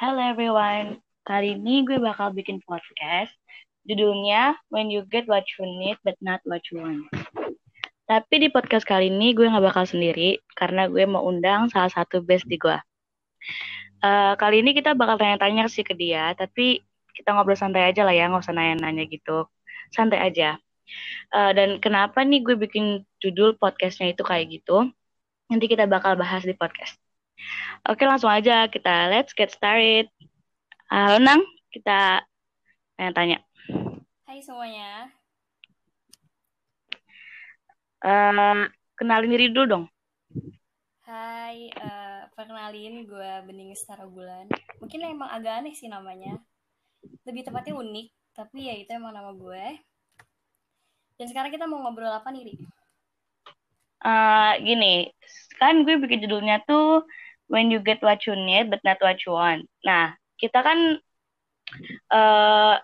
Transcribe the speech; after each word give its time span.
Hello 0.00 0.16
everyone, 0.16 0.96
kali 1.28 1.60
ini 1.60 1.84
gue 1.84 2.00
bakal 2.00 2.32
bikin 2.32 2.64
podcast. 2.64 3.36
Judulnya 3.84 4.56
When 4.72 4.88
You 4.88 5.04
Get 5.04 5.28
What 5.28 5.44
You 5.60 5.68
Need 5.68 6.00
But 6.00 6.16
Not 6.24 6.40
What 6.48 6.64
You 6.72 6.80
Want. 6.80 7.12
Tapi 8.08 8.34
di 8.40 8.48
podcast 8.48 8.88
kali 8.88 9.12
ini 9.12 9.36
gue 9.36 9.44
gak 9.44 9.60
bakal 9.60 9.84
sendiri 9.84 10.40
karena 10.56 10.88
gue 10.88 11.04
mau 11.04 11.28
undang 11.28 11.68
salah 11.68 11.92
satu 11.92 12.24
bestie 12.24 12.56
gue. 12.56 12.80
Uh, 14.00 14.40
kali 14.40 14.64
ini 14.64 14.72
kita 14.72 14.96
bakal 14.96 15.20
tanya-tanya 15.20 15.68
sih 15.68 15.84
ke 15.84 15.92
dia, 15.92 16.32
tapi 16.32 16.80
kita 17.12 17.36
ngobrol 17.36 17.60
santai 17.60 17.92
aja 17.92 18.00
lah 18.00 18.16
ya, 18.16 18.32
nggak 18.32 18.40
usah 18.40 18.56
nanya-nanya 18.56 19.04
gitu. 19.04 19.52
Santai 19.92 20.24
aja. 20.24 20.56
Uh, 21.28 21.52
dan 21.52 21.76
kenapa 21.76 22.24
nih 22.24 22.40
gue 22.40 22.56
bikin 22.56 23.04
judul 23.20 23.52
podcastnya 23.60 24.16
itu 24.16 24.24
kayak 24.24 24.48
gitu? 24.48 24.88
Nanti 25.52 25.68
kita 25.68 25.84
bakal 25.84 26.16
bahas 26.16 26.40
di 26.40 26.56
podcast. 26.56 26.99
Oke, 27.88 28.04
langsung 28.04 28.28
aja 28.28 28.68
kita 28.68 29.08
let's 29.08 29.32
get 29.32 29.48
started. 29.48 30.10
Halo 30.90 31.22
Nang, 31.22 31.40
kita 31.72 32.24
tanya-tanya. 32.98 33.40
Hai 34.26 34.42
semuanya. 34.42 35.08
Uh, 38.00 38.68
kenalin 38.96 39.32
diri 39.32 39.52
dulu 39.52 39.66
dong. 39.66 39.84
Hai, 41.04 41.68
uh, 41.74 42.30
perkenalin 42.38 43.02
gue 43.08 43.32
Bening 43.48 43.74
Setara 43.74 44.06
Bulan. 44.06 44.46
Mungkin 44.78 45.02
emang 45.04 45.28
agak 45.28 45.64
aneh 45.64 45.74
sih 45.74 45.90
namanya. 45.90 46.38
Lebih 47.26 47.48
tepatnya 47.48 47.74
unik, 47.74 48.08
tapi 48.36 48.70
ya 48.70 48.74
itu 48.78 48.90
emang 48.94 49.10
nama 49.10 49.34
gue. 49.34 49.64
Dan 51.18 51.26
sekarang 51.28 51.52
kita 51.52 51.68
mau 51.68 51.82
ngobrol 51.82 52.14
apa 52.14 52.30
nih, 52.32 52.48
Ri? 52.48 52.54
Uh, 54.00 54.56
gini, 54.64 55.12
kan 55.60 55.84
gue 55.84 56.00
bikin 56.00 56.24
judulnya 56.24 56.64
tuh 56.64 57.04
when 57.50 57.68
you 57.68 57.82
get 57.82 57.98
what 58.00 58.22
you 58.24 58.38
need 58.38 58.70
but 58.70 58.78
not 58.86 59.02
what 59.02 59.18
you 59.26 59.34
want. 59.34 59.66
Nah, 59.82 60.14
kita 60.38 60.62
kan 60.62 61.02
uh, 62.14 62.78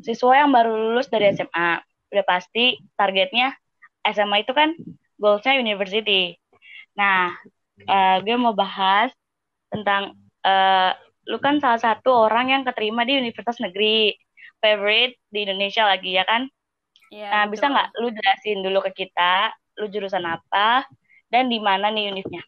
siswa 0.00 0.32
yang 0.40 0.50
baru 0.50 0.72
lulus 0.72 1.12
dari 1.12 1.28
SMA, 1.36 1.84
udah 2.10 2.24
pasti 2.24 2.80
targetnya 2.96 3.52
SMA 4.08 4.48
itu 4.48 4.56
kan 4.56 4.72
goalsnya 5.20 5.60
university. 5.60 6.40
Nah, 6.96 7.36
uh, 7.84 8.16
gue 8.24 8.36
mau 8.40 8.56
bahas 8.56 9.12
tentang 9.68 10.16
uh, 10.42 10.96
lu 11.28 11.36
kan 11.38 11.60
salah 11.60 11.78
satu 11.78 12.26
orang 12.26 12.50
yang 12.50 12.62
keterima 12.64 13.04
di 13.04 13.20
universitas 13.20 13.60
negeri 13.60 14.16
favorite 14.58 15.20
di 15.28 15.44
Indonesia 15.44 15.84
lagi 15.84 16.16
ya 16.16 16.24
kan? 16.24 16.48
Iya. 17.12 17.28
Nah, 17.28 17.42
betul. 17.46 17.52
bisa 17.52 17.64
nggak 17.68 17.88
lu 18.00 18.08
jelasin 18.08 18.58
dulu 18.64 18.78
ke 18.88 19.04
kita, 19.04 19.52
lu 19.78 19.86
jurusan 19.92 20.24
apa 20.24 20.88
dan 21.28 21.52
di 21.52 21.60
mana 21.60 21.92
nih 21.92 22.08
univnya? 22.08 22.40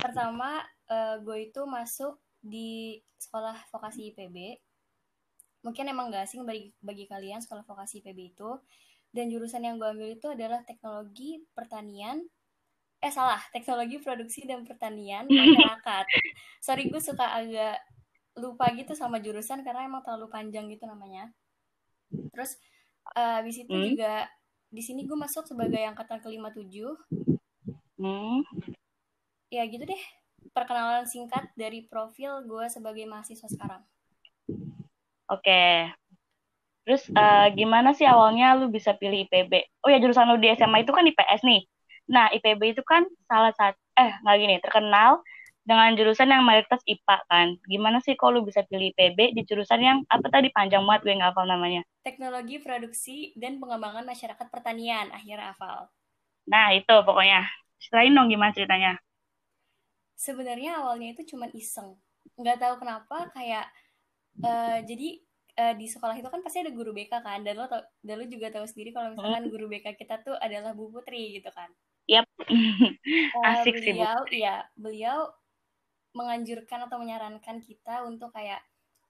Pertama 0.00 0.64
uh, 0.88 1.16
gue 1.20 1.52
itu 1.52 1.60
masuk 1.68 2.16
di 2.40 2.98
sekolah 3.20 3.56
vokasi 3.68 4.12
IPB 4.12 4.56
mungkin 5.60 5.84
emang 5.92 6.08
gak 6.08 6.24
asing 6.28 6.44
bagi, 6.48 6.72
bagi 6.80 7.04
kalian 7.04 7.40
sekolah 7.44 7.64
vokasi 7.68 8.00
IPB 8.00 8.36
itu. 8.36 8.50
Dan 9.10 9.26
jurusan 9.28 9.66
yang 9.66 9.76
gue 9.76 9.88
ambil 9.90 10.08
itu 10.14 10.26
adalah 10.30 10.62
teknologi 10.62 11.42
pertanian. 11.52 12.22
Eh 13.02 13.12
salah. 13.12 13.42
Teknologi 13.50 13.98
produksi 14.00 14.46
dan 14.46 14.64
pertanian 14.64 15.26
masyarakat. 15.30 16.04
Sorry 16.62 16.88
gue 16.88 17.02
suka 17.02 17.26
agak 17.36 17.76
lupa 18.38 18.70
gitu 18.72 18.94
sama 18.94 19.18
jurusan 19.18 19.66
karena 19.66 19.84
emang 19.84 20.00
terlalu 20.06 20.30
panjang 20.30 20.70
gitu 20.70 20.86
namanya. 20.86 21.28
Terus 22.32 22.56
uh, 23.18 23.42
habis 23.42 23.60
itu 23.60 23.74
hmm? 23.74 23.84
juga 23.94 24.30
di 24.70 24.80
sini 24.80 25.02
gue 25.04 25.18
masuk 25.18 25.44
sebagai 25.44 25.82
angkatan 25.82 26.22
kelima 26.22 26.54
tujuh. 26.54 26.94
Hmm 28.00 28.46
ya 29.50 29.66
gitu 29.66 29.82
deh 29.82 30.02
perkenalan 30.54 31.04
singkat 31.04 31.50
dari 31.58 31.84
profil 31.84 32.46
gue 32.46 32.66
sebagai 32.70 33.04
mahasiswa 33.04 33.50
sekarang. 33.50 33.82
Oke. 35.28 35.90
Terus 36.88 37.06
uh, 37.12 37.46
gimana 37.54 37.92
sih 37.92 38.08
awalnya 38.08 38.56
lu 38.56 38.72
bisa 38.72 38.96
pilih 38.96 39.28
IPB? 39.28 39.52
Oh 39.84 39.90
ya 39.92 40.00
jurusan 40.00 40.26
lu 40.32 40.40
di 40.40 40.50
SMA 40.56 40.82
itu 40.82 40.90
kan 40.90 41.06
IPS 41.06 41.44
nih. 41.44 41.62
Nah 42.10 42.32
IPB 42.34 42.74
itu 42.74 42.82
kan 42.82 43.06
salah 43.30 43.54
satu 43.54 43.78
eh 43.94 44.10
nggak 44.24 44.36
gini 44.40 44.56
terkenal 44.64 45.20
dengan 45.60 45.92
jurusan 45.94 46.32
yang 46.32 46.42
mayoritas 46.42 46.82
IPA 46.88 47.16
kan. 47.30 47.48
Gimana 47.68 48.02
sih 48.02 48.18
kalau 48.18 48.40
lu 48.40 48.48
bisa 48.48 48.64
pilih 48.66 48.90
IPB 48.96 49.38
di 49.38 49.42
jurusan 49.46 49.78
yang 49.78 49.98
apa 50.10 50.26
tadi 50.32 50.50
panjang 50.50 50.82
banget 50.82 51.06
gue 51.06 51.14
nggak 51.20 51.30
hafal 51.30 51.46
namanya? 51.46 51.86
Teknologi 52.02 52.58
Produksi 52.58 53.36
dan 53.38 53.60
Pengembangan 53.62 54.02
Masyarakat 54.02 54.46
Pertanian 54.50 55.14
akhirnya 55.14 55.54
hafal. 55.54 55.92
Nah 56.50 56.74
itu 56.74 56.94
pokoknya. 57.06 57.46
Selain 57.80 58.12
dong 58.12 58.28
gimana 58.28 58.52
ceritanya? 58.52 58.98
Sebenarnya 60.20 60.84
awalnya 60.84 61.16
itu 61.16 61.32
cuma 61.32 61.48
iseng 61.56 61.96
nggak 62.36 62.60
tahu 62.60 62.74
kenapa 62.84 63.32
kayak 63.32 63.64
uh, 64.44 64.78
jadi 64.84 65.16
uh, 65.56 65.74
di 65.80 65.88
sekolah 65.88 66.12
itu 66.20 66.28
kan 66.28 66.44
pasti 66.44 66.60
ada 66.60 66.72
guru 66.76 66.92
BK 66.92 67.24
kan 67.24 67.40
dan 67.40 67.56
lo 67.56 67.64
tau, 67.64 67.80
dan 68.04 68.20
lo 68.20 68.28
juga 68.28 68.52
tahu 68.52 68.68
sendiri 68.68 68.92
kalau 68.92 69.16
misalkan 69.16 69.48
hmm. 69.48 69.52
guru 69.52 69.66
BK 69.72 69.96
kita 69.96 70.20
tuh 70.20 70.36
adalah 70.36 70.76
Bu 70.76 70.92
Putri 70.92 71.40
gitu 71.40 71.48
kan 71.48 71.72
Yap. 72.04 72.28
uh, 72.44 73.48
Asik 73.64 73.80
beliau, 73.80 74.20
sih 74.28 74.36
Bu. 74.36 74.44
ya 74.44 74.60
beliau 74.76 75.32
menganjurkan 76.12 76.84
atau 76.84 77.00
menyarankan 77.00 77.64
kita 77.64 78.04
untuk 78.04 78.28
kayak 78.36 78.60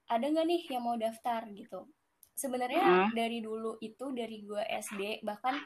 ada 0.06 0.22
nggak 0.22 0.46
nih 0.46 0.62
yang 0.70 0.84
mau 0.86 0.94
daftar 0.94 1.42
gitu 1.50 1.90
sebenarnya 2.38 2.82
uh. 2.86 3.08
dari 3.10 3.42
dulu 3.42 3.82
itu 3.82 4.14
dari 4.14 4.46
gue 4.46 4.62
SD 4.62 5.26
bahkan 5.26 5.58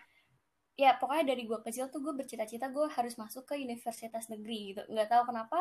ya 0.74 0.98
pokoknya 0.98 1.34
dari 1.34 1.46
gue 1.46 1.58
kecil 1.62 1.86
tuh 1.86 2.02
gue 2.02 2.14
bercita-cita 2.18 2.66
gue 2.74 2.86
harus 2.90 3.14
masuk 3.14 3.46
ke 3.46 3.54
universitas 3.62 4.26
negeri 4.26 4.74
gitu. 4.74 4.82
Nggak 4.90 5.08
tahu 5.10 5.22
kenapa 5.30 5.58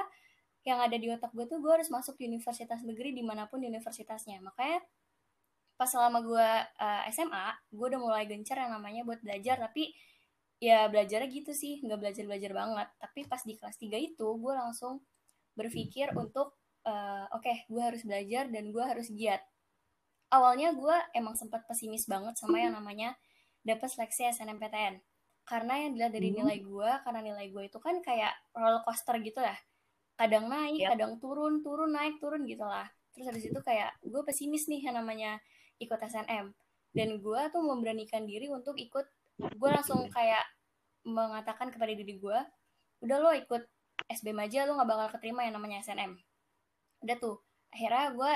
yang 0.65 0.79
ada 0.81 0.95
di 0.97 1.07
otak 1.11 1.29
gue 1.35 1.45
tuh 1.45 1.59
gue 1.61 1.71
harus 1.71 1.91
masuk 1.93 2.17
universitas 2.23 2.81
negeri 2.81 3.13
di 3.13 3.21
mana 3.21 3.45
pun 3.45 3.61
universitasnya. 3.61 4.41
Makanya 4.41 4.81
pas 5.77 5.89
selama 5.89 6.23
gue 6.25 6.49
uh, 6.81 7.01
SMA 7.13 7.47
gue 7.69 7.85
udah 7.93 8.01
mulai 8.01 8.23
gencar 8.25 8.57
yang 8.57 8.73
namanya 8.73 9.05
buat 9.05 9.21
belajar. 9.21 9.61
Tapi 9.61 9.93
ya 10.63 10.87
belajarnya 10.89 11.29
gitu 11.29 11.51
sih 11.53 11.83
nggak 11.85 11.99
belajar 12.01 12.23
belajar 12.25 12.51
banget. 12.57 12.87
Tapi 12.97 13.19
pas 13.29 13.41
di 13.45 13.53
kelas 13.53 13.77
3 13.77 13.93
itu 14.01 14.27
gue 14.41 14.53
langsung 14.57 15.05
berpikir 15.53 16.09
untuk 16.17 16.57
uh, 16.89 17.29
oke 17.29 17.45
okay, 17.45 17.69
gue 17.69 17.83
harus 17.83 18.01
belajar 18.01 18.49
dan 18.49 18.73
gue 18.73 18.83
harus 18.83 19.13
giat. 19.13 19.45
Awalnya 20.33 20.73
gue 20.73 20.95
emang 21.13 21.37
sempat 21.37 21.69
pesimis 21.69 22.09
banget 22.09 22.33
sama 22.33 22.57
yang 22.57 22.73
namanya 22.73 23.13
dapat 23.63 23.87
seleksi 23.89 24.27
SNMPTN 24.29 24.99
karena 25.43 25.73
yang 25.75 25.91
dilihat 25.95 26.13
dari 26.15 26.29
hmm. 26.31 26.37
nilai 26.39 26.57
gue 26.63 26.91
karena 27.03 27.19
nilai 27.19 27.45
gue 27.51 27.63
itu 27.67 27.79
kan 27.79 27.99
kayak 27.99 28.31
roller 28.55 28.79
coaster 28.83 29.19
gitu 29.19 29.43
lah. 29.43 29.55
Kadang 30.15 30.47
naik 30.47 30.79
yep. 30.79 30.95
kadang 30.95 31.19
turun 31.19 31.59
turun 31.59 31.91
naik 31.91 32.19
turun 32.23 32.47
gitu 32.47 32.63
lah. 32.63 32.87
Terus 33.11 33.27
habis 33.27 33.43
itu 33.51 33.59
kayak 33.59 33.91
gue 34.03 34.21
pesimis 34.23 34.71
nih 34.71 34.87
yang 34.87 34.95
namanya 34.95 35.39
ikut 35.83 35.99
SNM 35.99 36.55
dan 36.95 37.09
gue 37.19 37.41
tuh 37.51 37.63
memberanikan 37.63 38.23
diri 38.23 38.47
untuk 38.47 38.79
ikut. 38.79 39.03
Gue 39.59 39.69
langsung 39.69 40.07
kayak 40.07 40.45
mengatakan 41.03 41.67
kepada 41.67 41.91
diri 41.91 42.15
gue 42.15 42.39
udah 43.03 43.17
lo 43.19 43.35
ikut 43.35 43.67
SBM 44.07 44.47
aja 44.47 44.63
lo 44.63 44.79
nggak 44.79 44.87
bakal 44.87 45.07
keterima 45.19 45.43
yang 45.43 45.59
namanya 45.59 45.83
SNM 45.83 46.15
udah 47.03 47.17
tuh. 47.19 47.43
Akhirnya 47.75 48.15
gue 48.15 48.31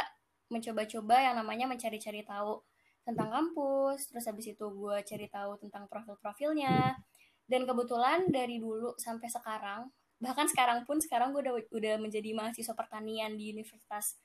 mencoba-coba 0.51 1.15
yang 1.23 1.35
namanya 1.39 1.71
mencari-cari 1.71 2.27
tahu 2.27 2.59
tentang 3.07 3.31
kampus, 3.31 4.11
terus 4.11 4.27
habis 4.27 4.51
itu 4.51 4.65
gue 4.67 4.95
cari 5.07 5.27
tahu 5.31 5.55
tentang 5.63 5.87
profil-profilnya. 5.87 6.99
Dan 7.47 7.63
kebetulan 7.63 8.27
dari 8.27 8.59
dulu 8.59 8.99
sampai 8.99 9.31
sekarang, 9.31 9.87
bahkan 10.19 10.51
sekarang 10.51 10.83
pun 10.83 10.99
sekarang 10.99 11.31
gue 11.31 11.39
udah 11.47 11.55
udah 11.71 11.95
menjadi 12.03 12.35
mahasiswa 12.35 12.75
pertanian 12.75 13.39
di 13.39 13.55
Universitas 13.55 14.19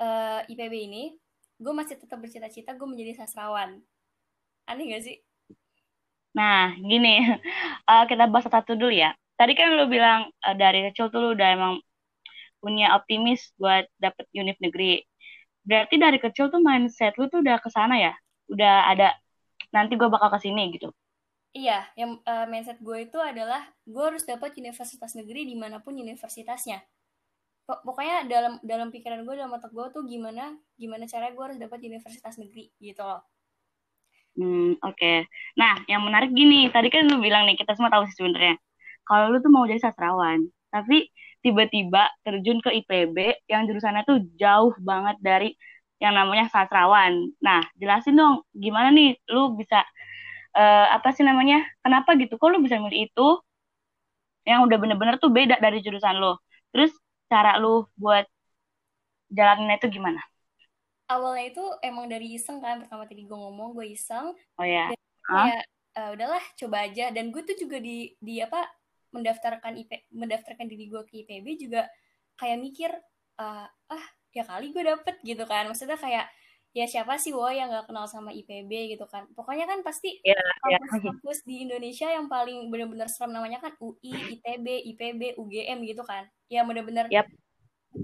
uh, 0.00 0.40
eh, 0.40 0.52
IPB 0.56 0.74
ini, 0.88 1.04
gue 1.60 1.72
masih 1.76 2.00
tetap 2.00 2.16
bercita-cita 2.16 2.72
gue 2.72 2.88
menjadi 2.88 3.20
sastrawan. 3.20 3.84
Aneh 4.64 4.96
gak 4.96 5.04
sih? 5.04 5.20
Nah, 6.32 6.72
gini, 6.80 7.28
uh, 7.84 8.04
kita 8.10 8.24
bahas 8.32 8.48
satu 8.48 8.72
dulu 8.72 8.96
ya. 8.96 9.12
Tadi 9.36 9.52
kan 9.52 9.76
lu 9.76 9.84
bilang 9.92 10.32
uh, 10.48 10.56
dari 10.56 10.88
kecil 10.88 11.12
tuh 11.12 11.20
lu 11.20 11.28
udah 11.36 11.48
emang 11.52 11.74
punya 12.64 12.96
optimis 12.96 13.52
buat 13.60 13.84
dapet 14.00 14.24
unit 14.32 14.56
negeri 14.64 15.04
berarti 15.66 15.98
dari 15.98 16.18
kecil 16.22 16.48
tuh 16.48 16.62
mindset 16.62 17.18
lu 17.18 17.26
tuh 17.26 17.42
udah 17.42 17.58
ke 17.58 17.68
sana 17.68 17.98
ya? 17.98 18.14
Udah 18.46 18.86
ada 18.86 19.12
nanti 19.74 19.98
gue 19.98 20.06
bakal 20.06 20.30
ke 20.30 20.38
sini 20.46 20.70
gitu? 20.72 20.94
Iya 21.56 21.82
yang 21.98 22.22
uh, 22.22 22.46
mindset 22.46 22.78
gue 22.78 23.08
itu 23.10 23.18
adalah 23.18 23.66
gue 23.82 24.04
harus 24.04 24.22
dapat 24.22 24.54
universitas 24.56 25.18
negeri 25.18 25.42
di 25.44 25.58
mana 25.58 25.82
pun 25.82 25.98
universitasnya. 25.98 26.80
Pokoknya 27.66 28.30
dalam 28.30 28.62
dalam 28.62 28.94
pikiran 28.94 29.26
gue 29.26 29.34
dalam 29.34 29.50
otak 29.50 29.74
gue 29.74 29.86
tuh 29.90 30.06
gimana 30.06 30.54
gimana 30.78 31.10
cara 31.10 31.34
gue 31.34 31.42
harus 31.42 31.58
dapat 31.58 31.82
universitas 31.82 32.38
negeri 32.38 32.70
gitu 32.78 33.02
loh. 33.02 33.26
Hmm 34.38 34.78
oke. 34.84 34.94
Okay. 34.94 35.26
nah 35.58 35.80
yang 35.90 36.04
menarik 36.06 36.30
gini 36.30 36.70
tadi 36.70 36.92
kan 36.92 37.08
lu 37.10 37.18
bilang 37.18 37.48
nih 37.48 37.58
kita 37.58 37.74
semua 37.74 37.90
tahu 37.90 38.06
sih 38.06 38.14
sebenarnya. 38.14 38.54
Kalau 39.02 39.34
lu 39.34 39.42
tuh 39.42 39.50
mau 39.50 39.66
jadi 39.66 39.82
sastrawan 39.82 40.46
tapi 40.70 41.10
tiba-tiba 41.46 42.10
terjun 42.26 42.58
ke 42.58 42.74
IPB 42.82 43.46
yang 43.46 43.70
jurusannya 43.70 44.02
tuh 44.02 44.18
jauh 44.34 44.74
banget 44.82 45.14
dari 45.22 45.54
yang 46.02 46.18
namanya 46.18 46.50
sastrawan. 46.50 47.30
Nah, 47.38 47.62
jelasin 47.78 48.18
dong 48.18 48.42
gimana 48.50 48.90
nih 48.90 49.14
lu 49.30 49.54
bisa 49.54 49.86
uh, 50.58 50.86
apa 50.90 51.14
sih 51.14 51.22
namanya? 51.22 51.62
Kenapa 51.86 52.18
gitu? 52.18 52.34
Kok 52.34 52.50
lu 52.50 52.58
bisa 52.66 52.82
milih 52.82 53.06
itu 53.06 53.28
yang 54.42 54.66
udah 54.66 54.74
bener-bener 54.74 55.22
tuh 55.22 55.30
beda 55.30 55.62
dari 55.62 55.78
jurusan 55.78 56.18
lo? 56.18 56.42
Terus 56.74 56.90
cara 57.30 57.62
lu 57.62 57.86
buat 57.94 58.26
jalanin 59.30 59.78
itu 59.78 59.86
gimana? 59.86 60.18
Awalnya 61.06 61.54
itu 61.54 61.64
emang 61.86 62.10
dari 62.10 62.34
iseng 62.34 62.58
kan, 62.58 62.82
pertama 62.82 63.06
tadi 63.06 63.22
gue 63.22 63.38
ngomong 63.38 63.78
gue 63.78 63.94
iseng. 63.94 64.34
Oh 64.58 64.66
ya. 64.66 64.90
Dan 64.90 64.98
kayak 65.22 65.62
uh, 65.94 66.10
udahlah 66.18 66.44
coba 66.58 66.76
aja. 66.90 67.14
Dan 67.14 67.30
gue 67.30 67.46
tuh 67.46 67.54
juga 67.54 67.78
di 67.78 68.10
di 68.18 68.42
apa 68.42 68.66
mendaftarkan 69.16 69.72
IP 69.80 70.08
mendaftarkan 70.12 70.66
diri 70.68 70.86
gue 70.92 71.02
ke 71.08 71.24
IPB 71.24 71.46
juga 71.68 71.88
kayak 72.36 72.58
mikir 72.60 72.90
uh, 73.40 73.66
ah 73.66 74.06
ya 74.32 74.44
kali 74.44 74.70
gue 74.70 74.84
dapet 74.84 75.16
gitu 75.24 75.44
kan. 75.48 75.66
Maksudnya 75.68 75.96
kayak 75.96 76.28
ya 76.76 76.84
siapa 76.84 77.16
sih 77.16 77.32
wo 77.32 77.48
yang 77.48 77.72
gak 77.72 77.88
kenal 77.88 78.04
sama 78.04 78.36
IPB 78.36 78.92
gitu 78.92 79.08
kan 79.08 79.24
pokoknya 79.32 79.64
kan 79.64 79.80
pasti 79.80 80.20
yeah, 80.20 80.36
iya. 80.68 80.76
kampus-kampus 80.76 81.40
yeah. 81.40 81.48
di 81.48 81.54
Indonesia 81.64 82.08
yang 82.12 82.28
paling 82.28 82.68
bener-bener 82.68 83.08
serem 83.08 83.32
namanya 83.32 83.64
kan 83.64 83.72
UI, 83.80 84.12
ITB, 84.36 84.84
IPB, 84.92 85.40
UGM 85.40 85.88
gitu 85.88 86.04
kan 86.04 86.28
ya 86.52 86.68
bener-bener 86.68 87.08
yep. 87.08 87.24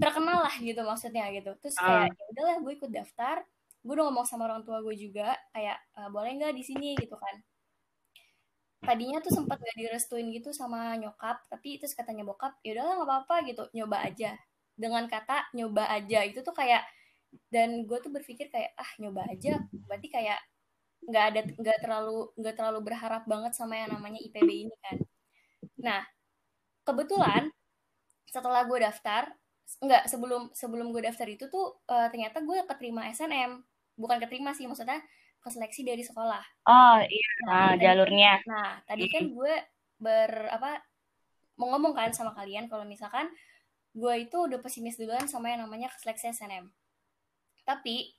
terkenal 0.01 0.41
lah 0.41 0.55
gitu 0.57 0.81
maksudnya 0.81 1.29
gitu 1.29 1.53
terus 1.61 1.77
uh. 1.77 1.85
kayak 1.85 2.17
ya 2.17 2.25
udahlah 2.33 2.55
gue 2.65 2.73
ikut 2.81 2.89
daftar 2.89 3.45
gue 3.85 3.93
udah 3.93 4.05
ngomong 4.09 4.25
sama 4.25 4.49
orang 4.49 4.65
tua 4.65 4.81
gue 4.81 4.95
juga 4.97 5.37
kayak 5.53 5.77
e, 5.93 6.01
boleh 6.07 6.31
nggak 6.39 6.55
di 6.55 6.63
sini 6.63 6.95
gitu 6.95 7.19
kan 7.19 7.35
tadinya 8.83 9.17
tuh 9.23 9.31
sempat 9.33 9.57
gak 9.63 9.77
direstuin 9.79 10.27
gitu 10.35 10.51
sama 10.51 10.93
nyokap 10.99 11.39
tapi 11.47 11.79
terus 11.79 11.95
katanya 11.95 12.23
bokap 12.27 12.59
ya 12.61 12.75
udahlah 12.77 12.93
nggak 13.01 13.09
apa-apa 13.09 13.35
gitu 13.49 13.63
nyoba 13.75 13.97
aja. 14.05 14.31
Dengan 14.73 15.05
kata 15.07 15.53
nyoba 15.57 15.83
aja 15.89 16.19
itu 16.25 16.39
tuh 16.43 16.55
kayak 16.55 16.83
dan 17.49 17.85
gue 17.89 17.97
tuh 18.03 18.11
berpikir 18.13 18.49
kayak 18.53 18.77
ah 18.77 18.91
nyoba 19.01 19.25
aja 19.29 19.57
berarti 19.89 20.07
kayak 20.13 20.39
nggak 21.03 21.25
ada 21.33 21.39
nggak 21.59 21.77
terlalu 21.83 22.31
nggak 22.39 22.55
terlalu 22.55 22.79
berharap 22.87 23.23
banget 23.27 23.53
sama 23.57 23.75
yang 23.81 23.91
namanya 23.95 24.19
IPB 24.21 24.49
ini 24.69 24.75
kan. 24.83 24.97
Nah 25.81 26.01
kebetulan 26.87 27.49
setelah 28.27 28.65
gue 28.65 28.79
daftar 28.81 29.29
nggak 29.83 30.03
sebelum 30.11 30.51
sebelum 30.53 30.91
gue 30.93 31.01
daftar 31.05 31.27
itu 31.29 31.45
tuh 31.49 31.79
uh, 31.89 32.07
ternyata 32.11 32.43
gue 32.43 32.57
keterima 32.67 33.07
SNM 33.09 33.61
bukan 33.97 34.17
keterima 34.21 34.51
sih 34.57 34.65
maksudnya 34.65 34.99
ke 35.43 35.49
seleksi 35.51 35.83
dari 35.83 35.99
sekolah. 35.99 36.43
Oh 36.71 36.97
iya. 37.03 37.29
Nah, 37.43 37.51
nah 37.51 37.71
jalurnya. 37.75 38.39
nah 38.47 38.79
tadi 38.87 39.11
kan 39.11 39.27
gue 39.27 39.53
ber 39.99 40.31
apa 40.47 40.79
mau 41.59 41.75
ngomong 41.75 41.93
kan 41.93 42.09
sama 42.15 42.31
kalian 42.33 42.71
kalau 42.71 42.87
misalkan 42.87 43.29
gue 43.93 44.13
itu 44.17 44.35
udah 44.35 44.57
pesimis 44.57 44.97
duluan 44.97 45.29
sama 45.29 45.53
yang 45.53 45.69
namanya 45.69 45.93
seleksi 46.01 46.33
SNM 46.33 46.65
tapi 47.63 48.09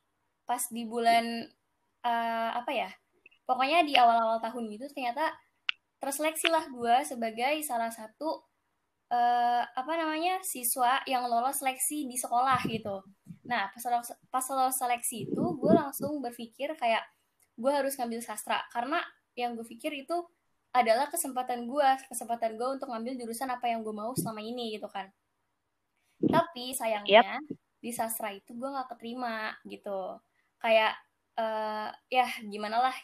pas 0.47 0.63
di 0.71 0.87
bulan 0.87 1.45
uh, 2.07 2.51
apa 2.55 2.71
ya 2.71 2.91
pokoknya 3.45 3.83
di 3.83 3.99
awal-awal 3.99 4.39
tahun 4.41 4.71
gitu 4.71 4.87
ternyata 4.95 5.35
terseleksi 5.99 6.49
lah 6.49 6.65
gue 6.71 6.97
sebagai 7.05 7.59
salah 7.67 7.91
satu 7.91 8.45
uh, 9.11 9.63
apa 9.67 9.93
namanya 9.99 10.41
siswa 10.47 11.03
yang 11.11 11.27
lolos 11.27 11.61
seleksi 11.61 12.07
di 12.07 12.17
sekolah 12.17 12.61
gitu 12.71 13.03
nah 13.45 13.69
pas 13.69 13.85
lolos, 13.85 14.11
pas 14.33 14.47
lolos 14.49 14.77
seleksi 14.77 15.29
itu 15.29 15.45
gue 15.61 15.73
langsung 15.73 16.21
berpikir 16.25 16.73
kayak 16.81 17.05
gue 17.55 17.73
harus 17.73 17.95
ngambil 18.01 18.21
sastra. 18.25 18.65
Karena 18.73 19.01
yang 19.37 19.55
gue 19.55 19.67
pikir 19.67 19.93
itu 19.95 20.17
adalah 20.75 21.07
kesempatan 21.07 21.71
gue 21.71 21.89
kesempatan 22.11 22.59
gue 22.59 22.69
untuk 22.81 22.91
ngambil 22.91 23.15
jurusan 23.21 23.47
apa 23.53 23.71
yang 23.71 23.87
gue 23.87 23.95
mau 23.95 24.11
selama 24.17 24.43
ini 24.43 24.75
gitu 24.75 24.89
kan. 24.91 25.13
Tapi 26.25 26.75
sayangnya 26.75 27.23
yep 27.23 27.63
di 27.85 27.93
sastra 27.93 28.33
itu 28.33 28.57
gue 28.57 28.65
nggak 28.65 28.97
keterima 28.97 29.53
gitu. 29.69 30.17
Kayak 30.57 30.97
uh, 31.37 31.93
ya 32.09 32.25
gimana 32.49 32.81
lah 32.81 32.97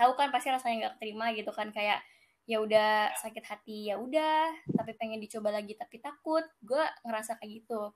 tahu 0.00 0.16
kan 0.16 0.32
pasti 0.32 0.48
rasanya 0.48 0.88
nggak 0.88 0.94
keterima 0.96 1.36
gitu 1.36 1.52
kan. 1.52 1.68
Kayak 1.76 2.00
ya 2.48 2.64
udah 2.64 3.12
sakit 3.20 3.44
hati 3.44 3.92
ya 3.92 4.00
udah 4.00 4.48
tapi 4.72 4.96
pengen 4.96 5.20
dicoba 5.20 5.52
lagi 5.52 5.76
tapi 5.76 6.00
takut. 6.00 6.40
Gue 6.64 6.80
ngerasa 7.04 7.36
kayak 7.36 7.52
gitu. 7.52 7.92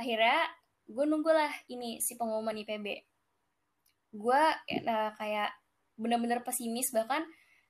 Akhirnya 0.00 0.48
gue 0.90 1.04
nunggulah 1.06 1.50
ini 1.70 2.02
si 2.02 2.18
pengumuman 2.18 2.58
IPB 2.58 2.86
gue 4.10 4.42
uh, 4.90 5.10
kayak 5.14 5.54
bener-bener 5.94 6.42
pesimis 6.42 6.90
bahkan 6.90 7.22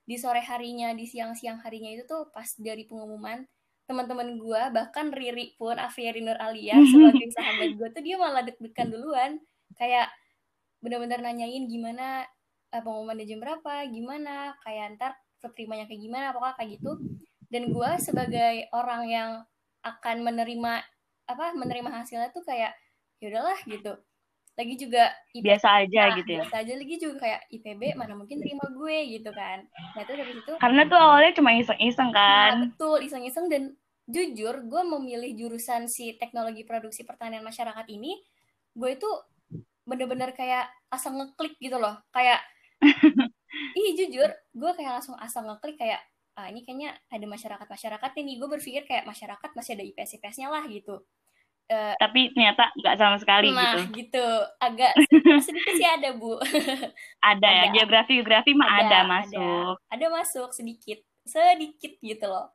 di 0.09 0.17
sore 0.17 0.41
harinya 0.41 0.89
di 0.97 1.05
siang-siang 1.05 1.61
harinya 1.61 1.93
itu 1.93 2.03
tuh 2.09 2.33
pas 2.33 2.49
dari 2.57 2.89
pengumuman 2.89 3.45
teman-teman 3.91 4.39
gue 4.39 4.61
bahkan 4.71 5.11
Riri 5.11 5.59
pun 5.59 5.75
Afiari 5.75 6.23
Nur 6.23 6.39
Alia 6.39 6.79
sebagai 6.91 7.27
sahabat 7.35 7.75
gue 7.75 7.87
tuh 7.91 7.99
dia 7.99 8.15
malah 8.15 8.47
deg-degan 8.47 8.87
duluan. 8.87 9.31
Kayak 9.75 10.07
bener-bener 10.79 11.19
nanyain 11.19 11.67
gimana 11.67 12.23
uh, 12.71 12.81
pengumuman 12.81 13.19
jam 13.27 13.43
berapa 13.43 13.83
gimana 13.91 14.55
kayak 14.63 14.95
ntar 14.95 15.13
keterimanya 15.43 15.91
kayak 15.91 16.01
gimana 16.07 16.25
apakah 16.31 16.55
kayak 16.55 16.79
gitu. 16.79 16.95
Dan 17.51 17.75
gue 17.75 17.91
sebagai 17.99 18.71
orang 18.71 19.03
yang 19.11 19.31
akan 19.83 20.23
menerima 20.23 20.73
apa 21.27 21.45
menerima 21.51 21.91
hasilnya 21.91 22.31
tuh 22.31 22.47
kayak 22.47 22.71
ya 23.21 23.27
udahlah 23.29 23.59
gitu. 23.69 23.93
Lagi 24.51 24.75
juga 24.75 25.03
IPB, 25.31 25.47
biasa 25.47 25.67
aja 25.87 26.01
nah, 26.11 26.15
gitu 26.19 26.31
ya? 26.35 26.39
biasa 26.43 26.55
aja 26.59 26.73
lagi 26.75 26.95
juga 26.99 27.15
kayak 27.23 27.41
IPB 27.55 27.81
mana 27.95 28.13
mungkin 28.19 28.37
terima 28.43 28.65
gue 28.67 28.97
gitu 29.15 29.31
kan. 29.31 29.63
Nah 29.69 30.01
itu 30.03 30.13
dari 30.17 30.31
situ 30.35 30.51
karena 30.59 30.81
tuh 30.89 30.99
awalnya 30.99 31.31
cuma 31.37 31.49
iseng-iseng 31.55 32.09
nah, 32.11 32.17
kan? 32.17 32.51
nah, 32.51 32.61
betul 32.67 32.97
iseng-iseng 32.99 33.45
dan 33.47 33.63
jujur 34.11 34.55
gue 34.67 34.81
memilih 34.83 35.31
jurusan 35.37 35.87
si 35.87 36.19
teknologi 36.19 36.67
produksi 36.67 37.07
pertanian 37.07 37.45
masyarakat 37.45 37.87
ini 37.87 38.19
gue 38.75 38.89
itu 38.91 39.07
bener-bener 39.87 40.35
kayak 40.35 40.67
asal 40.91 41.15
ngeklik 41.15 41.55
gitu 41.61 41.79
loh. 41.79 41.95
Kayak 42.11 42.43
ih 43.79 43.89
jujur 43.95 44.29
gue 44.33 44.71
kayak 44.75 44.99
langsung 44.99 45.15
asal 45.15 45.47
ngeklik 45.47 45.79
kayak 45.79 46.01
ah 46.35 46.47
ini 46.47 46.63
kayaknya 46.63 46.95
ada 47.11 47.25
masyarakat 47.27 47.67
masyarakat 47.67 48.11
ini 48.23 48.39
gue 48.39 48.47
berpikir 48.47 48.83
kayak 48.87 49.03
masyarakat 49.03 49.49
masih 49.51 49.75
ada 49.75 49.83
IPS 49.83 50.11
IPS-nya 50.19 50.47
lah 50.47 50.63
gitu 50.71 51.03
uh, 51.71 51.93
tapi 51.95 52.35
ternyata 52.35 52.67
nggak 52.75 52.95
sama 52.99 53.17
sekali 53.17 53.47
nah, 53.55 53.79
gitu. 53.87 54.03
gitu. 54.03 54.27
Agak 54.59 54.91
sedikit, 55.47 55.73
sih 55.79 55.87
ada 55.87 56.11
bu. 56.13 56.35
Ada, 57.31 57.47
ya, 57.47 57.49
ada. 57.49 57.49
ya 57.49 57.65
geografi 57.71 58.11
geografi 58.19 58.51
mah 58.57 58.69
ada, 58.81 58.83
ada 58.83 58.99
masuk. 59.07 59.73
Ada, 59.87 59.93
ada 59.95 60.05
masuk 60.11 60.49
sedikit 60.51 60.99
sedikit 61.23 61.93
gitu 62.01 62.25
loh. 62.25 62.51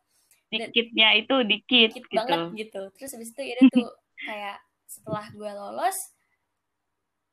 Dikitnya 0.51 1.15
itu 1.19 1.35
dikit, 1.47 1.91
dikit 1.95 2.05
gitu. 2.07 2.19
banget 2.19 2.41
gitu. 2.67 2.83
Terus 2.99 3.11
habis 3.15 3.31
itu 3.31 3.43
ya 3.43 3.55
tuh 3.71 3.91
kayak 4.27 4.59
setelah 4.87 5.25
gue 5.33 5.51
lolos 5.51 5.99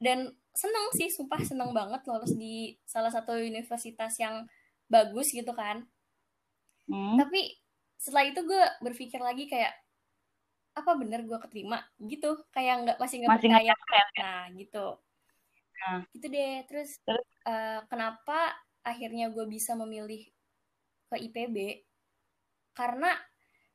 dan 0.01 0.31
seneng 0.53 0.85
sih 0.93 1.09
sumpah 1.09 1.41
seneng 1.41 1.73
banget 1.73 2.01
lolos 2.05 2.33
di 2.37 2.77
salah 2.85 3.09
satu 3.09 3.33
universitas 3.37 4.13
yang 4.21 4.45
bagus 4.87 5.33
gitu 5.33 5.53
kan. 5.53 5.85
Hmm. 6.83 7.15
tapi 7.15 7.55
setelah 7.95 8.27
itu 8.27 8.43
gue 8.43 8.63
berpikir 8.83 9.15
lagi 9.23 9.47
kayak 9.47 9.71
apa 10.73 10.91
bener 10.97 11.25
gue 11.25 11.37
keterima 11.37 11.79
gitu. 12.01 12.41
Kayak 12.49 12.75
nggak 12.85 12.97
masih 12.97 13.17
nggak 13.23 13.31
percaya. 13.37 13.73
gak 13.73 14.09
nah 14.17 14.43
gitu. 14.57 14.87
Nah. 15.83 15.99
gitu 16.15 16.27
deh 16.31 16.63
terus, 16.63 16.95
terus? 17.03 17.27
Uh, 17.43 17.83
kenapa 17.91 18.55
akhirnya 18.87 19.27
gue 19.31 19.43
bisa 19.51 19.75
memilih 19.75 20.23
ke 21.11 21.19
IPB 21.27 21.83
karena 22.71 23.11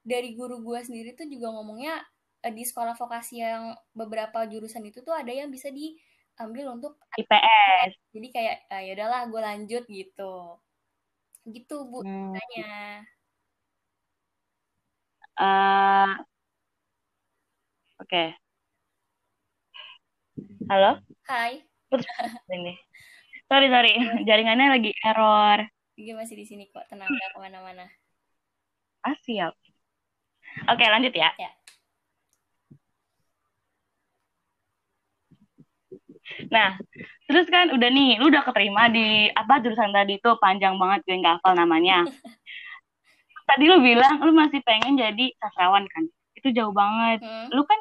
dari 0.01 0.33
guru 0.33 0.65
gue 0.65 0.81
sendiri 0.81 1.13
tuh 1.13 1.29
juga 1.29 1.53
ngomongnya 1.53 2.01
uh, 2.49 2.53
di 2.53 2.65
sekolah 2.65 2.97
vokasi 2.97 3.45
yang 3.45 3.77
beberapa 3.93 4.49
jurusan 4.49 4.89
itu 4.89 5.05
tuh 5.05 5.13
ada 5.13 5.29
yang 5.29 5.53
bisa 5.53 5.69
diambil 5.69 6.81
untuk 6.81 6.97
IPS 7.21 7.93
jadi 8.17 8.29
kayak 8.33 8.57
uh, 8.73 8.83
ya 8.83 8.93
udahlah 8.97 9.23
gue 9.29 9.41
lanjut 9.45 9.85
gitu. 9.85 10.35
Gitu 11.45 11.77
bu 11.93 12.01
hmm. 12.05 12.33
tanya 12.37 12.73
uh, 15.39 16.13
oke 17.99 18.09
okay. 18.09 18.27
halo 20.71 21.03
hai 21.27 21.63
ini 22.55 22.75
sorry 23.51 23.67
sorry 23.71 23.93
jaringannya 24.27 24.79
lagi 24.79 24.91
error 25.05 25.67
Gue 25.99 26.15
masih 26.15 26.39
di 26.39 26.47
sini 26.47 26.71
kok 26.71 26.87
tenang 26.87 27.11
gak 27.11 27.35
ke 27.35 27.39
mana-mana 27.43 27.91
Ah, 29.07 29.17
siap. 29.25 29.55
Oke, 30.69 30.85
lanjut 30.85 31.15
ya. 31.15 31.31
ya. 31.39 31.51
Nah, 36.53 36.77
terus 37.25 37.47
kan 37.49 37.73
udah 37.73 37.89
nih, 37.89 38.21
lu 38.21 38.29
udah 38.29 38.45
keterima 38.45 38.93
di 38.93 39.33
apa 39.33 39.65
jurusan 39.65 39.97
tadi 39.97 40.21
itu 40.21 40.31
panjang 40.43 40.77
banget 40.77 41.01
gue 41.09 41.17
nggak 41.25 41.41
hafal 41.41 41.57
namanya. 41.57 42.05
tadi 43.49 43.65
lu 43.65 43.81
bilang 43.81 44.21
lu 44.21 44.33
masih 44.37 44.61
pengen 44.61 45.01
jadi 45.01 45.33
sastrawan 45.41 45.89
kan? 45.89 46.05
Itu 46.39 46.55
jauh 46.55 46.71
banget. 46.71 47.21
Hmm. 47.27 47.51
Lu 47.51 47.67
kan 47.67 47.79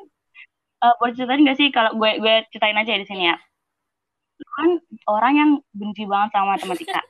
uh, 0.84 0.94
boleh 0.98 1.14
ceritain 1.14 1.46
gak 1.46 1.58
sih 1.58 1.70
kalau 1.70 1.94
gue 1.94 2.12
gue 2.18 2.36
ceritain 2.50 2.78
aja 2.78 2.98
di 2.98 3.06
sini 3.06 3.30
ya. 3.30 3.38
Lu 4.42 4.50
kan 4.58 4.70
orang 5.10 5.34
yang 5.38 5.52
benci 5.74 6.04
banget 6.10 6.34
sama 6.34 6.58
matematika. 6.58 7.02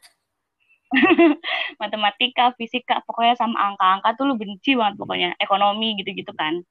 matematika, 1.81 2.55
fisika, 2.55 3.03
pokoknya 3.03 3.35
sama 3.35 3.59
angka-angka 3.73 4.15
tuh 4.15 4.25
lu 4.31 4.35
benci 4.39 4.75
banget 4.79 4.95
pokoknya, 4.95 5.29
ekonomi 5.35 5.99
gitu-gitu 5.99 6.31
kan. 6.31 6.63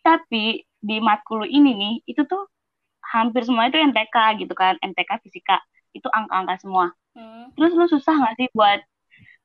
Tapi 0.00 0.64
di 0.64 0.96
matkul 1.02 1.44
ini 1.44 1.76
nih, 1.76 1.94
itu 2.08 2.24
tuh 2.24 2.48
hampir 3.12 3.44
semua 3.44 3.68
itu 3.68 3.76
NTK 3.76 4.40
gitu 4.44 4.54
kan, 4.56 4.80
NTK 4.80 5.20
fisika, 5.20 5.60
itu 5.92 6.08
angka-angka 6.08 6.64
semua. 6.64 6.92
Hmm. 7.12 7.52
Terus 7.56 7.72
lu 7.76 7.86
susah 7.88 8.14
gak 8.16 8.36
sih 8.40 8.48
buat 8.56 8.80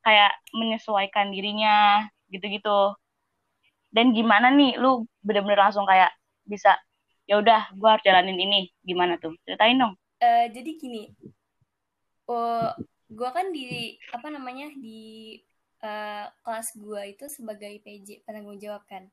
kayak 0.04 0.32
menyesuaikan 0.56 1.32
dirinya 1.32 2.08
gitu-gitu? 2.32 2.96
Dan 3.94 4.10
gimana 4.12 4.50
nih 4.50 4.76
lu 4.82 5.06
bener-bener 5.22 5.62
langsung 5.70 5.86
kayak 5.86 6.10
bisa 6.44 6.76
ya 7.30 7.40
udah 7.40 7.72
gue 7.72 7.88
harus 7.88 8.04
jalanin 8.04 8.36
ini. 8.36 8.74
Gimana 8.82 9.22
tuh? 9.22 9.38
Ceritain 9.46 9.78
dong. 9.78 9.94
Uh, 10.20 10.48
jadi 10.50 10.72
gini 10.80 11.14
oh 12.28 12.72
gue 13.14 13.30
kan 13.30 13.52
di 13.52 14.00
apa 14.10 14.28
namanya 14.32 14.72
di 14.80 15.38
uh, 15.84 16.26
kelas 16.42 16.74
gue 16.80 17.02
itu 17.14 17.26
sebagai 17.30 17.74
PJ 17.84 18.26
penanggung 18.26 18.58
jawab 18.58 18.82
kan. 18.90 19.06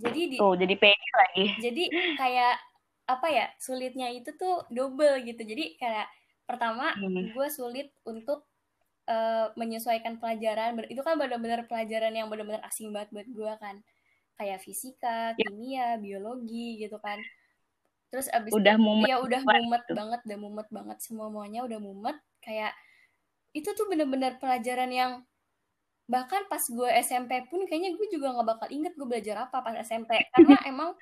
Jadi 0.00 0.34
di 0.34 0.36
oh 0.40 0.56
jadi 0.56 0.74
PJ 0.74 1.02
lagi. 1.14 1.46
Jadi 1.60 1.84
kayak 2.20 2.56
apa 3.04 3.26
ya 3.28 3.46
sulitnya 3.60 4.08
itu 4.08 4.32
tuh 4.34 4.64
double 4.72 5.20
gitu. 5.28 5.42
Jadi 5.44 5.76
kayak 5.76 6.08
pertama 6.48 6.96
hmm. 6.96 7.36
gue 7.36 7.48
sulit 7.52 7.92
untuk 8.08 8.48
uh, 9.08 9.52
menyesuaikan 9.56 10.16
pelajaran 10.20 10.76
itu 10.88 11.00
kan 11.00 11.16
benar-benar 11.20 11.64
pelajaran 11.68 12.12
yang 12.12 12.28
benar-benar 12.28 12.62
asing 12.68 12.90
banget 12.90 13.10
buat 13.12 13.28
gue 13.28 13.52
kan. 13.60 13.76
Kayak 14.34 14.66
fisika 14.66 15.32
ya. 15.38 15.46
kimia 15.46 15.88
biologi 16.02 16.82
gitu 16.82 16.98
kan. 16.98 17.20
Terus 18.10 18.30
abis 18.30 18.54
udah 18.54 18.76
mumet 18.78 19.10
ya 19.10 19.18
udah 19.18 19.42
mumet 19.42 19.82
itu. 19.86 19.94
banget 19.94 20.20
udah 20.26 20.38
mumet 20.38 20.68
banget 20.70 20.98
semua 21.02 21.26
semuanya 21.30 21.60
udah 21.66 21.78
mumet. 21.78 22.16
Kayak 22.42 22.72
itu 23.54 23.70
tuh 23.70 23.86
bener-bener 23.86 24.36
pelajaran 24.42 24.90
yang 24.90 25.12
bahkan 26.04 26.44
pas 26.52 26.60
gue 26.60 26.90
SMP 27.00 27.48
pun 27.48 27.64
kayaknya 27.64 27.96
gue 27.96 28.06
juga 28.12 28.36
nggak 28.36 28.44
bakal 28.44 28.68
inget 28.68 28.92
gue 28.92 29.08
belajar 29.08 29.48
apa 29.48 29.64
pas 29.64 29.72
SMP 29.80 30.12
karena 30.36 30.58
emang 30.72 30.92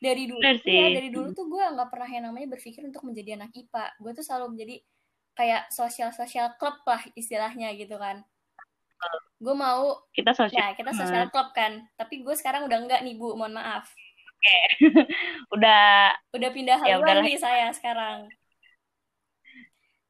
dari 0.00 0.24
dulu 0.24 0.40
ya 0.40 0.86
dari 0.96 1.12
dulu 1.12 1.28
tuh 1.36 1.44
gue 1.44 1.60
nggak 1.60 1.88
pernah 1.92 2.08
yang 2.08 2.24
namanya 2.32 2.56
berpikir 2.56 2.80
untuk 2.88 3.04
menjadi 3.04 3.36
anak 3.36 3.52
IPA 3.52 3.84
gue 4.00 4.10
tuh 4.16 4.24
selalu 4.24 4.56
menjadi 4.56 4.76
kayak 5.36 5.68
sosial 5.68 6.10
sosial 6.16 6.56
klub 6.56 6.80
lah 6.88 7.04
istilahnya 7.12 7.76
gitu 7.76 8.00
kan. 8.00 8.24
Gue 9.36 9.52
mau 9.52 10.00
kita 10.16 10.32
sosial 10.32 10.56
ya 10.56 10.66
kita 10.72 10.96
sosial 10.96 11.28
klub 11.28 11.52
kan. 11.52 11.84
Tapi 12.00 12.24
gue 12.24 12.34
sekarang 12.34 12.64
udah 12.64 12.78
enggak 12.80 13.00
nih 13.04 13.14
bu. 13.20 13.36
Mohon 13.36 13.60
maaf. 13.60 13.92
Oke. 14.36 14.58
Udah 15.56 16.12
udah 16.36 16.50
pindah 16.52 16.76
ya 16.84 17.00
haluan 17.00 17.24
nih 17.24 17.40
saya 17.40 17.72
sekarang. 17.72 18.28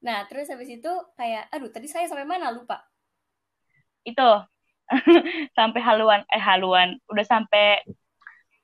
Nah 0.02 0.26
terus 0.26 0.50
habis 0.50 0.66
itu 0.66 0.92
kayak 1.14 1.46
aduh 1.50 1.70
tadi 1.70 1.86
saya 1.86 2.10
sampai 2.10 2.26
mana? 2.26 2.50
Lupa. 2.50 2.82
Itu. 4.02 4.46
Sampai 5.58 5.82
haluan 5.82 6.22
eh 6.30 6.38
haluan. 6.38 6.98
Udah 7.10 7.26
sampai 7.26 7.82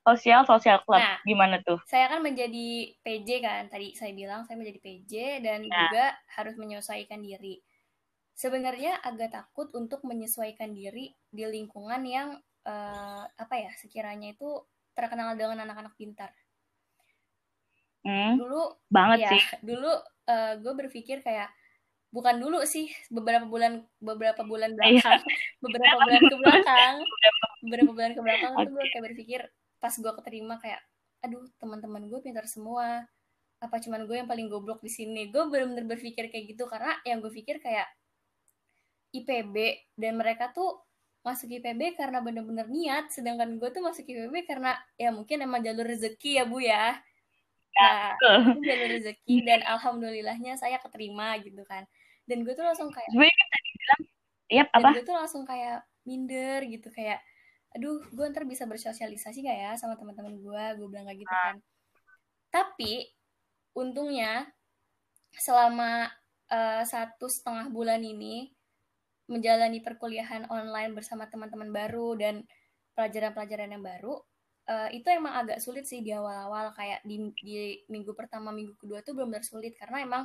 sosial 0.02 0.42
sosial 0.42 0.82
club 0.82 0.98
nah, 0.98 1.18
gimana 1.22 1.62
tuh? 1.62 1.78
Saya 1.86 2.10
kan 2.10 2.20
menjadi 2.20 2.90
PJ 3.06 3.28
kan 3.38 3.70
tadi 3.70 3.94
saya 3.94 4.10
bilang 4.12 4.42
saya 4.44 4.58
menjadi 4.58 4.78
PJ 4.82 5.12
dan 5.46 5.66
nah. 5.66 5.88
juga 5.88 6.04
harus 6.34 6.54
menyesuaikan 6.58 7.22
diri. 7.22 7.62
Sebenarnya 8.34 8.98
agak 8.98 9.30
takut 9.30 9.70
untuk 9.78 10.02
menyesuaikan 10.02 10.74
diri 10.74 11.14
di 11.30 11.44
lingkungan 11.46 12.02
yang 12.02 12.28
uh, 12.66 13.24
apa 13.30 13.54
ya 13.58 13.70
sekiranya 13.78 14.34
itu 14.34 14.66
terkenal 14.92 15.38
dengan 15.38 15.62
anak-anak 15.62 15.94
pintar. 15.94 16.34
Hmm, 18.02 18.34
dulu 18.34 18.82
banget 18.90 19.18
ya, 19.26 19.30
sih. 19.30 19.42
Dulu 19.70 19.90
uh, 20.26 20.52
gue 20.58 20.74
berpikir 20.74 21.22
kayak 21.22 21.54
bukan 22.12 22.36
dulu 22.36 22.60
sih 22.68 22.92
beberapa 23.08 23.48
bulan 23.48 23.88
beberapa 23.96 24.44
bulan 24.44 24.76
iya. 24.84 25.00
belakang 25.00 25.22
beberapa 25.64 25.96
bulan 25.96 26.20
ke 26.20 26.36
belakang 26.36 26.94
beberapa 27.64 27.90
bulan 27.96 28.10
ke 28.12 28.20
belakang 28.20 28.52
okay. 28.52 28.64
tuh 28.68 28.72
gue 28.76 28.84
kayak 28.84 29.04
berpikir 29.08 29.40
pas 29.82 29.90
gue 29.90 30.12
keterima 30.22 30.62
kayak 30.62 30.78
aduh 31.26 31.42
teman-teman 31.58 32.06
gue 32.06 32.22
pintar 32.22 32.46
semua. 32.46 33.02
Apa 33.58 33.82
cuman 33.82 34.06
gue 34.06 34.22
yang 34.22 34.30
paling 34.30 34.46
goblok 34.46 34.78
di 34.78 34.90
sini? 34.90 35.26
Gue 35.34 35.50
bener-bener 35.50 35.86
berpikir 35.86 36.30
kayak 36.30 36.54
gitu 36.54 36.70
karena 36.70 36.94
yang 37.02 37.18
gue 37.18 37.30
pikir 37.34 37.58
kayak 37.58 37.90
IPB 39.12 39.54
dan 39.98 40.14
mereka 40.18 40.54
tuh 40.54 40.82
masuk 41.22 41.46
IPB 41.46 41.94
karena 41.94 42.18
bener-bener 42.18 42.66
niat 42.66 43.14
sedangkan 43.14 43.58
gue 43.58 43.70
tuh 43.70 43.82
masuk 43.82 44.02
IPB 44.02 44.46
karena 44.46 44.74
ya 44.98 45.14
mungkin 45.14 45.46
emang 45.46 45.62
jalur 45.62 45.86
rezeki 45.86 46.42
ya 46.42 46.44
bu 46.46 46.58
ya. 46.62 46.98
Nah 47.72 48.18
itu 48.54 48.60
jalur 48.66 48.88
rezeki 48.98 49.36
dan 49.46 49.60
alhamdulillahnya 49.66 50.58
saya 50.58 50.82
keterima 50.82 51.38
gitu 51.42 51.62
kan. 51.66 51.86
Dan 52.26 52.42
gue 52.42 52.54
tuh 52.54 52.66
langsung 52.66 52.90
kayak 52.90 53.10
Yap, 54.52 54.68
apa? 54.74 54.90
Dan 54.90 54.94
gue 54.98 55.04
tuh 55.06 55.16
langsung 55.16 55.42
kayak 55.46 55.86
minder 56.02 56.60
gitu 56.66 56.90
kayak 56.90 57.22
aduh 57.72 58.04
gue 58.12 58.24
ntar 58.32 58.44
bisa 58.44 58.68
bersosialisasi 58.68 59.44
gak 59.44 59.58
ya 59.58 59.72
sama 59.80 59.96
teman-teman 59.96 60.36
gue 60.36 60.64
gue 60.78 60.88
bilang 60.88 61.06
kayak 61.08 61.20
gitu 61.24 61.34
kan. 61.34 61.56
Tapi 62.52 62.92
untungnya 63.72 64.48
selama 65.32 66.12
uh, 66.52 66.84
satu 66.84 67.26
setengah 67.28 67.72
bulan 67.72 68.04
ini 68.04 68.52
menjalani 69.32 69.80
perkuliahan 69.80 70.44
online 70.52 70.92
bersama 70.92 71.24
teman-teman 71.30 71.72
baru 71.72 72.18
dan 72.20 72.44
pelajaran-pelajaran 72.92 73.72
yang 73.72 73.80
baru 73.80 74.20
uh, 74.68 74.88
itu 74.92 75.08
emang 75.08 75.32
agak 75.40 75.58
sulit 75.64 75.88
sih 75.88 76.04
di 76.04 76.12
awal-awal. 76.12 76.76
Kayak 76.76 77.00
di, 77.08 77.32
di 77.40 77.80
minggu 77.88 78.12
pertama 78.12 78.52
minggu 78.52 78.76
kedua 78.76 79.00
tuh 79.00 79.16
belum 79.16 79.32
benar 79.32 79.44
sulit 79.46 79.74
karena 79.78 80.04
emang 80.04 80.22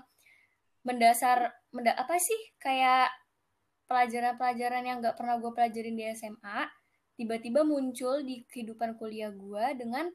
mendasar 0.84 1.56
menda 1.72 1.96
apa 1.96 2.20
sih? 2.20 2.38
Kayak 2.60 3.12
pelajaran-pelajaran 3.88 4.84
yang 4.84 4.98
gak 5.00 5.16
pernah 5.16 5.40
gue 5.40 5.52
pelajarin 5.56 5.96
di 5.96 6.04
SMA 6.12 6.68
tiba-tiba 7.18 7.66
muncul 7.66 8.22
di 8.22 8.46
kehidupan 8.46 8.96
kuliah 9.02 9.34
gue 9.34 9.66
dengan 9.76 10.08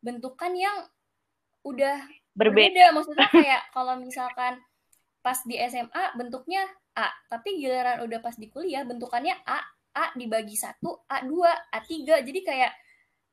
bentukan 0.00 0.52
yang 0.56 0.76
udah 1.62 2.00
berbeda, 2.32 2.64
berbeda. 2.72 2.84
maksudnya 2.96 3.28
kayak 3.28 3.62
kalau 3.76 3.94
misalkan 4.00 4.56
pas 5.20 5.38
di 5.44 5.60
SMA 5.68 6.04
bentuknya 6.16 6.64
A 6.96 7.10
tapi 7.28 7.60
giliran 7.60 8.02
udah 8.02 8.18
pas 8.18 8.34
di 8.34 8.48
kuliah 8.48 8.82
bentukannya 8.82 9.36
A 9.44 9.60
A 9.94 10.04
dibagi 10.14 10.54
satu 10.54 11.04
A 11.10 11.22
dua 11.26 11.50
A 11.70 11.78
tiga. 11.82 12.22
Jadi 12.22 12.40
kayak 12.42 12.72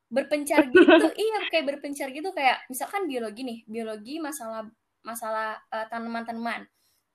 berpencar 0.09 0.65
gitu. 0.73 1.09
Iya 1.15 1.37
kayak 1.49 1.65
berpencar 1.65 2.09
gitu. 2.13 2.29
Kayak 2.33 2.65
misalkan 2.67 3.05
biologi 3.09 3.41
nih 3.45 3.59
biologi 3.65 4.17
masalah 4.21 4.65
masalah 5.05 5.61
uh, 5.69 5.85
tanaman-tanaman. 5.89 6.65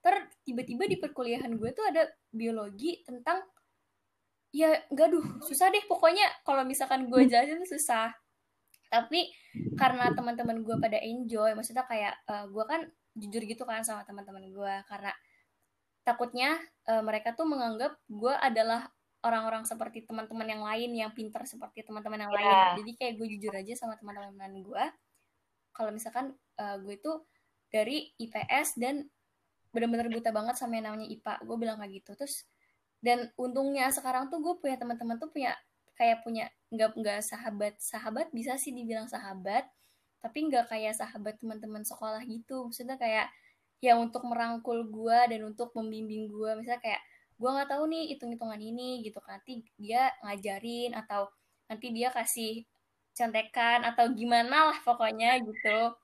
Ter 0.00 0.14
tiba-tiba 0.46 0.86
di 0.88 0.96
perkuliahan 0.96 1.52
gue 1.54 1.70
tuh 1.76 1.84
ada 1.84 2.08
biologi 2.32 3.02
tentang 3.04 3.42
ya 4.50 4.82
gaduh 4.90 5.22
susah 5.46 5.70
deh 5.70 5.84
pokoknya 5.86 6.26
kalau 6.42 6.66
misalkan 6.66 7.06
gue 7.06 7.22
hmm. 7.22 7.30
jelasin 7.30 7.62
susah 7.66 8.10
tapi 8.90 9.30
karena 9.78 10.10
teman-teman 10.10 10.66
gue 10.66 10.76
pada 10.82 10.98
enjoy 10.98 11.54
maksudnya 11.54 11.86
kayak 11.86 12.18
uh, 12.26 12.50
gue 12.50 12.64
kan 12.66 12.90
jujur 13.14 13.42
gitu 13.46 13.62
kan 13.62 13.86
sama 13.86 14.02
teman-teman 14.02 14.50
gue 14.50 14.74
karena 14.90 15.14
takutnya 16.02 16.58
uh, 16.90 17.02
mereka 17.02 17.38
tuh 17.38 17.46
menganggap 17.46 17.94
gue 18.10 18.34
adalah 18.34 18.90
orang-orang 19.22 19.62
seperti 19.62 20.02
teman-teman 20.02 20.48
yang 20.48 20.62
lain 20.64 20.90
yang 20.96 21.10
pintar 21.14 21.46
seperti 21.46 21.86
teman-teman 21.86 22.26
yang 22.26 22.32
yeah. 22.34 22.38
lain 22.42 22.50
iya. 22.50 22.66
jadi 22.82 22.92
kayak 22.98 23.14
gue 23.22 23.26
jujur 23.38 23.52
aja 23.54 23.74
sama 23.78 23.94
teman-teman 23.94 24.58
gue 24.58 24.84
kalau 25.70 25.94
misalkan 25.94 26.34
uh, 26.58 26.76
gue 26.82 26.98
tuh 26.98 27.22
dari 27.70 28.10
IPS 28.18 28.82
dan 28.82 29.06
benar-benar 29.70 30.10
buta 30.10 30.34
banget 30.34 30.58
sama 30.58 30.82
yang 30.82 30.90
namanya 30.90 31.06
IPA 31.06 31.34
gue 31.46 31.56
bilang 31.56 31.78
kayak 31.78 32.02
gitu 32.02 32.10
terus 32.18 32.42
dan 33.00 33.32
untungnya 33.40 33.88
sekarang 33.92 34.28
tuh 34.28 34.40
gue 34.44 34.54
punya 34.60 34.76
teman-teman 34.76 35.16
tuh 35.16 35.32
punya 35.32 35.56
kayak 35.96 36.24
punya 36.24 36.48
nggak 36.72 36.96
nggak 36.96 37.20
sahabat 37.24 37.74
sahabat 37.80 38.32
bisa 38.32 38.56
sih 38.56 38.72
dibilang 38.72 39.08
sahabat 39.08 39.68
tapi 40.20 40.48
nggak 40.48 40.68
kayak 40.68 40.92
sahabat 40.96 41.40
teman-teman 41.40 41.80
sekolah 41.84 42.20
gitu. 42.28 42.68
Maksudnya 42.68 43.00
kayak 43.00 43.32
yang 43.80 44.04
untuk 44.04 44.28
merangkul 44.28 44.84
gue 44.92 45.18
dan 45.32 45.40
untuk 45.48 45.72
membimbing 45.72 46.28
gue 46.28 46.50
misalnya 46.60 46.80
kayak 46.84 47.02
gue 47.40 47.48
nggak 47.48 47.68
tahu 47.72 47.84
nih 47.88 48.04
hitung-hitungan 48.16 48.60
ini 48.60 49.00
gitu 49.04 49.18
kan. 49.24 49.40
Nanti 49.40 49.64
dia 49.80 50.12
ngajarin 50.20 50.92
atau 50.92 51.32
nanti 51.72 51.88
dia 51.96 52.12
kasih 52.12 52.68
contekan 53.16 53.84
atau 53.88 54.12
gimana 54.12 54.70
lah 54.72 54.78
pokoknya 54.84 55.40
gitu 55.40 55.96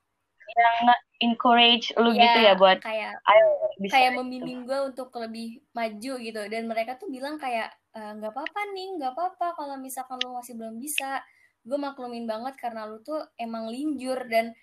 yang 0.55 0.95
encourage 1.21 1.91
lu 1.97 2.12
ya, 2.12 2.23
gitu 2.29 2.38
ya 2.45 2.53
buat 2.55 2.79
kayak 2.85 3.19
ayo 3.25 3.47
bisa 3.81 3.93
kayak 3.97 4.12
membimbing 4.17 4.69
gue 4.69 4.79
untuk 4.93 5.09
lebih 5.17 5.65
maju 5.73 6.12
gitu. 6.21 6.43
Dan 6.49 6.69
mereka 6.69 6.97
tuh 7.00 7.09
bilang 7.09 7.41
kayak 7.41 7.73
e, 7.93 8.00
nggak 8.00 8.33
e, 8.33 8.35
apa-apa 8.37 8.61
nih 8.73 8.88
nggak 9.00 9.12
apa-apa 9.12 9.47
kalau 9.57 9.75
misalkan 9.81 10.21
lu 10.23 10.37
masih 10.37 10.55
belum 10.57 10.76
bisa. 10.76 11.21
Gue 11.67 11.79
maklumin 11.81 12.29
banget 12.31 12.55
karena 12.61 12.87
lu 12.87 13.03
tuh 13.03 13.21
emang 13.37 13.67
linjur 13.69 14.29
dan 14.31 14.55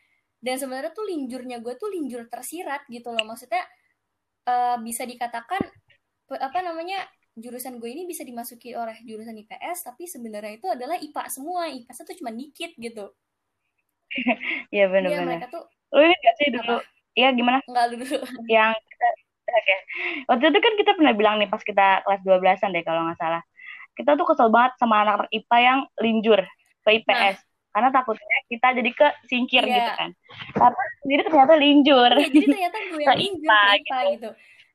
dan 0.43 0.55
sebenarnya 0.59 0.95
tuh 0.95 1.07
linjurnya 1.07 1.59
gue 1.59 1.73
tuh 1.75 1.89
linjur 1.91 2.25
tersirat 2.31 2.87
gitu 2.87 3.11
loh. 3.11 3.25
Maksudnya 3.27 3.63
uh, 4.47 4.77
bisa 4.79 5.03
dikatakan 5.03 5.61
apa 6.33 6.59
namanya 6.65 7.05
jurusan 7.33 7.81
gue 7.81 7.89
ini 7.89 8.05
bisa 8.05 8.21
dimasuki 8.21 8.77
oleh 8.77 8.97
jurusan 9.05 9.33
IPS 9.33 9.89
tapi 9.89 10.05
sebenarnya 10.05 10.53
itu 10.57 10.67
adalah 10.69 10.95
IPA 11.01 11.23
semua. 11.27 11.67
IPS 11.69 11.97
itu 12.07 12.23
cuma 12.23 12.31
dikit 12.31 12.71
gitu 12.77 13.13
Iya 14.75 14.85
benar-benar. 14.89 15.39
Iya 15.43 15.47
tuh. 15.49 15.63
Lu 15.93 16.01
ini 16.01 16.15
gak 16.17 16.35
sih 16.41 16.47
dulu? 16.53 16.77
Iya 17.13 17.29
gimana? 17.33 17.59
Enggak 17.69 17.87
dulu. 17.93 18.05
Yang 18.55 18.73
oke. 18.77 19.61
Okay. 19.61 19.79
Waktu 20.29 20.45
itu 20.49 20.59
kan 20.59 20.73
kita 20.79 20.91
pernah 20.97 21.13
bilang 21.13 21.35
nih 21.37 21.49
pas 21.49 21.61
kita 21.61 22.01
kelas 22.05 22.21
12-an 22.25 22.69
deh 22.73 22.83
kalau 22.85 23.01
nggak 23.05 23.19
salah. 23.19 23.41
Kita 23.93 24.17
tuh 24.17 24.25
kesel 24.25 24.49
banget 24.49 24.73
sama 24.81 25.05
anak-anak 25.05 25.29
IPA 25.29 25.57
yang 25.61 25.79
linjur 26.01 26.41
ke 26.81 26.89
IPS. 27.01 27.37
Nah. 27.37 27.51
Karena 27.73 27.89
takutnya 27.89 28.37
kita 28.49 28.67
jadi 28.77 28.89
ke 28.93 29.07
singkir 29.29 29.63
yeah. 29.65 29.75
gitu 29.77 29.91
kan. 29.97 30.09
Tapi 30.53 30.81
sendiri 31.05 31.21
ternyata 31.25 31.53
linjur. 31.57 32.11
Iya, 32.17 32.29
jadi 32.29 32.45
ternyata 32.49 32.77
gue 32.89 33.01
yang 33.01 33.17
linjur 33.17 33.49
IPA, 33.49 33.61
IPA 33.61 33.77
gitu. 33.77 34.13
gitu. 34.13 34.29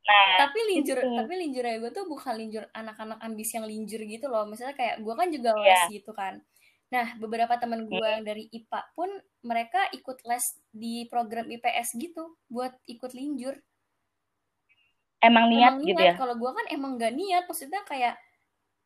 Nah, 0.08 0.24
tapi 0.40 0.58
linjur, 0.72 0.96
itu. 1.04 1.10
tapi 1.20 1.32
linjur 1.36 1.64
gue 1.68 1.90
tuh 1.92 2.04
bukan 2.08 2.34
linjur 2.40 2.64
anak-anak 2.72 3.18
ambis 3.20 3.52
yang 3.52 3.66
linjur 3.68 4.00
gitu 4.06 4.26
loh. 4.30 4.46
Misalnya 4.46 4.74
kayak 4.78 5.02
gue 5.02 5.14
kan 5.18 5.28
juga 5.34 5.50
les 5.58 5.68
yeah. 5.68 5.86
gitu 5.90 6.14
kan 6.14 6.38
Nah, 6.88 7.06
beberapa 7.20 7.52
teman 7.60 7.84
gue 7.84 8.08
yang 8.08 8.24
dari 8.24 8.48
IPA 8.48 8.80
pun 8.96 9.12
mereka 9.44 9.84
ikut 9.92 10.24
les 10.24 10.56
di 10.72 11.04
program 11.12 11.44
IPS 11.52 12.00
gitu 12.00 12.36
buat 12.48 12.72
ikut 12.88 13.12
linjur. 13.12 13.60
Emang 15.20 15.52
niat, 15.52 15.76
emang 15.76 15.84
gitu 15.84 16.00
niat. 16.00 16.14
ya? 16.14 16.20
Kalau 16.20 16.34
gue 16.40 16.50
kan 16.50 16.66
emang 16.72 16.96
gak 16.96 17.12
niat, 17.12 17.44
maksudnya 17.44 17.84
kayak 17.84 18.16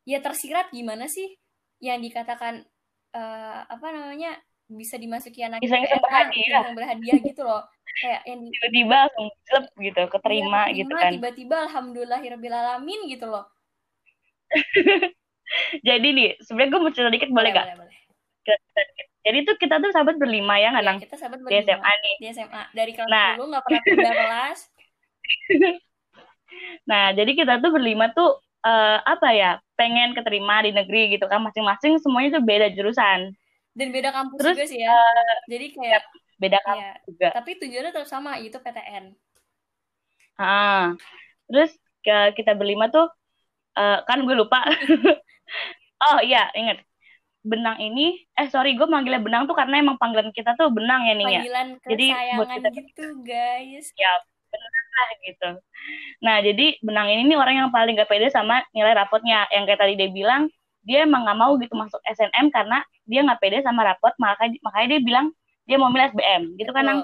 ya 0.03 0.19
tersirat 0.19 0.67
gimana 0.75 1.07
sih 1.07 1.31
yang 1.79 2.03
dikatakan 2.03 2.67
uh, 3.15 3.59
apa 3.71 3.87
namanya 3.91 4.35
bisa 4.67 4.95
dimasuki 4.99 5.43
anak 5.43 5.59
iseng 5.63 5.83
iseng 5.83 6.01
berhadiah 6.01 6.59
iseng 6.63 6.75
berhadiah 6.75 7.19
gitu 7.23 7.41
loh 7.43 7.63
kayak 8.01 8.21
yang 8.25 8.41
tiba-tiba 8.49 8.95
langsung 9.05 9.27
klub 9.45 9.65
gitu 9.79 10.01
keterima 10.09 10.61
ya, 10.71 10.75
gitu 10.81 10.93
kan 10.97 11.11
tiba-tiba 11.13 11.55
alhamdulillahirobbilalamin 11.69 12.99
gitu 13.11 13.25
loh 13.29 13.45
jadi 15.87 16.07
nih 16.13 16.29
sebenarnya 16.41 16.69
gue 16.71 16.81
mau 16.81 16.91
cerita 16.93 17.11
dikit 17.11 17.29
boleh 17.31 17.49
gak 17.51 17.65
boleh, 17.75 17.77
boleh. 17.85 17.97
jadi 19.23 19.37
tuh 19.47 19.55
kita 19.55 19.75
tuh 19.79 19.91
sahabat 19.95 20.19
berlima 20.19 20.59
ya 20.59 20.75
nggak 20.75 20.83
ya, 20.83 20.93
kita 21.07 21.15
sahabat 21.15 21.39
berlima. 21.39 21.63
Di 21.63 21.65
SMA 21.67 21.91
nih. 21.95 22.15
Di 22.19 22.27
SMA 22.35 22.63
dari 22.75 22.91
kelas 22.91 23.07
nah. 23.07 23.31
dulu 23.39 23.45
nggak 23.55 23.63
pernah 23.63 23.81
pindah 23.87 24.13
kelas. 24.23 24.59
Nah 26.89 27.05
jadi 27.15 27.31
kita 27.31 27.53
tuh 27.63 27.71
berlima 27.71 28.05
tuh 28.11 28.35
uh, 28.67 28.99
apa 28.99 29.29
ya 29.31 29.51
pengen 29.79 30.11
keterima 30.11 30.59
di 30.67 30.75
negeri 30.75 31.15
gitu 31.15 31.25
kan. 31.31 31.39
Masing-masing 31.39 32.03
semuanya 32.03 32.39
tuh 32.39 32.43
beda 32.43 32.67
jurusan. 32.75 33.31
Dan 33.73 33.89
beda 33.89 34.13
kampus 34.13 34.37
Terus, 34.37 34.55
juga 34.59 34.65
sih 34.69 34.79
ya. 34.85 34.91
uh, 34.91 35.33
jadi 35.49 35.65
kayak 35.73 36.03
beda 36.37 36.57
iya, 36.59 36.67
kampus 36.67 36.83
ya, 36.83 36.93
juga. 37.07 37.27
Tapi 37.31 37.51
tujuannya 37.63 37.91
tetap 37.95 38.09
sama 38.11 38.31
itu 38.43 38.57
PTN 38.59 39.05
ah. 40.37 40.93
Terus 41.47 41.71
ke, 42.03 42.35
kita 42.35 42.53
berlima 42.57 42.89
tuh 42.91 43.07
uh, 43.77 43.99
kan 44.05 44.19
gue 44.23 44.35
lupa 44.35 44.63
oh 46.11 46.19
iya 46.23 46.49
inget 46.57 46.81
benang 47.43 47.75
ini 47.83 48.23
eh 48.39 48.47
sorry 48.47 48.79
gue 48.79 48.87
manggilnya 48.87 49.19
benang 49.19 49.43
tuh 49.51 49.55
karena 49.55 49.83
emang 49.83 49.99
panggilan 49.99 50.31
kita 50.31 50.55
tuh 50.55 50.71
benang 50.71 51.03
ya 51.03 51.13
nih 51.19 51.27
ya? 51.27 51.41
Jadi 51.83 52.07
buat 52.39 52.49
kita 52.55 52.69
gitu 52.71 53.05
guys. 53.27 53.91
Ya 53.99 54.11
benar 54.47 54.85
lah 54.95 55.09
gitu. 55.27 55.49
Nah 56.23 56.35
jadi 56.39 56.65
benang 56.79 57.07
ini 57.11 57.35
nih 57.35 57.37
orang 57.37 57.55
yang 57.59 57.69
paling 57.75 57.99
gak 57.99 58.07
pede 58.07 58.31
sama 58.31 58.63
nilai 58.71 58.95
rapotnya. 58.95 59.43
Yang 59.51 59.75
kayak 59.75 59.79
tadi 59.83 59.93
dia 59.99 60.07
bilang 60.07 60.47
dia 60.87 61.03
emang 61.03 61.27
gak 61.27 61.39
mau 61.39 61.59
gitu 61.59 61.75
masuk 61.75 61.99
SNM 62.07 62.47
karena 62.47 62.79
dia 63.07 63.19
nggak 63.23 63.39
pede 63.39 63.59
sama 63.63 63.83
rapot 63.83 64.11
makanya 64.19 64.59
makanya 64.63 64.87
dia 64.95 65.01
bilang 65.03 65.27
dia 65.67 65.75
mau 65.79 65.91
milih 65.91 66.11
SBM 66.11 66.43
gitu 66.59 66.71
kan 66.71 66.83
Nang? 66.87 66.99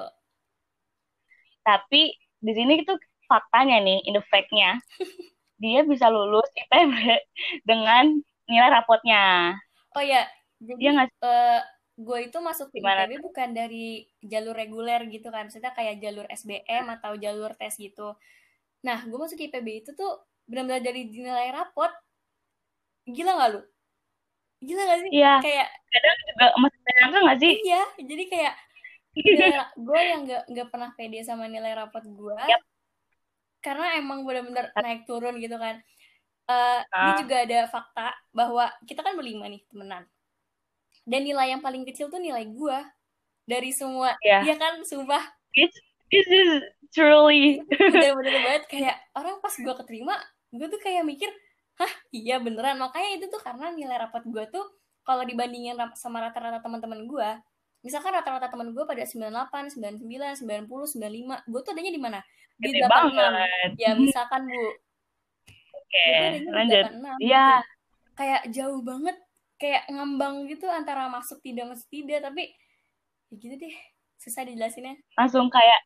tapi 1.63 2.15
di 2.39 2.51
sini 2.55 2.83
itu 2.83 2.93
faktanya 3.27 3.83
nih 3.83 3.99
in 4.07 4.15
the 4.15 4.23
fact-nya 4.31 4.79
dia 5.63 5.83
bisa 5.83 6.07
lulus 6.07 6.47
IPB 6.55 7.19
dengan 7.69 8.23
nilai 8.49 8.69
rapotnya. 8.73 9.55
Oh 9.93 10.03
ya 10.03 10.25
jadi 10.59 10.75
dia 10.75 10.91
nggak 10.91 11.09
uh, 11.23 11.61
gue 11.99 12.19
itu 12.31 12.37
masuk 12.43 12.67
ke 12.73 12.83
IPB 12.83 13.23
bukan 13.23 13.49
dari 13.55 14.07
jalur 14.19 14.55
reguler 14.55 15.07
gitu 15.07 15.31
kan 15.31 15.47
maksudnya 15.47 15.71
kayak 15.71 16.03
jalur 16.03 16.27
SBM 16.27 16.85
atau 16.99 17.15
jalur 17.15 17.53
tes 17.55 17.77
gitu. 17.77 18.17
Nah 18.83 19.05
gue 19.05 19.17
masuk 19.19 19.37
ke 19.37 19.47
IPB 19.47 19.87
itu 19.87 19.91
tuh 19.95 20.25
benar-benar 20.49 20.81
dari 20.81 21.07
nilai 21.07 21.53
rapot. 21.53 21.91
Gila 23.05 23.31
gak 23.37 23.49
lu? 23.55 23.61
Gila 24.65 24.81
gak 24.85 24.99
sih? 25.05 25.09
Iya. 25.13 25.33
Kayak 25.39 25.67
kadang 25.89 26.17
juga 26.25 26.45
masih 26.59 26.79
nyangka 26.99 27.19
gak 27.23 27.39
sih? 27.39 27.53
Iya 27.63 27.83
jadi 28.03 28.23
kayak 28.27 28.55
gue 29.87 30.01
yang 30.01 30.21
gak, 30.27 30.43
gak 30.47 30.67
pernah 30.69 30.89
pede 30.95 31.19
sama 31.25 31.49
nilai 31.49 31.73
rapot 31.75 32.03
gue 32.05 32.35
yep. 32.47 32.61
karena 33.59 33.97
emang 33.99 34.23
benar-benar 34.23 34.71
naik 34.79 35.03
turun 35.09 35.41
gitu 35.41 35.57
kan 35.57 35.81
uh, 36.49 36.81
uh. 36.81 37.05
ini 37.05 37.11
juga 37.23 37.35
ada 37.45 37.59
fakta 37.69 38.07
bahwa 38.33 38.65
kita 38.89 39.05
kan 39.05 39.13
berlima 39.13 39.45
nih 39.45 39.61
temenan. 39.69 40.03
Dan 41.05 41.25
nilai 41.25 41.53
yang 41.53 41.61
paling 41.61 41.85
kecil 41.85 42.09
tuh 42.09 42.17
nilai 42.17 42.45
gue 42.49 42.77
dari 43.45 43.69
semua 43.69 44.17
yeah. 44.25 44.41
ya 44.41 44.57
kan? 44.57 44.81
Sumpah. 44.81 45.21
It's, 45.53 45.77
this 46.09 46.27
is 46.27 46.65
truly 46.89 47.61
bener-bener 47.69 48.41
banget. 48.45 48.63
Kayak 48.69 48.97
orang 49.13 49.37
pas 49.39 49.53
gue 49.53 49.73
keterima 49.85 50.17
gue 50.49 50.65
tuh 50.65 50.81
kayak 50.81 51.05
mikir 51.05 51.29
hah 51.77 51.93
iya 52.09 52.41
beneran? 52.41 52.81
Makanya 52.81 53.21
itu 53.21 53.25
tuh 53.29 53.41
karena 53.41 53.69
nilai 53.69 53.97
rapat 54.01 54.25
gue 54.25 54.43
tuh 54.49 54.65
kalau 55.05 55.25
dibandingin 55.25 55.77
sama 55.97 56.21
rata-rata 56.21 56.61
teman-teman 56.61 57.05
gue 57.05 57.29
misalkan 57.79 58.11
rata-rata 58.11 58.51
teman 58.51 58.75
gue 58.75 58.83
pada 58.83 59.07
98, 59.07 59.79
99, 59.79 60.43
90, 60.43 60.67
95 60.99 61.47
gue 61.47 61.61
tuh 61.63 61.71
adanya 61.71 61.91
di 61.95 62.01
mana? 62.01 62.19
Di 62.59 62.75
delapan 62.75 63.03
enam. 63.15 63.33
ya 63.79 63.95
misalkan 63.95 64.51
bu 64.51 64.88
okay, 65.89 66.45
lanjut. 66.45 66.85
iya. 67.19 67.65
kayak 68.13 68.51
jauh 68.51 68.83
banget 68.83 69.15
kayak 69.59 69.83
ngambang 69.91 70.47
gitu 70.47 70.67
antara 70.71 71.11
masuk 71.11 71.43
tidak 71.43 71.67
masuk 71.75 71.87
tidak 71.91 72.23
tapi 72.23 72.55
ya 73.29 73.35
gitu 73.37 73.55
deh 73.59 73.75
susah 74.19 74.43
dijelasinnya. 74.47 74.99
Langsung 75.15 75.47
kayak 75.51 75.81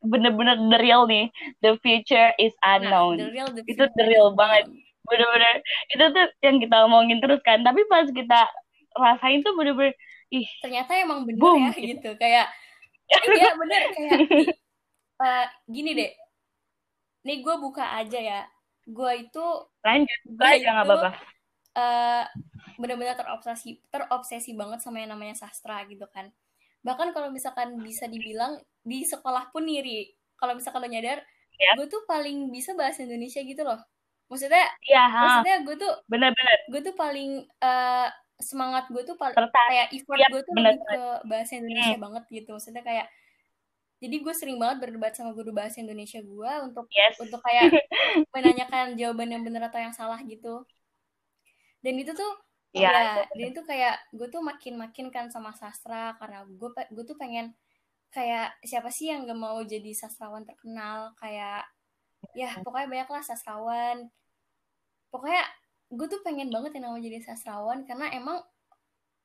bener-bener 0.00 0.56
the 0.56 0.78
real 0.80 1.04
nih 1.04 1.28
the 1.60 1.76
future 1.84 2.32
is 2.40 2.56
unknown. 2.64 3.20
nah, 3.20 3.28
the 3.28 3.34
real, 3.34 3.48
the 3.52 3.62
itu 3.66 3.84
the 3.98 4.04
real 4.06 4.32
banget. 4.32 4.70
Bener-bener 5.04 5.60
itu 5.90 6.04
tuh 6.10 6.26
yang 6.40 6.56
kita 6.62 6.76
omongin 6.86 7.18
terus 7.18 7.42
kan 7.42 7.60
tapi 7.66 7.84
pas 7.90 8.06
kita 8.08 8.40
rasain 8.96 9.42
tuh 9.44 9.54
bener-bener 9.54 9.94
ih 10.30 10.46
ternyata 10.62 10.94
emang 10.94 11.26
bener 11.26 11.42
boom. 11.42 11.62
ya 11.66 11.74
gitu. 11.74 12.10
kayak 12.14 12.46
iya 13.10 13.50
bener 13.58 13.82
kayak 13.90 14.18
uh, 15.18 15.46
gini 15.74 15.90
deh. 15.98 16.10
Nih 17.26 17.44
gue 17.44 17.54
buka 17.60 17.84
aja 18.00 18.18
ya 18.18 18.40
gue 18.86 19.12
itu 19.20 19.46
lanjut 19.84 20.20
gue 20.24 20.48
aja 20.48 20.68
nggak 20.72 20.86
apa-apa. 20.86 21.10
uh, 21.76 22.24
bener-bener 22.80 23.16
terobsesi 23.16 23.80
terobsesi 23.92 24.56
banget 24.56 24.80
sama 24.80 25.04
yang 25.04 25.12
namanya 25.12 25.36
sastra 25.36 25.84
gitu 25.86 26.08
kan. 26.08 26.32
Bahkan 26.80 27.12
kalau 27.12 27.28
misalkan 27.28 27.76
bisa 27.84 28.08
dibilang 28.08 28.56
di 28.80 29.04
sekolah 29.04 29.52
pun 29.52 29.68
niri 29.68 30.16
kalau 30.40 30.56
misalkan 30.56 30.80
lo 30.80 30.88
nyadar 30.88 31.20
ya. 31.60 31.72
gue 31.76 31.86
tuh 31.86 32.02
paling 32.08 32.48
bisa 32.48 32.72
bahasa 32.72 33.04
Indonesia 33.04 33.44
gitu 33.44 33.60
loh. 33.60 33.80
Maksudnya 34.32 34.64
ya, 34.86 35.04
maksudnya 35.10 35.56
gue 35.66 35.76
tuh 35.76 35.92
benar-benar. 36.08 36.58
gue 36.70 36.80
tuh 36.80 36.94
paling 36.96 37.44
uh, 37.60 38.08
semangat 38.40 38.88
gue 38.88 39.02
tuh 39.04 39.18
paling 39.20 39.36
kayak 39.36 39.92
effort 39.92 40.16
ya, 40.16 40.28
gue 40.32 40.42
tuh 40.46 40.54
bener, 40.56 40.72
lebih 40.72 40.86
ke 40.88 41.02
bahasa 41.28 41.52
Indonesia 41.60 41.96
hmm. 41.98 42.04
banget 42.08 42.24
gitu. 42.32 42.50
Maksudnya 42.56 42.82
kayak 42.86 43.06
jadi 44.00 44.16
gue 44.24 44.32
sering 44.32 44.56
banget 44.56 44.88
berdebat 44.88 45.12
sama 45.12 45.36
guru 45.36 45.52
bahasa 45.52 45.84
Indonesia 45.84 46.24
gue 46.24 46.52
untuk 46.64 46.88
yes. 46.88 47.20
untuk 47.20 47.44
kayak 47.44 47.68
menanyakan 48.34 48.96
jawaban 48.96 49.28
yang 49.28 49.44
benar 49.44 49.68
atau 49.68 49.76
yang 49.76 49.92
salah 49.92 50.16
gitu. 50.24 50.64
Dan 51.84 52.00
itu 52.00 52.16
tuh 52.16 52.32
ya, 52.72 52.88
ya 52.88 53.28
dan 53.28 53.46
itu 53.52 53.60
kayak 53.60 54.00
gue 54.16 54.28
tuh 54.32 54.40
makin 54.40 54.80
makin 54.80 55.12
kan 55.12 55.28
sama 55.28 55.52
sastra 55.52 56.16
karena 56.16 56.48
gue 56.48 56.70
gue 56.72 57.04
tuh 57.04 57.16
pengen 57.20 57.52
kayak 58.08 58.56
siapa 58.64 58.88
sih 58.88 59.12
yang 59.12 59.28
gak 59.28 59.36
mau 59.36 59.60
jadi 59.60 59.92
sastrawan 59.92 60.48
terkenal? 60.48 61.12
Kayak 61.20 61.68
ya 62.32 62.56
pokoknya 62.64 62.88
banyak 62.88 63.08
lah 63.12 63.22
sastrawan. 63.22 64.08
Pokoknya 65.12 65.44
gue 65.92 66.06
tuh 66.08 66.24
pengen 66.24 66.48
banget 66.48 66.80
yang 66.80 66.88
namanya 66.88 67.04
jadi 67.04 67.20
sastrawan 67.20 67.84
karena 67.84 68.08
emang 68.16 68.40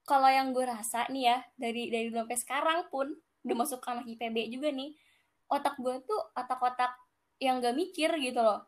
kalau 0.03 0.27
yang 0.27 0.51
gue 0.51 0.67
rasa 0.67 1.07
nih 1.07 1.31
ya 1.31 1.37
dari 1.55 1.87
dari 1.87 2.11
dulu 2.11 2.27
sampai 2.27 2.37
sekarang 2.37 2.79
pun 2.91 3.07
udah 3.45 3.55
masuk 3.55 3.79
ke 3.79 3.87
anak 3.93 4.05
IPB 4.09 4.49
juga 4.49 4.73
nih 4.73 4.97
otak 5.45 5.77
gue 5.77 5.95
tuh 6.03 6.21
otak-otak 6.33 6.91
yang 7.37 7.61
gak 7.61 7.77
mikir 7.77 8.09
gitu 8.17 8.41
loh. 8.41 8.65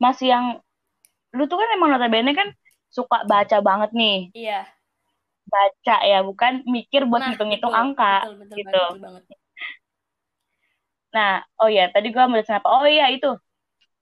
Masih 0.00 0.32
yang 0.32 0.44
lu 1.36 1.44
tuh 1.44 1.60
kan 1.60 1.68
emang 1.76 1.92
notabene 1.92 2.32
kan 2.32 2.48
suka 2.88 3.28
baca 3.28 3.60
banget 3.60 3.90
nih. 3.92 4.18
Iya. 4.32 4.60
Baca 5.46 5.96
ya 6.02 6.24
bukan 6.24 6.64
mikir 6.64 7.04
buat 7.04 7.22
nah, 7.22 7.28
ngitung-ngitung 7.32 7.74
angka 7.76 8.24
betul, 8.24 8.36
betul 8.40 8.56
gitu. 8.56 8.70
betul 8.72 9.00
banget. 9.04 9.24
nah 11.16 11.40
oh 11.64 11.72
ya 11.72 11.88
tadi 11.88 12.12
gue 12.12 12.24
mau 12.28 12.40
apa 12.40 12.68
oh 12.68 12.84
iya 12.88 13.12
itu. 13.12 13.36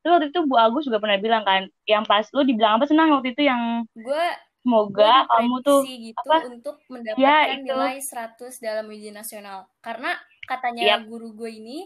Terus 0.05 0.21
waktu 0.21 0.29
itu 0.37 0.41
Bu 0.45 0.61
Agus 0.61 0.85
juga 0.85 1.01
pernah 1.01 1.17
bilang 1.17 1.49
kan, 1.49 1.65
yang 1.89 2.05
pas 2.05 2.29
lu 2.37 2.45
dibilang 2.45 2.77
apa 2.77 2.85
senang 2.85 3.09
waktu 3.17 3.33
itu 3.33 3.49
yang 3.49 3.89
gue 3.97 4.25
semoga 4.65 5.29
kamu 5.29 5.57
tuh 5.61 5.81
gitu 5.85 6.17
apa? 6.25 6.49
untuk 6.49 6.81
ya, 6.81 6.89
mendapatkan 6.89 7.61
ya, 7.61 7.67
nilai 7.69 7.97
100 8.01 8.65
dalam 8.65 8.89
ujian 8.89 9.13
nasional. 9.13 9.69
Karena 9.85 10.17
katanya 10.49 10.97
yep. 10.97 11.05
guru 11.05 11.37
gue 11.37 11.53
ini 11.53 11.85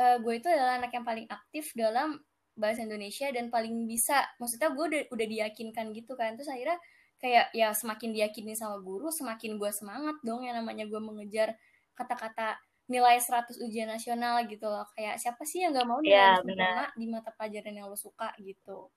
uh, 0.00 0.16
gue 0.16 0.40
itu 0.40 0.48
adalah 0.48 0.80
anak 0.80 0.96
yang 0.96 1.04
paling 1.04 1.28
aktif 1.28 1.76
dalam 1.76 2.16
bahasa 2.56 2.88
Indonesia 2.88 3.28
dan 3.28 3.52
paling 3.52 3.84
bisa. 3.84 4.24
Maksudnya 4.40 4.72
gue 4.72 4.84
udah, 4.88 5.02
udah 5.12 5.26
diyakinkan 5.28 5.92
gitu 5.92 6.16
kan. 6.16 6.40
Terus 6.40 6.48
akhirnya 6.48 6.80
kayak 7.20 7.52
ya 7.52 7.76
semakin 7.76 8.16
diyakini 8.16 8.56
sama 8.56 8.80
guru, 8.80 9.12
semakin 9.12 9.60
gue 9.60 9.70
semangat 9.70 10.16
dong 10.24 10.40
yang 10.40 10.56
namanya 10.56 10.88
gue 10.88 11.00
mengejar 11.04 11.52
kata-kata 11.92 12.56
nilai 12.88 13.16
100 13.16 13.64
ujian 13.64 13.88
nasional 13.88 14.44
gitu 14.44 14.68
loh 14.68 14.84
kayak 14.92 15.16
siapa 15.16 15.40
sih 15.48 15.64
yang 15.64 15.72
nggak 15.72 15.88
mau 15.88 16.04
nilai 16.04 16.44
ya, 16.44 16.84
di 16.92 17.06
mata 17.08 17.32
pelajaran 17.32 17.72
yang 17.72 17.88
lo 17.88 17.96
suka 17.96 18.28
gitu 18.44 18.92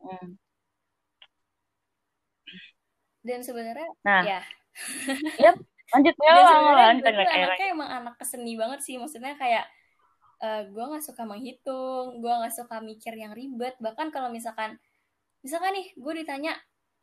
hmm. 0.00 0.40
Dan 3.24 3.40
sebenarnya 3.40 3.88
nah. 4.04 4.22
ya. 4.22 4.40
Yep. 5.42 5.56
lanjut. 5.94 6.14
Ya 6.20 6.32
anaknya 7.48 7.68
emang 7.72 7.90
anak 7.90 8.14
keseni 8.20 8.52
banget 8.54 8.80
sih. 8.84 9.00
Maksudnya 9.00 9.34
kayak 9.40 9.64
uh, 10.44 10.60
eh, 10.60 10.62
gue 10.68 10.84
nggak 10.84 11.04
suka 11.04 11.22
menghitung 11.24 12.20
gue 12.20 12.32
nggak 12.32 12.54
suka 12.54 12.78
mikir 12.84 13.16
yang 13.16 13.32
ribet. 13.32 13.74
Bahkan 13.80 14.12
kalau 14.12 14.28
misalkan 14.28 14.76
misalkan 15.40 15.76
nih 15.76 15.86
gue 15.96 16.12
ditanya 16.24 16.52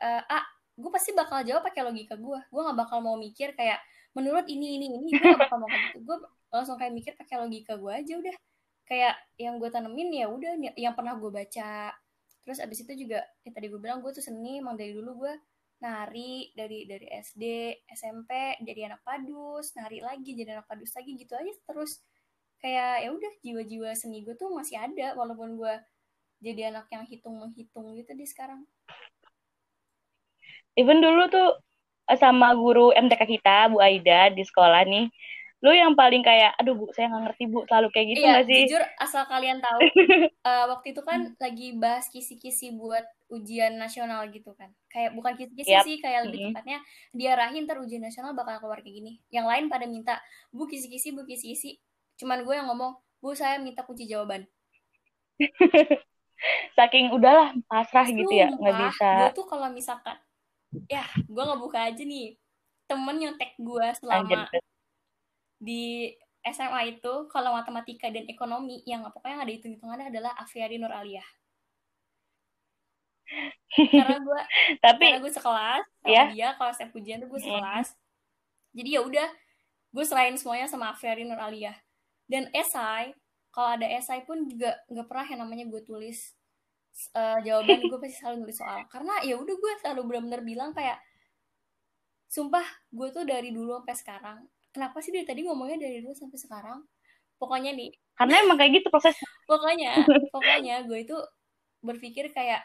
uh, 0.01 0.21
A 0.29 0.39
gue 0.77 0.91
pasti 0.93 1.13
bakal 1.13 1.45
jawab 1.45 1.61
pakai 1.67 1.85
logika 1.85 2.17
gue 2.17 2.39
gue 2.41 2.61
nggak 2.61 2.79
bakal 2.79 3.05
mau 3.05 3.13
mikir 3.19 3.53
kayak 3.53 3.77
menurut 4.17 4.49
ini 4.49 4.81
ini 4.81 4.85
ini 4.91 5.09
gue 5.13 5.23
gak 5.23 5.47
bakal 5.47 5.57
mau 5.63 5.69
gitu. 5.71 6.03
Gue 6.03 6.17
langsung 6.51 6.75
kayak 6.75 6.93
mikir 6.93 7.13
pakai 7.15 7.35
logika 7.39 7.79
gue 7.79 7.91
aja 7.91 8.13
udah. 8.19 8.35
Kayak 8.83 9.15
yang 9.39 9.55
gue 9.55 9.69
tanemin 9.71 10.09
ya 10.11 10.27
udah 10.27 10.51
yang 10.75 10.93
pernah 10.97 11.15
gue 11.15 11.31
baca. 11.31 11.95
Terus 12.43 12.57
abis 12.59 12.83
itu 12.83 13.07
juga 13.07 13.23
ya 13.45 13.51
tadi 13.55 13.71
gue 13.71 13.79
bilang 13.79 14.03
gue 14.03 14.11
tuh 14.11 14.23
seni 14.23 14.59
emang 14.59 14.75
dari 14.75 14.91
dulu 14.91 15.23
gue 15.23 15.33
nari 15.81 16.53
dari 16.53 16.85
dari 16.85 17.09
SD 17.09 17.43
SMP 17.89 18.61
jadi 18.61 18.93
anak 18.93 19.01
padus 19.01 19.73
nari 19.73 19.97
lagi 19.99 20.37
jadi 20.37 20.61
anak 20.61 20.69
padus 20.69 20.93
lagi 20.93 21.17
gitu 21.17 21.33
aja 21.33 21.53
terus. 21.65 21.99
Kayak 22.61 23.01
ya 23.01 23.09
udah 23.09 23.33
jiwa-jiwa 23.41 23.89
seni 23.97 24.21
gue 24.21 24.37
tuh 24.37 24.53
masih 24.53 24.77
ada 24.77 25.17
walaupun 25.17 25.57
gue 25.57 25.73
jadi 26.45 26.69
anak 26.69 26.85
yang 26.93 27.05
hitung 27.09 27.41
menghitung 27.41 27.97
gitu 27.97 28.13
di 28.13 28.25
sekarang. 28.29 28.61
Even 30.77 31.01
dulu 31.01 31.25
tuh 31.27 31.57
sama 32.17 32.53
guru 32.53 32.93
MTK 32.93 33.21
kita 33.25 33.73
Bu 33.73 33.81
Aida 33.81 34.29
di 34.29 34.45
sekolah 34.45 34.85
nih 34.85 35.09
lu 35.61 35.69
yang 35.69 35.93
paling 35.93 36.25
kayak 36.25 36.57
aduh 36.57 36.73
bu 36.73 36.89
saya 36.89 37.13
nggak 37.13 37.23
ngerti 37.29 37.43
bu 37.45 37.61
selalu 37.69 37.87
kayak 37.93 38.07
gitu 38.09 38.21
iya, 38.25 38.33
gak 38.41 38.45
sih 38.49 38.61
jujur 38.65 38.83
asal 38.97 39.23
kalian 39.29 39.61
tahu 39.61 39.79
uh, 40.41 40.65
waktu 40.73 40.87
itu 40.97 41.01
kan 41.05 41.37
lagi 41.37 41.67
bahas 41.77 42.09
kisi-kisi 42.09 42.73
buat 42.73 43.05
ujian 43.29 43.77
nasional 43.77 44.25
gitu 44.33 44.57
kan 44.57 44.73
kayak 44.89 45.13
bukan 45.13 45.37
kisi-kisi 45.37 45.69
yep. 45.69 45.85
sih 45.85 46.01
kayak 46.01 46.25
lebih 46.25 46.49
mm-hmm. 46.49 46.57
tepatnya 46.57 46.79
diarahin 47.13 47.69
ntar 47.69 47.77
ujian 47.77 48.01
nasional 48.01 48.33
bakal 48.33 48.57
keluar 48.57 48.81
kayak 48.81 49.05
gini 49.05 49.21
yang 49.29 49.45
lain 49.45 49.69
pada 49.69 49.85
minta 49.85 50.17
bu 50.49 50.65
kisi-kisi 50.65 51.13
bu 51.13 51.29
kisi-kisi 51.29 51.77
cuman 52.17 52.41
gue 52.41 52.53
yang 52.57 52.65
ngomong 52.65 52.97
bu 53.21 53.37
saya 53.37 53.61
minta 53.61 53.85
kunci 53.85 54.09
jawaban 54.09 54.49
saking 56.77 57.13
udahlah 57.13 57.53
pasrah 57.69 58.09
Sumpah, 58.09 58.17
gitu 58.17 58.33
ya 58.33 58.49
nggak 58.49 58.75
bisa 58.89 59.09
gue 59.13 59.29
tuh 59.37 59.45
kalau 59.45 59.69
misalkan 59.69 60.17
ya 60.89 61.05
gue 61.21 61.43
nggak 61.45 61.61
buka 61.61 61.85
aja 61.85 62.01
nih 62.01 62.33
temen 62.89 63.21
tag 63.37 63.53
gue 63.61 63.85
selama 64.01 64.25
Anjir. 64.25 64.61
Di 65.61 66.09
SMA 66.41 66.97
itu 66.97 67.29
kalau 67.29 67.53
matematika 67.53 68.09
dan 68.09 68.25
ekonomi 68.25 68.81
yang 68.89 69.05
pokoknya 69.13 69.37
yang 69.37 69.43
ada 69.45 69.53
hitung 69.53 69.73
hitungannya 69.77 70.09
adalah 70.09 70.33
Afriari 70.41 70.81
Nur 70.81 70.89
Aliyah. 70.89 71.29
Karena 73.77 74.17
gue 74.17 74.41
tapi 74.83 75.05
karena 75.13 75.21
gue 75.21 75.31
sekelas 75.31 75.85
sama 75.85 76.09
yeah. 76.09 76.27
dia 76.33 76.47
kalau 76.57 76.73
saya 76.73 76.89
pujian 76.89 77.21
tuh 77.21 77.29
gue 77.29 77.37
sekelas. 77.37 77.93
Jadi 78.73 78.89
ya 78.89 79.01
udah 79.05 79.29
gue 79.93 80.05
selain 80.07 80.33
semuanya 80.33 80.65
sama 80.65 80.89
Afriari 80.89 81.29
Nur 81.29 81.37
Aliyah. 81.37 81.77
Dan 82.25 82.49
esai 82.57 83.13
kalau 83.53 83.77
ada 83.77 83.85
esai 83.85 84.25
pun 84.25 84.49
juga 84.49 84.73
nggak 84.89 85.05
pernah 85.05 85.25
yang 85.29 85.39
namanya 85.45 85.69
gue 85.69 85.81
tulis. 85.85 86.33
Uh, 87.13 87.39
jawaban 87.45 87.85
gue 87.85 87.99
pasti 88.01 88.17
selalu 88.17 88.49
nulis 88.49 88.57
soal. 88.57 88.81
Karena 88.89 89.13
ya 89.21 89.37
udah 89.37 89.55
gue 89.55 89.71
selalu 89.85 90.01
benar-benar 90.09 90.41
bilang 90.41 90.69
kayak 90.73 90.97
sumpah 92.25 92.65
gue 92.89 93.07
tuh 93.13 93.29
dari 93.29 93.53
dulu 93.53 93.77
sampai 93.85 93.93
sekarang 93.95 94.39
kenapa 94.71 95.03
sih 95.03 95.11
dari 95.11 95.27
tadi 95.27 95.43
ngomongnya 95.45 95.87
dari 95.87 95.99
dulu 96.01 96.15
sampai 96.15 96.39
sekarang? 96.39 96.79
Pokoknya 97.37 97.75
nih. 97.75 97.91
Karena 98.15 98.35
emang 98.41 98.57
kayak 98.57 98.81
gitu 98.81 98.87
prosesnya. 98.89 99.27
Pokoknya 99.51 99.91
pokoknya 100.33 100.75
gue 100.87 100.99
itu 101.03 101.17
berpikir 101.83 102.31
kayak 102.31 102.63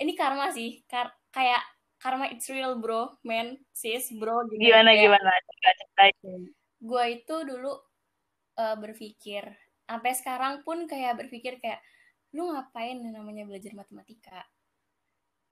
ini 0.00 0.12
karma 0.12 0.52
sih. 0.52 0.84
Kar 0.84 1.10
kayak 1.32 1.64
karma 1.96 2.28
it's 2.28 2.46
real 2.52 2.76
bro. 2.78 3.16
Man 3.24 3.56
sis 3.72 4.12
bro 4.12 4.44
gitu. 4.52 4.60
Gimana 4.60 4.92
kayak, 4.92 5.02
gimana? 5.08 5.30
Gue 6.76 7.04
itu 7.16 7.36
dulu 7.48 7.72
uh, 8.60 8.76
berpikir 8.76 9.48
sampai 9.86 10.12
sekarang 10.18 10.66
pun 10.66 10.84
kayak 10.90 11.16
berpikir 11.16 11.62
kayak 11.62 11.80
lu 12.34 12.52
ngapain 12.52 13.00
namanya 13.00 13.48
belajar 13.48 13.72
matematika? 13.72 14.44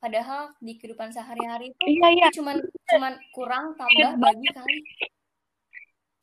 Padahal 0.03 0.53
di 0.61 0.77
kehidupan 0.77 1.17
sehari-hari 1.17 1.73
itu 1.73 1.81
iya, 1.89 2.13
iya. 2.13 2.29
cuman 2.29 2.61
cuman 2.93 3.17
kurang 3.33 3.73
tambah 3.73 4.21
bagi 4.21 4.49
kali 4.53 4.77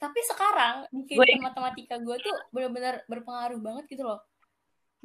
tapi 0.02 0.20
sekarang 0.26 0.90
di 0.90 1.14
kehidupan 1.14 1.46
matematika 1.46 2.02
gue 2.02 2.18
tuh 2.18 2.34
benar-benar 2.50 3.06
berpengaruh 3.06 3.62
banget 3.62 3.86
gitu 3.86 4.02
loh. 4.02 4.18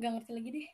Nggak 0.01 0.11
ngerti 0.17 0.31
lagi 0.33 0.49
deh. 0.57 0.69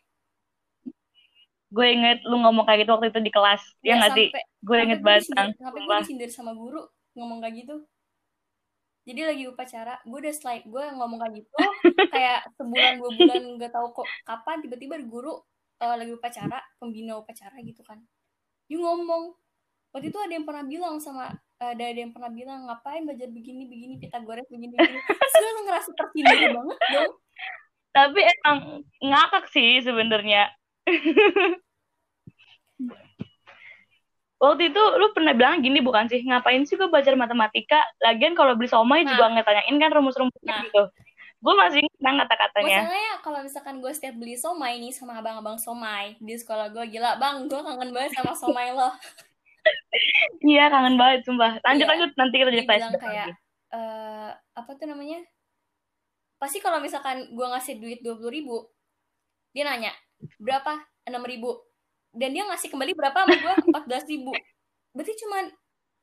Gue 1.74 1.86
inget 1.90 2.22
lu 2.22 2.38
ngomong 2.38 2.62
kayak 2.62 2.86
gitu 2.86 2.94
waktu 2.94 3.10
itu 3.10 3.18
di 3.18 3.32
kelas 3.34 3.62
ya, 3.82 3.90
ya 3.90 3.92
nggak 3.98 4.12
sih? 4.14 4.28
gue 4.62 4.76
inget 4.78 5.00
banget 5.02 5.26
sampai 5.34 5.82
gue 5.82 5.96
disindir 6.06 6.30
sama 6.30 6.54
guru 6.54 6.86
ngomong 7.18 7.42
kayak 7.42 7.66
gitu. 7.66 7.76
Jadi 9.02 9.20
lagi 9.26 9.44
upacara 9.50 9.98
gue 10.06 10.18
udah 10.22 10.34
slide 10.38 10.66
gue 10.70 10.84
ngomong 10.94 11.18
kayak 11.18 11.34
gitu 11.42 11.50
kayak 12.14 12.46
sebulan 12.54 13.02
dua 13.02 13.10
bulan 13.18 13.42
nggak 13.58 13.72
tahu 13.74 13.86
kok 13.90 14.08
kapan 14.22 14.56
tiba-tiba 14.62 14.94
guru 15.02 15.34
uh, 15.82 15.96
lagi 15.98 16.14
upacara 16.14 16.62
pembina 16.78 17.18
upacara 17.18 17.58
gitu 17.66 17.82
kan. 17.82 17.98
You 18.70 18.78
ngomong. 18.86 19.34
Waktu 19.92 20.08
itu 20.08 20.18
ada 20.22 20.32
yang 20.32 20.46
pernah 20.48 20.64
bilang 20.64 20.96
sama 21.02 21.36
ada 21.70 21.84
ada 21.86 22.00
yang 22.02 22.10
pernah 22.10 22.30
bilang 22.34 22.66
ngapain 22.66 23.06
belajar 23.06 23.30
begini 23.30 23.70
begini 23.70 23.94
Pitagoras 24.02 24.46
begini 24.50 24.74
begini. 24.74 24.98
Terus 25.06 25.62
ngerasa 25.62 25.90
tersindir 25.94 26.50
banget 26.50 26.78
dong. 26.90 27.12
Tapi 27.92 28.20
emang 28.24 28.58
ngakak 28.98 29.44
sih 29.52 29.84
sebenarnya. 29.84 30.50
Waktu 34.42 34.74
itu 34.74 34.82
lu 34.98 35.06
pernah 35.14 35.38
bilang 35.38 35.62
gini 35.62 35.78
bukan 35.78 36.10
sih? 36.10 36.18
Ngapain 36.26 36.66
sih 36.66 36.74
gue 36.74 36.90
belajar 36.90 37.14
matematika? 37.14 37.78
Lagian 38.02 38.34
kalau 38.34 38.58
beli 38.58 38.66
somai 38.66 39.06
nah. 39.06 39.14
juga 39.14 39.30
ngetanyain 39.38 39.76
kan 39.78 39.90
rumus-rumusnya 39.94 40.50
nah. 40.50 40.66
gitu. 40.66 40.82
Gue 41.42 41.54
masih 41.58 41.82
ingat 41.86 42.26
kata-katanya. 42.26 42.86
Masalahnya 42.86 43.14
kalau 43.22 43.38
misalkan 43.42 43.76
gue 43.78 43.92
setiap 43.94 44.14
beli 44.18 44.34
somai 44.34 44.82
nih 44.82 44.90
sama 44.90 45.22
abang-abang 45.22 45.62
somai 45.62 46.18
di 46.18 46.34
sekolah 46.34 46.74
gue 46.74 46.90
gila 46.90 47.22
bang 47.22 47.46
gue 47.46 47.60
kangen 47.62 47.90
banget 47.94 48.18
sama 48.18 48.34
somai 48.34 48.74
lo 48.74 48.90
iya 50.46 50.64
kangen 50.68 50.96
banget 50.98 51.24
sumpah. 51.24 51.58
Lanjut 51.62 51.86
iya. 51.86 51.92
lanjut. 51.94 52.10
Nanti 52.18 52.34
kita 52.38 52.50
jadi 52.50 52.66
bilang 52.66 52.94
kayak 52.98 53.26
uh, 53.72 54.30
apa 54.58 54.70
tuh 54.76 54.86
namanya? 54.90 55.22
Pasti 56.36 56.58
kalau 56.58 56.82
misalkan 56.82 57.30
gue 57.30 57.46
ngasih 57.46 57.78
duit 57.78 57.98
dua 58.02 58.18
puluh 58.18 58.32
ribu 58.32 58.56
dia 59.52 59.68
nanya 59.68 59.92
berapa? 60.40 60.80
enam 61.02 61.26
ribu. 61.26 61.58
Dan 62.14 62.36
dia 62.36 62.46
ngasih 62.46 62.70
kembali 62.70 62.92
berapa 62.94 63.26
sama 63.26 63.34
gue 63.34 63.54
empat 63.72 63.84
belas 63.90 64.04
ribu. 64.06 64.30
Berarti 64.94 65.12
cuman 65.18 65.44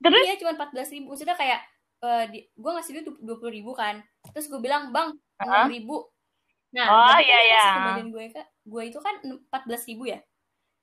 terus? 0.04 0.24
iya 0.28 0.36
cuma 0.36 0.52
empat 0.58 0.70
belas 0.76 0.90
ribu. 0.92 1.16
Sudah 1.16 1.36
kayak 1.40 1.64
uh, 2.04 2.28
gue 2.36 2.72
ngasih 2.76 2.92
dia 3.00 3.04
dua 3.08 3.36
puluh 3.40 3.54
ribu 3.54 3.72
kan. 3.72 4.04
Terus 4.36 4.52
gue 4.52 4.60
bilang 4.60 4.92
bang 4.92 5.16
enam 5.40 5.72
ribu. 5.72 6.04
Nah 6.76 6.86
oh 6.86 7.20
iya 7.24 7.40
iya. 7.48 7.66
kemudian 7.80 8.10
gue 8.12 8.24
kan 8.36 8.46
gue 8.46 8.84
itu 8.86 9.00
kan 9.00 9.16
empat 9.24 9.64
belas 9.70 9.84
ribu 9.88 10.10
ya. 10.10 10.20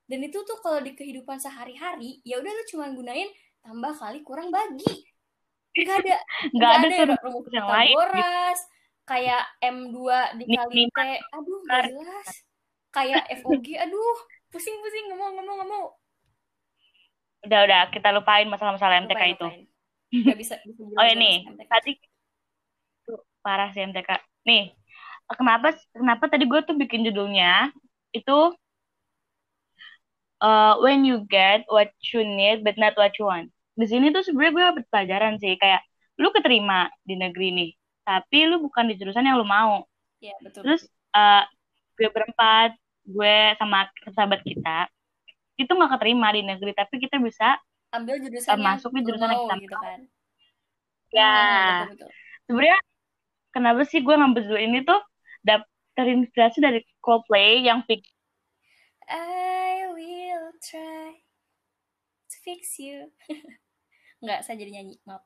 Dan 0.06 0.22
itu 0.22 0.38
tuh 0.46 0.58
kalau 0.62 0.78
di 0.78 0.94
kehidupan 0.94 1.42
sehari-hari 1.42 2.22
ya 2.22 2.38
udah 2.38 2.50
lu 2.50 2.64
cuma 2.70 2.86
gunain 2.94 3.26
tambah 3.66 3.92
kali 3.98 4.22
kurang 4.22 4.54
bagi. 4.54 5.02
Nggak 5.74 5.96
ada 6.06 6.16
nggak 6.54 6.70
ada, 6.70 6.86
ada 6.86 7.16
rumus 7.26 7.46
yang 7.50 7.66
lain. 7.66 7.94
Gitu. 7.98 8.62
kayak 9.06 9.42
M2 9.62 9.98
dikali 10.34 10.82
T 10.90 10.98
aduh 11.30 11.58
gak 11.66 11.86
jelas. 11.90 12.28
Kayak 12.90 13.22
FOG 13.42 13.66
aduh 13.78 14.16
pusing 14.50 14.78
pusing 14.82 15.14
ngomong 15.14 15.42
ngomong 15.42 15.56
ngomong 15.62 15.84
udah 17.46 17.60
udah 17.62 17.82
kita 17.94 18.10
lupain 18.10 18.50
masalah-masalah 18.50 19.06
MTK 19.06 19.14
lupain, 19.14 19.34
itu. 19.34 19.48
Gak 20.26 20.38
bisa, 20.38 20.54
bisa 20.66 20.82
oh 20.98 21.06
ini 21.06 21.46
tadi 21.70 21.94
tuh 23.06 23.22
parah 23.42 23.70
sih 23.70 23.86
MTK 23.86 24.10
nih 24.42 24.74
kenapa 25.30 25.78
kenapa 25.94 26.24
tadi 26.26 26.44
gue 26.46 26.60
tuh 26.66 26.74
bikin 26.74 27.06
judulnya 27.06 27.70
itu 28.10 28.54
uh, 30.42 30.74
when 30.82 31.06
you 31.06 31.22
get 31.30 31.62
what 31.70 31.90
you 32.10 32.26
need 32.26 32.66
but 32.66 32.74
not 32.78 32.94
what 32.98 33.14
you 33.18 33.26
want 33.26 33.50
di 33.76 33.86
sini 33.86 34.08
tuh 34.08 34.24
sebenarnya 34.24 34.52
gue 34.52 34.64
dapet 34.72 34.84
pelajaran 34.88 35.34
sih 35.36 35.54
kayak 35.60 35.84
lu 36.16 36.32
keterima 36.32 36.88
di 37.04 37.14
negeri 37.20 37.48
nih 37.52 37.70
tapi 38.06 38.46
lu 38.48 38.62
bukan 38.62 38.86
di 38.86 38.94
jurusan 38.94 39.26
yang 39.26 39.36
lu 39.36 39.44
mau. 39.44 39.82
Iya, 40.22 40.38
betul. 40.40 40.62
Terus 40.64 40.86
uh, 41.12 41.42
gue 41.98 42.08
berempat 42.08 42.78
gue 43.06 43.36
sama 43.58 43.86
sahabat 44.14 44.42
kita 44.42 44.90
itu 45.56 45.70
nggak 45.70 45.98
keterima 45.98 46.34
di 46.34 46.42
negeri 46.42 46.72
tapi 46.74 46.98
kita 46.98 47.18
bisa 47.22 47.58
ambil 47.94 48.18
jurusan 48.18 48.58
uh, 48.58 48.62
masuk 48.62 48.90
di 48.94 49.02
jurusan 49.02 49.28
yang 49.28 49.42
kita 49.44 49.56
gitu 49.62 49.76
kan. 49.76 49.98
Ya. 51.14 51.34
Hmm, 51.86 52.08
sebenarnya 52.46 52.78
kenapa 53.50 53.82
sih 53.84 54.00
gue 54.00 54.14
ngambil 54.14 54.40
judul 54.46 54.60
ini 54.62 54.78
tuh 54.86 55.00
dap 55.42 55.66
terinspirasi 55.96 56.60
dari 56.60 56.80
Coldplay 57.00 57.64
yang 57.64 57.82
fix 57.88 58.04
I 59.06 59.86
will 59.94 60.52
try 60.60 61.24
to 62.28 62.36
fix 62.44 62.76
you 62.76 63.08
nggak 64.22 64.40
saya 64.44 64.56
jadi 64.58 64.80
nyanyi 64.80 64.96
maaf 65.04 65.24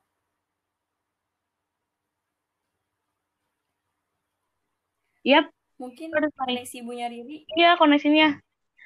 Yap, 5.21 5.53
Mungkin 5.81 6.13
koneksi 6.13 6.85
ibunya 6.85 7.09
Riri. 7.09 7.41
Iya, 7.57 7.73
koneksinya. 7.81 8.37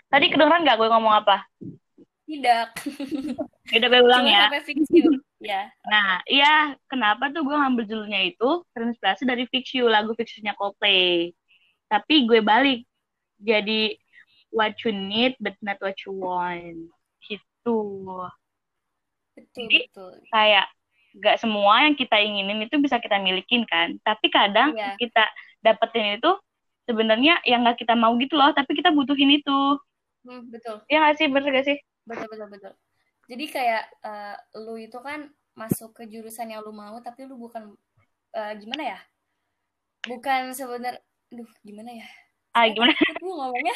Tadi 0.07 0.31
kedengeran 0.31 0.63
nggak 0.63 0.79
gue 0.79 0.87
ngomong 0.87 1.11
apa? 1.11 1.43
Tidak. 2.23 2.67
Udah 3.75 3.87
gue 3.91 3.99
ulang 3.99 4.23
ya. 4.23 4.47
ya. 5.43 5.67
Nah, 5.91 6.23
iya, 6.23 6.79
kenapa 6.87 7.35
tuh 7.35 7.43
gue 7.43 7.51
ngambil 7.51 7.83
judulnya 7.83 8.31
itu 8.31 8.63
terinspirasi 8.71 9.27
dari 9.27 9.43
Fix 9.51 9.75
You, 9.75 9.91
lagu 9.91 10.15
Fix 10.15 10.39
You-nya 10.39 10.55
Coldplay. 10.55 11.35
Tapi 11.91 12.23
gue 12.23 12.39
balik 12.39 12.87
jadi 13.43 13.99
what 14.55 14.79
you 14.87 14.95
need 14.95 15.35
but 15.43 15.59
not 15.59 15.75
what 15.83 15.99
you 16.07 16.15
want. 16.15 16.95
Gitu. 17.27 17.79
Betul 19.35 19.61
Jadi, 19.67 19.79
betul. 19.91 20.13
kayak 20.31 20.65
gak 21.15 21.37
semua 21.39 21.87
yang 21.87 21.95
kita 21.95 22.19
inginin 22.19 22.67
itu 22.67 22.75
bisa 22.79 22.99
kita 22.99 23.19
milikin 23.19 23.63
kan. 23.67 23.95
Tapi 24.03 24.27
kadang 24.27 24.75
yeah. 24.75 24.95
kita 24.99 25.23
dapetin 25.63 26.19
itu 26.19 26.31
sebenarnya 26.85 27.41
yang 27.47 27.65
nggak 27.65 27.81
kita 27.81 27.97
mau 27.97 28.13
gitu 28.19 28.37
loh 28.37 28.51
tapi 28.51 28.75
kita 28.75 28.91
butuhin 28.91 29.39
itu. 29.39 29.59
Hmm, 30.25 30.49
betul. 30.51 30.83
Ya 30.91 31.05
gak 31.05 31.15
sih? 31.21 31.27
Bener 31.31 31.49
gak 31.51 31.67
sih? 31.67 31.77
Betul 32.03 32.27
betul 32.27 32.47
betul. 32.51 32.73
Jadi 33.25 33.45
kayak 33.49 33.83
uh, 34.05 34.35
lu 34.61 34.77
itu 34.77 34.97
kan 35.01 35.29
masuk 35.57 35.95
ke 35.95 36.03
jurusan 36.11 36.51
yang 36.51 36.61
lu 36.61 36.75
mau 36.75 36.99
tapi 36.99 37.25
lu 37.25 37.39
bukan 37.39 37.73
uh, 38.35 38.53
gimana 38.59 38.97
ya? 38.97 38.99
Bukan 40.05 40.53
sebenar 40.53 41.01
duh 41.33 41.49
gimana 41.65 41.89
ya? 41.95 42.07
Ah 42.53 42.69
gimana? 42.69 42.93
Gue 43.23 43.33
ngomongnya? 43.33 43.75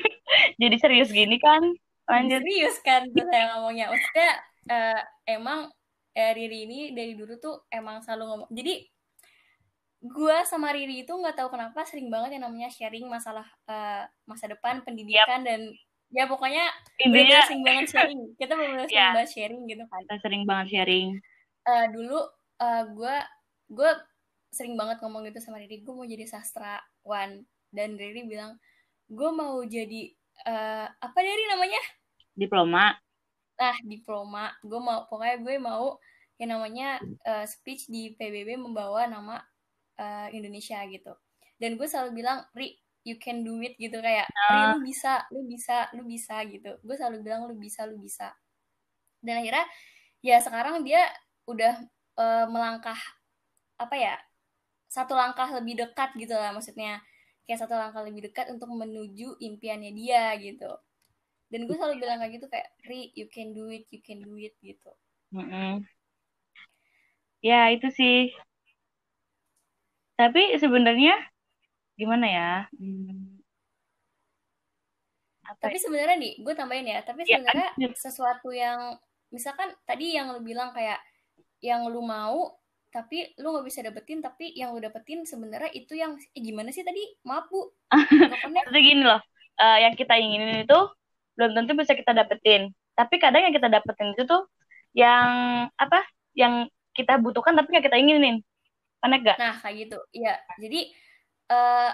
Jadi 0.60 0.76
serius 0.80 1.12
gini 1.14 1.38
kan? 1.38 1.62
Lanjut. 2.10 2.42
serius 2.42 2.76
kan 2.82 3.06
tuh 3.14 3.22
saya 3.30 3.54
ngomongnya. 3.54 3.94
Maksudnya 3.94 4.30
uh, 4.68 5.00
emang 5.24 5.72
eh, 6.12 6.32
Riri 6.36 6.68
ini 6.68 6.78
dari 6.92 7.16
dulu 7.16 7.38
tuh 7.40 7.64
emang 7.70 8.02
selalu 8.04 8.24
ngomong 8.26 8.50
jadi 8.52 8.84
gue 10.00 10.36
sama 10.48 10.72
Riri 10.72 11.04
itu 11.04 11.12
nggak 11.12 11.36
tahu 11.36 11.52
kenapa 11.52 11.84
sering 11.84 12.08
banget 12.08 12.40
yang 12.40 12.48
namanya 12.48 12.72
sharing 12.72 13.04
masalah 13.04 13.44
uh, 13.68 14.08
masa 14.24 14.48
depan 14.48 14.80
pendidikan 14.80 15.44
yep. 15.44 15.46
dan 15.46 15.60
ya 16.10 16.24
pokoknya 16.26 16.64
intinya 16.98 17.44
sering 17.44 17.62
banget 17.62 17.86
sharing. 17.92 18.20
Kita 18.40 18.52
benar 18.56 18.88
sering 18.88 18.96
yeah. 18.96 19.12
banget 19.12 19.30
sharing 19.36 19.62
gitu 19.68 19.84
kan. 19.86 20.02
Kita 20.08 20.16
sering 20.24 20.42
banget 20.48 20.66
sharing. 20.72 21.08
Uh, 21.68 21.86
dulu 21.92 22.18
gue 22.96 23.16
uh, 23.16 23.22
gue 23.70 23.90
sering 24.50 24.74
banget 24.74 24.98
ngomong 25.04 25.28
gitu 25.28 25.38
sama 25.38 25.60
Riri 25.60 25.84
gue 25.84 25.94
mau 25.94 26.08
jadi 26.08 26.24
sastrawan. 26.24 27.44
Dan 27.70 28.00
Riri 28.00 28.24
bilang 28.24 28.56
gue 29.06 29.30
mau 29.30 29.60
jadi 29.68 30.10
uh, 30.48 30.88
apa 30.88 31.18
Riri 31.20 31.44
namanya? 31.52 31.82
Diploma 32.32 32.96
nah 33.60 33.76
diploma. 33.84 34.48
Gue 34.64 34.80
mau 34.80 35.04
pokoknya 35.04 35.36
gue 35.44 35.56
mau 35.60 36.00
yang 36.40 36.56
namanya 36.56 36.96
uh, 37.28 37.44
speech 37.44 37.92
di 37.92 38.16
PBB 38.16 38.56
membawa 38.56 39.04
nama 39.04 39.36
uh, 40.00 40.28
Indonesia 40.32 40.80
gitu. 40.88 41.12
Dan 41.60 41.76
gue 41.76 41.84
selalu 41.84 42.24
bilang 42.24 42.48
Ri 42.56 42.80
you 43.04 43.20
can 43.20 43.44
do 43.44 43.60
it 43.60 43.76
gitu 43.76 43.96
kayak 44.00 44.28
nah. 44.28 44.76
lu 44.76 44.84
bisa 44.84 45.24
lu 45.28 45.44
bisa 45.44 45.92
lu 45.92 46.08
bisa 46.08 46.40
gitu. 46.48 46.80
Gue 46.80 46.96
selalu 46.96 47.20
bilang 47.20 47.44
lu 47.44 47.60
bisa 47.60 47.84
lu 47.84 48.00
bisa. 48.00 48.32
Dan 49.20 49.44
akhirnya 49.44 49.68
ya 50.24 50.40
sekarang 50.40 50.80
dia 50.80 51.04
udah 51.44 51.76
uh, 52.16 52.46
melangkah 52.48 52.96
apa 53.76 53.96
ya 53.96 54.16
satu 54.88 55.12
langkah 55.12 55.52
lebih 55.52 55.84
dekat 55.84 56.16
gitu 56.16 56.32
lah 56.32 56.56
maksudnya. 56.56 57.04
Kayak 57.44 57.68
satu 57.68 57.76
langkah 57.76 58.00
lebih 58.00 58.32
dekat 58.32 58.48
untuk 58.48 58.72
menuju 58.72 59.36
impiannya 59.36 59.92
dia 59.92 60.32
gitu 60.40 60.72
dan 61.50 61.66
gue 61.66 61.74
selalu 61.74 61.98
bilang 61.98 62.22
kayak 62.22 62.32
gitu 62.38 62.46
kayak 62.46 62.68
Ri 62.86 63.10
you 63.18 63.26
can 63.26 63.50
do 63.50 63.66
it 63.68 63.84
you 63.90 64.00
can 64.00 64.22
do 64.22 64.38
it 64.38 64.54
gitu 64.62 64.90
mm 65.34 65.44
-hmm. 65.46 65.72
ya 67.42 67.74
itu 67.74 67.90
sih 67.90 68.30
tapi 70.14 70.54
sebenarnya 70.60 71.16
gimana 71.98 72.26
ya 72.28 72.52
hmm. 72.76 73.40
tapi 75.60 75.76
ya? 75.76 75.82
sebenarnya 75.84 76.16
nih 76.16 76.32
gue 76.40 76.54
tambahin 76.56 76.88
ya 76.88 77.00
tapi 77.04 77.24
ya, 77.24 77.40
sebenarnya 77.40 77.70
ya. 77.76 77.88
sesuatu 77.96 78.48
yang 78.52 78.96
misalkan 79.32 79.72
tadi 79.84 80.16
yang 80.16 80.32
lu 80.32 80.40
bilang 80.40 80.72
kayak 80.72 81.00
yang 81.60 81.84
lu 81.88 82.00
mau 82.00 82.56
tapi 82.90 83.32
lu 83.38 83.54
nggak 83.54 83.66
bisa 83.70 83.80
dapetin 83.86 84.18
tapi 84.18 84.50
yang 84.58 84.74
lu 84.74 84.82
dapetin 84.82 85.22
sebenarnya 85.22 85.70
itu 85.72 85.94
yang 85.94 86.18
eh, 86.18 86.42
gimana 86.42 86.74
sih 86.74 86.82
tadi 86.82 87.00
maaf 87.22 87.46
bu 87.46 87.70
itu 88.68 88.80
gini 88.82 89.06
loh 89.06 89.22
uh, 89.62 89.78
yang 89.78 89.94
kita 89.94 90.18
inginin 90.18 90.66
itu 90.66 90.80
belum 91.40 91.56
tentu 91.56 91.72
bisa 91.72 91.96
kita 91.96 92.12
dapetin. 92.12 92.68
Tapi 92.92 93.16
kadang 93.16 93.48
yang 93.48 93.54
kita 93.56 93.72
dapetin 93.72 94.12
itu 94.12 94.28
tuh 94.28 94.44
yang 94.92 95.64
apa 95.80 96.04
yang 96.36 96.68
kita 96.92 97.16
butuhkan 97.16 97.56
tapi 97.56 97.72
nggak 97.72 97.88
kita 97.88 97.96
inginin. 97.96 98.44
Aneh 99.00 99.24
gak 99.24 99.40
nah 99.40 99.56
kayak 99.56 99.88
gitu. 99.88 99.98
Iya. 100.12 100.36
Jadi 100.60 100.92
uh, 101.48 101.90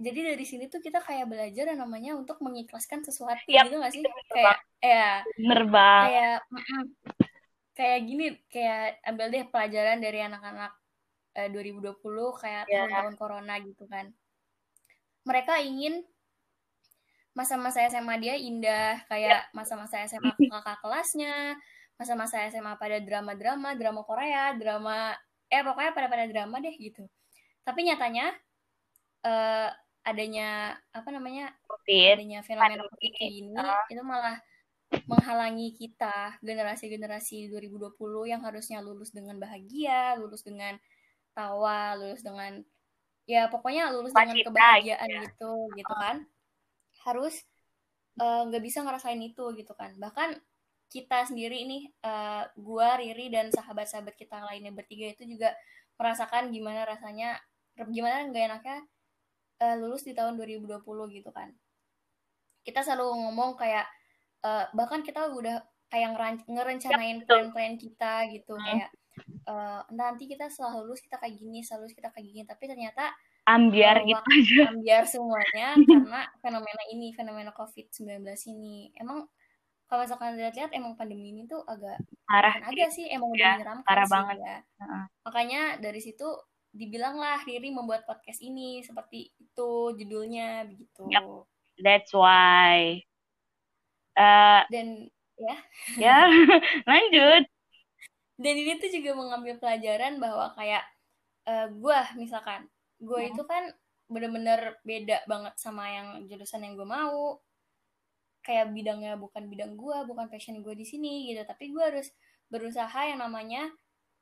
jadi 0.00 0.32
dari 0.32 0.44
sini 0.48 0.72
tuh 0.72 0.80
kita 0.80 1.04
kayak 1.04 1.28
belajar 1.28 1.68
yang 1.68 1.80
namanya 1.84 2.16
untuk 2.16 2.40
mengikhlaskan 2.40 3.04
sesuatu 3.04 3.44
yep, 3.44 3.68
gitu 3.68 3.76
gak 3.84 3.92
sih? 3.92 4.00
Kayak 4.32 4.56
ya 4.80 5.20
bener 5.36 5.62
banget. 5.68 6.08
kayak 6.08 6.38
kayak 7.76 8.00
gini 8.08 8.26
kayak 8.48 9.04
ambil 9.04 9.28
deh 9.28 9.44
pelajaran 9.52 10.00
dari 10.00 10.24
anak-anak 10.24 10.72
eh, 11.36 11.48
2020 11.52 12.00
kayak 12.40 12.64
yeah. 12.72 12.88
tahun-tahun 12.88 13.14
corona 13.20 13.60
gitu 13.60 13.84
kan. 13.84 14.08
Mereka 15.28 15.60
ingin 15.60 16.00
masa-masa 17.36 17.84
SMA 17.92 18.16
dia 18.16 18.34
indah 18.40 19.04
kayak 19.12 19.52
masa-masa 19.52 20.00
SMA 20.08 20.32
kakak 20.56 20.80
kelasnya 20.80 21.60
masa-masa 22.00 22.48
SMA 22.48 22.80
pada 22.80 22.96
drama-drama 23.04 23.76
drama 23.76 24.00
Korea 24.08 24.56
drama 24.56 25.12
eh 25.52 25.60
pokoknya 25.60 25.92
pada 25.92 26.08
pada 26.08 26.24
drama 26.26 26.56
deh 26.64 26.72
gitu 26.80 27.04
tapi 27.62 27.84
nyatanya 27.84 28.32
uh, 29.26 29.68
adanya 30.06 30.78
apa 30.94 31.08
namanya 31.10 31.50
COVID. 31.66 32.22
adanya 32.22 32.40
fenomena 32.46 32.86
COVID 32.86 33.12
uh. 33.58 33.84
itu 33.90 34.02
malah 34.06 34.36
menghalangi 35.10 35.74
kita 35.74 36.38
generasi-generasi 36.46 37.50
2020 37.50 37.98
yang 38.30 38.38
harusnya 38.46 38.78
lulus 38.78 39.10
dengan 39.10 39.34
bahagia, 39.42 40.14
lulus 40.14 40.46
dengan 40.46 40.78
tawa, 41.34 41.98
lulus 41.98 42.22
dengan 42.22 42.62
ya 43.26 43.50
pokoknya 43.50 43.90
lulus 43.90 44.14
dengan 44.14 44.38
kebahagiaan 44.46 45.10
ya. 45.10 45.20
gitu 45.26 45.74
gitu 45.74 45.90
uh. 45.90 45.98
kan. 45.98 46.16
Harus 47.06 47.46
eh, 48.18 48.42
nggak 48.50 48.62
uh, 48.62 48.66
bisa 48.66 48.82
ngerasain 48.82 49.22
itu 49.22 49.44
gitu 49.54 49.72
kan. 49.78 49.94
Bahkan 49.94 50.34
kita 50.90 51.26
sendiri 51.26 51.66
nih 51.66 51.82
uh, 52.06 52.46
gua 52.58 52.98
Riri 52.98 53.30
dan 53.30 53.50
sahabat-sahabat 53.50 54.14
kita 54.14 54.42
lainnya 54.46 54.70
bertiga 54.70 55.10
itu 55.10 55.26
juga 55.26 55.54
merasakan 55.98 56.54
gimana 56.54 56.86
rasanya 56.86 57.42
gimana 57.90 58.30
nggak 58.30 58.44
enaknya 58.46 58.78
uh, 59.60 59.74
lulus 59.76 60.06
di 60.06 60.14
tahun 60.14 60.38
2020 60.38 60.78
gitu 61.16 61.30
kan 61.34 61.50
kita 62.62 62.82
selalu 62.82 63.14
ngomong 63.26 63.58
kayak 63.58 63.86
uh, 64.42 64.66
bahkan 64.74 65.02
kita 65.02 65.30
udah 65.30 65.62
kayak 65.86 66.18
ngerencanain 66.50 67.22
plan-plan 67.22 67.78
kita 67.78 68.26
gitu 68.34 68.58
hmm. 68.58 68.64
kayak 68.64 68.90
uh, 69.46 69.82
nanti 69.94 70.26
kita 70.26 70.50
setelah 70.50 70.82
lulus 70.82 70.98
kita 70.98 71.16
kayak 71.16 71.38
gini 71.38 71.62
selalu 71.62 71.94
kita 71.94 72.10
kayak 72.10 72.26
gini 72.26 72.42
tapi 72.42 72.64
ternyata 72.66 73.14
ambiar 73.46 74.02
uh, 74.02 74.06
gitu 74.10 74.26
aja 74.26 74.62
ambiar 74.74 75.04
semuanya 75.06 75.68
karena 75.86 76.22
fenomena 76.42 76.82
ini 76.90 77.14
fenomena 77.14 77.50
covid 77.54 77.86
19 77.94 78.26
ini 78.50 78.90
emang 78.98 79.30
kalau 79.86 80.02
misalkan 80.02 80.34
lihat-lihat 80.34 80.74
emang 80.74 80.98
pandemi 80.98 81.30
ini 81.30 81.46
tuh 81.46 81.62
agak 81.62 82.02
parah 82.26 82.58
agak 82.58 82.90
sih 82.90 83.06
emang 83.06 83.30
udah 83.30 83.38
ya, 83.38 83.54
menyeramkan 83.54 83.86
parah 83.86 84.06
sih, 84.06 84.12
banget 84.18 84.36
ya. 84.42 84.58
uh-huh. 84.82 85.04
makanya 85.22 85.62
dari 85.78 86.00
situ 86.02 86.26
dibilanglah 86.76 87.40
Riri 87.48 87.72
membuat 87.72 88.04
podcast 88.04 88.44
ini 88.44 88.84
seperti 88.84 89.32
itu 89.40 89.70
judulnya 89.96 90.68
begitu. 90.68 91.08
Yep. 91.08 91.24
That's 91.80 92.12
why. 92.12 93.00
Uh, 94.12 94.62
Dan 94.68 95.08
ya. 95.40 95.56
Ya, 95.96 96.18
lanjut. 96.90 97.48
Dan 98.36 98.54
ini 98.60 98.76
tuh 98.76 98.92
juga 98.92 99.16
mengambil 99.16 99.56
pelajaran 99.56 100.20
bahwa 100.20 100.52
kayak 100.52 100.84
uh, 101.48 101.64
eh, 101.64 101.66
gue 101.72 101.98
misalkan, 102.20 102.68
gue 103.00 103.20
hmm. 103.20 103.30
itu 103.34 103.42
kan 103.44 103.70
bener-bener 104.06 104.78
beda 104.86 105.26
banget 105.26 105.54
sama 105.58 105.90
yang 105.90 106.08
jurusan 106.30 106.62
yang 106.62 106.74
gue 106.78 106.88
mau. 106.88 107.40
Kayak 108.46 108.70
bidangnya 108.70 109.18
bukan 109.18 109.50
bidang 109.50 109.74
gue, 109.74 109.96
bukan 110.06 110.30
passion 110.30 110.62
gue 110.62 110.74
di 110.78 110.86
sini 110.86 111.34
gitu. 111.34 111.42
Tapi 111.42 111.74
gue 111.74 111.82
harus 111.82 112.08
berusaha 112.46 113.00
yang 113.02 113.18
namanya 113.18 113.70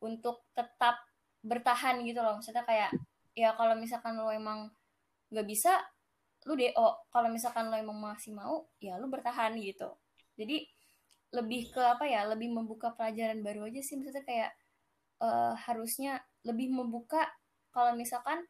untuk 0.00 0.44
tetap 0.56 1.00
bertahan 1.44 2.00
gitu 2.08 2.24
loh 2.24 2.40
maksudnya 2.40 2.64
kayak 2.64 2.90
ya 3.36 3.52
kalau 3.52 3.76
misalkan 3.76 4.16
lo 4.16 4.32
emang 4.32 4.72
nggak 5.28 5.44
bisa 5.44 5.76
lu 6.48 6.56
do 6.56 6.68
kalau 7.12 7.28
misalkan 7.28 7.68
lo 7.68 7.76
emang 7.76 8.00
masih 8.00 8.32
mau 8.32 8.64
ya 8.80 8.96
lu 8.96 9.12
bertahan 9.12 9.52
gitu 9.60 9.92
jadi 10.40 10.64
lebih 11.36 11.72
ke 11.74 11.82
apa 11.82 12.08
ya 12.08 12.24
lebih 12.24 12.48
membuka 12.48 12.96
pelajaran 12.96 13.44
baru 13.44 13.68
aja 13.68 13.80
sih 13.84 14.00
maksudnya 14.00 14.24
kayak 14.24 14.50
uh, 15.20 15.52
harusnya 15.68 16.24
lebih 16.46 16.72
membuka 16.72 17.28
kalau 17.74 17.92
misalkan 17.92 18.44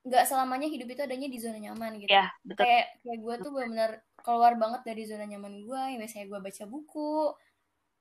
nggak 0.00 0.24
selamanya 0.24 0.64
hidup 0.64 0.88
itu 0.88 1.02
adanya 1.04 1.28
di 1.28 1.38
zona 1.38 1.60
nyaman 1.60 2.00
gitu. 2.00 2.08
Ya, 2.08 2.32
betul. 2.40 2.64
kayak 2.64 2.86
kayak 3.04 3.18
gue 3.20 3.34
tuh 3.44 3.50
benar-benar 3.52 3.92
keluar 4.24 4.52
banget 4.56 4.80
dari 4.88 5.02
zona 5.04 5.28
nyaman 5.28 5.60
gue 5.60 5.82
yang 5.92 6.00
biasanya 6.00 6.26
gue 6.28 6.40
baca 6.40 6.64
buku 6.64 7.12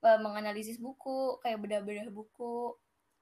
uh, 0.08 0.20
menganalisis 0.24 0.80
buku 0.80 1.44
kayak 1.44 1.60
bedah-bedah 1.60 2.08
buku. 2.08 2.72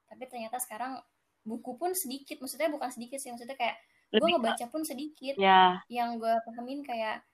Tapi 0.06 0.24
ternyata 0.30 0.62
sekarang 0.62 1.02
buku 1.42 1.74
pun 1.74 1.90
sedikit. 1.90 2.38
Maksudnya 2.38 2.70
bukan 2.70 2.90
sedikit 2.94 3.18
sih 3.18 3.34
maksudnya 3.34 3.58
kayak 3.58 3.82
gue 4.14 4.28
ngebaca 4.30 4.64
pun 4.70 4.82
sedikit. 4.86 5.34
Ya. 5.34 5.82
yang 5.90 6.22
gue 6.22 6.34
pahamin 6.46 6.86
kayak 6.86 7.26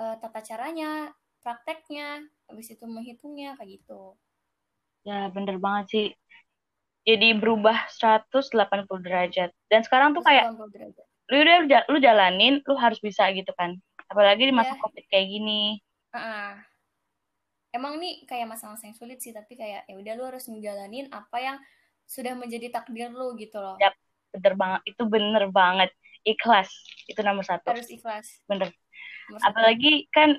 uh, 0.00 0.16
tata 0.16 0.40
caranya 0.40 1.12
prakteknya 1.44 2.22
habis 2.48 2.72
itu 2.72 2.84
menghitungnya 2.88 3.60
kayak 3.60 3.82
gitu. 3.82 4.16
Ya 5.02 5.28
bener 5.28 5.58
banget 5.58 5.86
sih 5.90 6.06
jadi 7.02 7.34
berubah 7.34 7.90
180 7.90 8.52
derajat. 9.02 9.50
Dan 9.66 9.80
sekarang 9.82 10.14
tuh 10.14 10.22
kayak 10.22 10.54
lu 11.32 11.38
udah 11.38 11.82
lu 11.88 11.98
jalanin 11.98 12.62
lu 12.62 12.74
harus 12.78 12.98
bisa 13.02 13.26
gitu 13.34 13.50
kan. 13.58 13.74
Apalagi 14.06 14.50
di 14.50 14.54
masa 14.54 14.76
ya. 14.76 14.80
covid 14.82 15.04
kayak 15.10 15.26
gini. 15.30 15.82
Uh 16.12 16.18
-uh. 16.18 16.52
emang 17.72 17.96
nih 17.96 18.28
kayak 18.28 18.52
masa-masa 18.52 18.84
yang 18.84 18.92
sulit 18.92 19.24
sih 19.24 19.32
tapi 19.32 19.56
kayak 19.56 19.88
ya 19.88 19.96
udah 19.96 20.12
lu 20.12 20.28
harus 20.28 20.44
menjalanin 20.52 21.08
apa 21.08 21.40
yang 21.40 21.56
sudah 22.04 22.36
menjadi 22.36 22.68
takdir 22.68 23.08
lu 23.08 23.32
gitu 23.40 23.56
loh. 23.56 23.80
Yep, 23.80 23.94
bener 24.36 24.54
banget. 24.60 24.80
Itu 24.92 25.02
bener 25.08 25.44
banget. 25.48 25.90
Ikhlas. 26.22 26.68
Itu 27.08 27.24
nomor 27.24 27.48
satu. 27.48 27.72
Harus 27.72 27.88
ikhlas. 27.88 28.44
Bener. 28.44 28.68
Nomor 29.32 29.40
apalagi 29.40 30.06
kan 30.12 30.36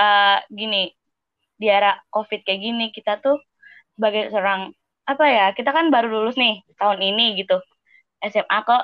uh, 0.00 0.38
gini 0.48 0.88
di 1.60 1.68
era 1.68 1.94
covid 2.10 2.42
kayak 2.42 2.60
gini 2.64 2.86
kita 2.90 3.20
tuh 3.20 3.38
sebagai 3.94 4.32
seorang 4.32 4.72
apa 5.02 5.24
ya 5.26 5.46
kita 5.56 5.70
kan 5.74 5.90
baru 5.90 6.08
lulus 6.10 6.38
nih 6.38 6.62
tahun 6.78 6.98
ini 7.02 7.42
gitu. 7.42 7.58
SMA 8.22 8.58
kok 8.62 8.82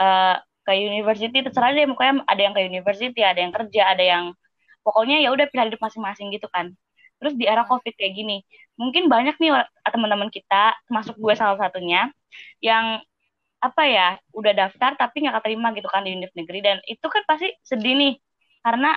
uh, 0.00 0.36
ke 0.66 0.72
university 0.76 1.40
terserah 1.40 1.72
deh 1.72 1.88
pokoknya 1.88 2.20
ada 2.28 2.40
yang 2.44 2.52
ke 2.52 2.62
university 2.68 3.20
ada 3.24 3.40
yang 3.40 3.52
kerja 3.56 3.82
ada 3.96 4.04
yang 4.04 4.24
pokoknya 4.84 5.24
ya 5.24 5.32
udah 5.32 5.48
pilih 5.48 5.72
hidup 5.72 5.80
masing-masing 5.80 6.28
gitu 6.32 6.46
kan. 6.52 6.76
Terus 7.18 7.34
di 7.34 7.48
era 7.48 7.64
covid 7.64 7.94
kayak 7.96 8.12
gini 8.14 8.44
mungkin 8.78 9.10
banyak 9.10 9.40
nih 9.42 9.50
teman-teman 9.88 10.28
kita 10.30 10.76
termasuk 10.86 11.18
gue 11.18 11.34
salah 11.34 11.58
satunya 11.58 12.12
yang 12.62 13.02
apa 13.58 13.82
ya 13.90 14.08
udah 14.30 14.52
daftar 14.54 14.94
tapi 14.94 15.26
nggak 15.26 15.42
keterima 15.42 15.74
gitu 15.74 15.88
kan 15.90 16.04
di 16.04 16.14
univ 16.14 16.30
negeri. 16.36 16.60
Dan 16.60 16.78
itu 16.84 17.06
kan 17.08 17.24
pasti 17.24 17.48
sedih 17.64 17.94
nih 17.96 18.14
karena 18.62 18.94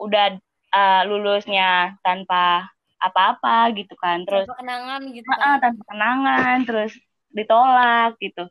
udah 0.00 0.36
uh, 0.72 1.02
lulusnya 1.08 1.96
tanpa 2.04 2.70
apa-apa 3.00 3.72
gitu 3.72 3.96
kan 3.96 4.22
terus 4.28 4.44
tanpa 4.44 4.60
kenangan 4.60 5.00
gitu 5.08 5.28
kan. 5.32 5.56
tanpa 5.58 5.82
kenangan 5.88 6.58
terus 6.68 6.92
ditolak 7.30 8.18
gitu. 8.18 8.44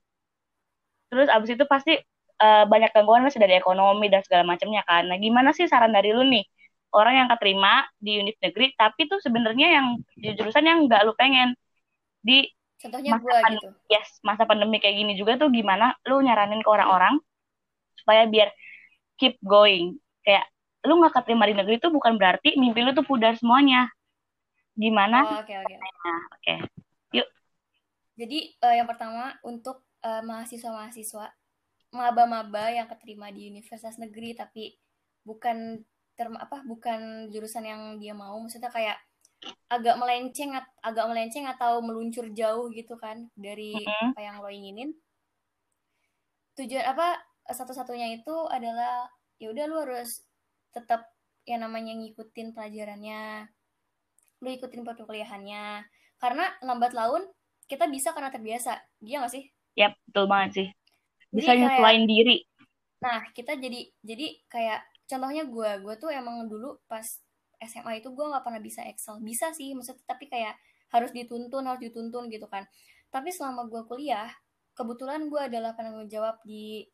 Terus 1.11 1.27
abis 1.27 1.49
itu 1.55 1.65
pasti 1.67 1.93
uh, 2.39 2.63
banyak 2.65 2.91
gangguan 2.95 3.23
masih 3.25 3.43
dari 3.43 3.59
ekonomi 3.59 4.07
dan 4.07 4.23
segala 4.23 4.47
macamnya 4.47 4.81
kan. 4.87 5.07
Nah 5.07 5.19
gimana 5.19 5.51
sih 5.51 5.67
saran 5.67 5.93
dari 5.93 6.15
lu 6.15 6.23
nih? 6.25 6.43
Orang 6.89 7.13
yang 7.13 7.29
keterima 7.29 7.85
di 8.01 8.17
unit 8.17 8.37
negeri 8.41 8.73
tapi 8.73 9.05
tuh 9.05 9.21
sebenarnya 9.21 9.67
yang 9.77 9.87
di 10.17 10.33
jurusan 10.33 10.65
yang 10.65 10.89
nggak 10.89 11.05
lu 11.05 11.13
pengen. 11.13 11.53
Di 12.23 12.49
contohnya 12.79 13.19
masa 13.19 13.23
gua 13.27 13.39
gitu. 13.51 13.67
yes 13.91 14.09
masa 14.23 14.47
pandemi 14.47 14.79
kayak 14.79 14.95
gini 15.03 15.13
juga 15.19 15.35
tuh 15.35 15.51
gimana 15.51 15.91
lu 16.07 16.23
nyaranin 16.23 16.63
ke 16.63 16.69
orang-orang 16.71 17.19
supaya 17.99 18.25
biar 18.25 18.49
keep 19.21 19.37
going. 19.45 20.01
Kayak 20.25 20.49
lu 20.87 20.97
nggak 20.97 21.13
keterima 21.21 21.45
di 21.45 21.53
negeri 21.59 21.75
itu 21.77 21.91
bukan 21.91 22.15
berarti 22.15 22.55
mimpi 22.57 22.81
lu 22.81 22.95
tuh 22.95 23.05
pudar 23.05 23.35
semuanya 23.35 23.91
gimana 24.79 25.17
oh, 25.27 25.43
oke 25.43 25.51
oke. 25.51 25.75
Nah, 25.75 26.21
oke. 26.31 26.55
Yuk. 27.11 27.27
Jadi 28.15 28.39
uh, 28.63 28.75
yang 28.79 28.87
pertama 28.87 29.35
untuk 29.43 29.83
uh, 30.07 30.23
mahasiswa-mahasiswa 30.23 31.35
maba-maba 31.91 32.71
yang 32.71 32.87
keterima 32.87 33.27
di 33.33 33.51
universitas 33.51 33.99
negeri 33.99 34.37
tapi 34.39 34.79
bukan 35.27 35.83
term 36.15 36.39
apa 36.39 36.63
bukan 36.63 37.27
jurusan 37.27 37.65
yang 37.67 37.81
dia 37.99 38.15
mau 38.15 38.37
maksudnya 38.39 38.69
kayak 38.71 38.99
agak 39.71 39.95
melenceng 39.95 40.51
agak 40.83 41.05
melenceng 41.07 41.47
atau 41.47 41.79
meluncur 41.79 42.27
jauh 42.35 42.67
gitu 42.75 42.99
kan 42.99 43.27
dari 43.35 43.75
mm 43.75 43.83
-hmm. 43.83 44.07
apa 44.15 44.21
yang 44.23 44.35
lo 44.39 44.47
inginin. 44.47 44.95
Tujuan 46.55 46.87
apa 46.87 47.19
satu-satunya 47.47 48.19
itu 48.19 48.35
adalah 48.51 49.07
ya 49.39 49.51
udah 49.51 49.65
lu 49.67 49.75
harus 49.79 50.23
tetap 50.75 51.07
yang 51.47 51.65
namanya 51.65 51.95
ngikutin 51.97 52.53
pelajarannya 52.53 53.47
lu 54.39 54.49
ikutin 54.51 54.83
perkuliahannya. 54.83 55.83
Karena 56.19 56.45
lambat 56.63 56.91
laun 56.91 57.23
kita 57.69 57.87
bisa 57.87 58.11
karena 58.11 58.33
terbiasa. 58.33 58.79
Dia 58.99 59.23
gak 59.23 59.33
sih? 59.33 59.43
Yap, 59.77 59.95
betul 60.09 60.25
banget 60.27 60.51
sih. 60.55 60.67
Bisa 61.29 61.53
nyesuaiin 61.53 62.09
diri. 62.09 62.43
Nah 62.99 63.23
kita 63.31 63.55
jadi 63.55 63.87
jadi 64.03 64.27
kayak 64.51 64.79
contohnya 65.07 65.43
gue 65.47 65.69
gue 65.85 65.95
tuh 65.95 66.11
emang 66.11 66.49
dulu 66.51 66.81
pas 66.89 67.05
SMA 67.59 67.99
itu 67.99 68.11
gue 68.11 68.25
nggak 68.25 68.43
pernah 68.43 68.59
bisa 68.59 68.83
Excel. 68.87 69.19
Bisa 69.23 69.51
sih 69.55 69.71
maksudnya 69.71 70.03
tapi 70.03 70.27
kayak 70.27 70.55
harus 70.89 71.13
dituntun 71.13 71.63
harus 71.63 71.79
dituntun 71.79 72.27
gitu 72.27 72.49
kan. 72.51 72.67
Tapi 73.13 73.29
selama 73.31 73.69
gue 73.69 73.85
kuliah 73.87 74.27
kebetulan 74.75 75.27
gue 75.27 75.39
adalah 75.39 75.75
penanggung 75.75 76.07
jawab 76.07 76.39
di 76.43 76.87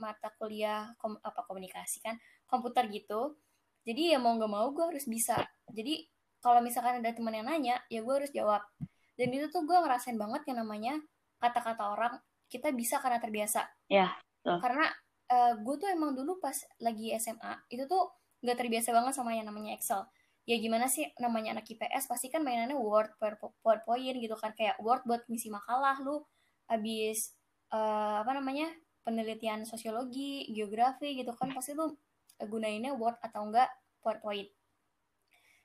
mata 0.00 0.34
kuliah 0.36 0.92
kom, 0.98 1.14
apa 1.22 1.44
komunikasi 1.46 2.00
kan 2.02 2.16
komputer 2.48 2.88
gitu. 2.88 3.36
Jadi 3.82 4.14
ya 4.14 4.18
mau 4.22 4.36
nggak 4.38 4.52
mau 4.52 4.68
gue 4.72 4.84
harus 4.94 5.04
bisa. 5.10 5.42
Jadi 5.68 6.06
kalau 6.42 6.58
misalkan 6.58 6.98
ada 6.98 7.14
teman 7.14 7.32
yang 7.38 7.46
nanya 7.46 7.78
ya 7.86 8.02
gue 8.02 8.14
harus 8.14 8.34
jawab. 8.34 8.66
Dan 9.14 9.30
itu 9.30 9.46
tuh 9.48 9.62
gue 9.62 9.78
ngerasain 9.78 10.18
banget 10.18 10.42
yang 10.50 10.66
namanya 10.66 10.98
kata-kata 11.38 11.94
orang 11.94 12.14
kita 12.50 12.74
bisa 12.74 12.98
karena 12.98 13.22
terbiasa. 13.22 13.62
Ya 13.86 14.10
yeah, 14.42 14.58
karena 14.58 14.90
uh, 15.30 15.54
gue 15.62 15.74
tuh 15.78 15.88
emang 15.88 16.12
dulu 16.18 16.42
pas 16.42 16.54
lagi 16.82 17.14
SMA 17.16 17.70
itu 17.70 17.86
tuh 17.86 18.10
nggak 18.42 18.58
terbiasa 18.58 18.90
banget 18.90 19.14
sama 19.14 19.38
yang 19.38 19.46
namanya 19.46 19.78
Excel. 19.78 20.02
Ya 20.42 20.58
gimana 20.58 20.90
sih 20.90 21.06
namanya 21.22 21.54
anak 21.54 21.70
IPS 21.70 22.10
pasti 22.10 22.26
kan 22.26 22.42
mainannya 22.42 22.74
Word, 22.74 23.14
PowerPoint 23.62 24.18
gitu 24.18 24.34
kan 24.34 24.50
kayak 24.58 24.74
Word 24.82 25.06
buat 25.06 25.22
ngisi 25.30 25.54
makalah 25.54 26.02
lu. 26.02 26.26
Habis 26.66 27.38
uh, 27.70 28.26
apa 28.26 28.34
namanya 28.34 28.66
penelitian 29.06 29.62
sosiologi, 29.62 30.50
geografi 30.50 31.14
gitu 31.14 31.30
kan 31.38 31.54
pasti 31.54 31.78
lu 31.78 31.94
gunainnya 32.42 32.90
Word 32.98 33.22
atau 33.22 33.46
enggak 33.46 33.70
PowerPoint 34.02 34.50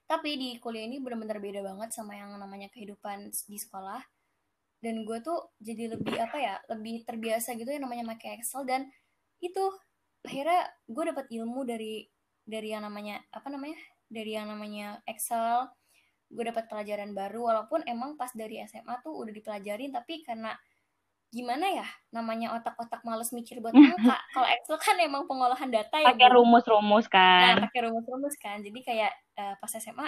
tapi 0.08 0.39
di 0.39 0.50
kuliah 0.63 0.88
ini 0.88 1.04
benar-benar 1.04 1.43
beda 1.43 1.60
banget 1.60 1.91
sama 1.91 2.15
yang 2.15 2.32
namanya 2.39 2.72
kehidupan 2.72 3.28
di 3.28 3.58
sekolah. 3.60 4.00
Dan 4.80 5.04
gue 5.04 5.20
tuh 5.20 5.52
jadi 5.60 5.91
lebih 5.91 6.15
apa 6.15 6.38
ya 6.39 6.56
lebih 6.72 7.04
terbiasa 7.04 7.60
gitu 7.60 7.67
yang 7.67 7.84
namanya 7.84 8.15
pakai 8.15 8.39
Excel 8.39 8.63
dan 8.63 8.88
itu 9.43 9.63
akhirnya 10.24 10.70
gue 10.88 11.04
dapat 11.12 11.26
ilmu 11.28 11.67
dari 11.67 12.08
dari 12.48 12.72
yang 12.72 12.88
namanya 12.88 13.20
apa 13.36 13.52
namanya 13.52 13.78
dari 14.08 14.32
yang 14.34 14.48
namanya 14.48 15.04
Excel. 15.04 15.67
Gue 16.32 16.43
dapat 16.48 16.72
pelajaran 16.72 17.12
baru 17.12 17.52
walaupun 17.52 17.84
emang 17.88 18.15
pas 18.15 18.32
dari 18.32 18.63
SMA 18.63 19.00
tuh 19.04 19.12
udah 19.12 19.34
dipelajarin 19.36 19.91
tapi 19.91 20.24
karena 20.24 20.56
gimana 21.28 21.68
ya 21.68 21.88
namanya 22.16 22.56
otak-otak 22.56 23.04
males 23.04 23.36
mikir 23.36 23.60
buat 23.60 23.76
angka 23.76 24.16
kalau 24.32 24.48
Excel 24.48 24.80
kan 24.80 24.96
emang 25.04 25.28
pengolahan 25.28 25.68
data 25.68 26.00
ya 26.00 26.16
pakai 26.16 26.32
rumus-rumus 26.32 27.06
kan. 27.12 27.60
Nah 27.60 27.68
pakai 27.68 27.92
rumus-rumus 27.92 28.36
kan. 28.40 28.63
Jadi 28.63 28.80
kayak 28.80 29.12
uh, 29.36 29.54
pas 29.60 29.72
SMA 29.76 30.08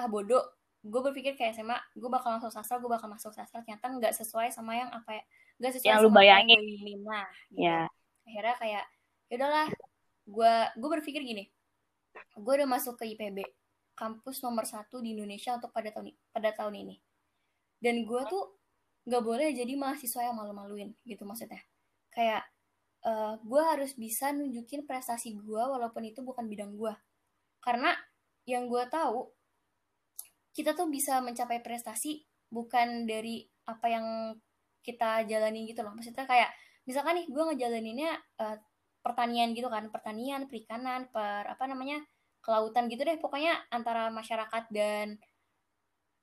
ah 0.00 0.06
bodoh. 0.08 0.42
Gue 0.84 1.00
berpikir 1.00 1.36
kayak 1.36 1.56
SMA 1.56 1.76
gue 1.96 2.10
bakal 2.12 2.36
masuk 2.36 2.52
sastra 2.52 2.80
gue 2.80 2.88
bakal 2.88 3.08
masuk 3.12 3.32
sastra. 3.36 3.60
Ternyata 3.60 3.92
nggak 3.92 4.12
sesuai 4.16 4.52
sama 4.52 4.76
yang 4.76 4.88
apa 4.88 5.20
ya 5.20 5.22
nggak 5.60 5.72
sesuai 5.80 5.90
yang 5.92 6.00
lu 6.00 6.10
bayangin. 6.10 6.60
nah 7.04 7.28
gitu. 7.52 7.62
yeah. 7.62 7.86
akhirnya 8.24 8.54
kayak 8.58 8.84
ya 9.28 9.34
udahlah 9.36 9.68
gue 10.24 10.54
gue 10.80 10.90
berpikir 11.00 11.20
gini. 11.20 11.44
Gue 12.40 12.52
udah 12.56 12.68
masuk 12.68 12.96
ke 12.96 13.04
IPB 13.12 13.44
kampus 13.94 14.42
nomor 14.42 14.66
satu 14.66 14.98
di 14.98 15.14
Indonesia 15.14 15.54
untuk 15.54 15.70
pada 15.70 15.92
tahun 15.92 16.10
pada 16.32 16.50
tahun 16.56 16.88
ini. 16.88 16.96
Dan 17.84 18.08
gue 18.08 18.22
tuh 18.32 18.63
nggak 19.04 19.22
boleh 19.22 19.52
jadi 19.52 19.72
mahasiswa 19.76 20.32
yang 20.32 20.36
malu-maluin 20.36 20.96
gitu 21.04 21.24
maksudnya. 21.28 21.60
Kayak 22.12 22.48
uh, 23.04 23.10
eh, 23.10 23.34
gue 23.44 23.62
harus 23.62 23.92
bisa 23.94 24.32
nunjukin 24.32 24.88
prestasi 24.88 25.36
gue 25.36 25.62
walaupun 25.62 26.02
itu 26.08 26.24
bukan 26.24 26.48
bidang 26.48 26.74
gue 26.74 26.94
karena 27.64 27.96
yang 28.44 28.68
gue 28.68 28.84
tahu 28.92 29.32
kita 30.52 30.76
tuh 30.76 30.86
bisa 30.92 31.18
mencapai 31.24 31.64
prestasi 31.64 32.22
bukan 32.52 33.08
dari 33.08 33.42
apa 33.66 33.86
yang 33.90 34.06
kita 34.84 35.24
jalani 35.26 35.66
gitu 35.66 35.80
loh. 35.82 35.96
Maksudnya 35.96 36.28
kayak 36.28 36.52
misalkan 36.84 37.24
nih 37.24 37.26
gue 37.32 37.42
ngejalaninnya 37.42 38.12
uh, 38.38 38.56
pertanian 39.00 39.56
gitu 39.56 39.66
kan 39.72 39.88
pertanian 39.88 40.44
perikanan 40.46 41.08
per 41.08 41.48
apa 41.48 41.64
namanya 41.66 42.04
kelautan 42.44 42.86
gitu 42.92 43.02
deh. 43.02 43.16
Pokoknya 43.18 43.64
antara 43.72 44.12
masyarakat 44.12 44.70
dan 44.70 45.16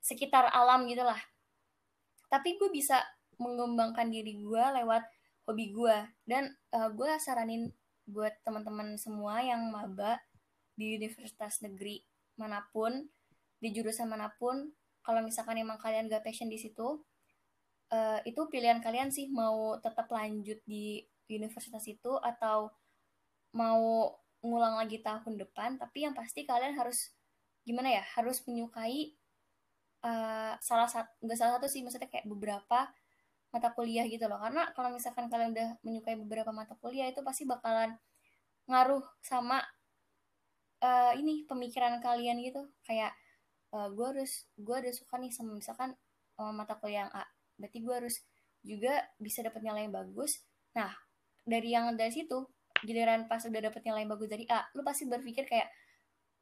sekitar 0.00 0.48
alam 0.50 0.86
gitulah 0.86 1.18
tapi 2.32 2.56
gue 2.56 2.72
bisa 2.72 3.04
mengembangkan 3.36 4.08
diri 4.08 4.40
gue 4.40 4.64
lewat 4.80 5.04
hobi 5.44 5.68
gue. 5.68 5.96
Dan 6.24 6.48
uh, 6.72 6.88
gue 6.88 7.12
saranin 7.20 7.68
buat 8.08 8.32
teman-teman 8.40 8.96
semua 8.96 9.44
yang 9.44 9.68
maba 9.68 10.16
di 10.72 10.96
universitas 10.96 11.60
negeri 11.60 12.00
mana 12.40 12.64
pun 12.72 13.04
di 13.60 13.68
jurusan 13.70 14.08
mana 14.08 14.32
pun 14.40 14.72
kalau 15.04 15.20
misalkan 15.20 15.60
emang 15.60 15.76
kalian 15.76 16.08
gak 16.08 16.24
passion 16.24 16.48
di 16.48 16.56
situ 16.56 16.98
uh, 17.92 18.18
itu 18.24 18.40
pilihan 18.48 18.80
kalian 18.80 19.12
sih 19.12 19.28
mau 19.28 19.76
tetap 19.78 20.08
lanjut 20.08 20.58
di 20.64 21.04
universitas 21.28 21.84
itu 21.86 22.16
atau 22.18 22.72
mau 23.52 24.16
ngulang 24.42 24.80
lagi 24.80 24.98
tahun 25.04 25.38
depan. 25.38 25.78
Tapi 25.78 26.08
yang 26.08 26.16
pasti 26.16 26.48
kalian 26.48 26.74
harus 26.74 27.12
gimana 27.62 27.94
ya 27.94 28.02
harus 28.18 28.42
menyukai 28.48 29.14
uh, 30.02 30.54
salah 30.58 30.88
satu 30.90 31.10
nggak 31.22 31.38
salah 31.38 31.52
satu 31.58 31.66
sih 31.70 31.80
maksudnya 31.86 32.10
kayak 32.10 32.26
beberapa 32.26 32.90
mata 33.52 33.68
kuliah 33.76 34.08
gitu 34.08 34.24
loh. 34.26 34.40
Karena 34.40 34.72
kalau 34.72 34.90
misalkan 34.90 35.28
kalian 35.28 35.52
udah 35.52 35.68
menyukai 35.84 36.16
beberapa 36.16 36.50
mata 36.50 36.74
kuliah 36.80 37.12
itu 37.12 37.20
pasti 37.20 37.44
bakalan 37.44 37.94
ngaruh 38.66 39.04
sama 39.20 39.60
uh, 40.80 41.12
ini 41.14 41.44
pemikiran 41.44 42.00
kalian 42.00 42.40
gitu. 42.40 42.64
Kayak 42.88 43.12
uh, 43.76 43.86
eh, 43.86 43.88
gue 43.92 44.06
harus 44.08 44.48
gue 44.56 44.76
ada 44.76 44.90
suka 44.90 45.20
nih 45.20 45.30
sama 45.30 45.52
misalkan 45.52 45.92
uh, 46.40 46.52
mata 46.52 46.80
kuliah 46.80 47.06
yang 47.06 47.12
A. 47.12 47.28
Berarti 47.60 47.78
gue 47.84 47.94
harus 47.94 48.16
juga 48.64 49.04
bisa 49.20 49.44
dapat 49.44 49.60
nilai 49.60 49.86
yang 49.86 49.94
bagus. 49.94 50.40
Nah 50.72 50.90
dari 51.44 51.76
yang 51.76 51.92
dari 51.94 52.10
situ 52.14 52.48
giliran 52.82 53.30
pas 53.30 53.42
udah 53.44 53.62
dapet 53.62 53.82
nilai 53.86 54.02
yang 54.06 54.12
bagus 54.14 54.28
dari 54.30 54.44
A 54.50 54.66
lu 54.74 54.82
pasti 54.82 55.06
berpikir 55.06 55.46
kayak 55.46 55.70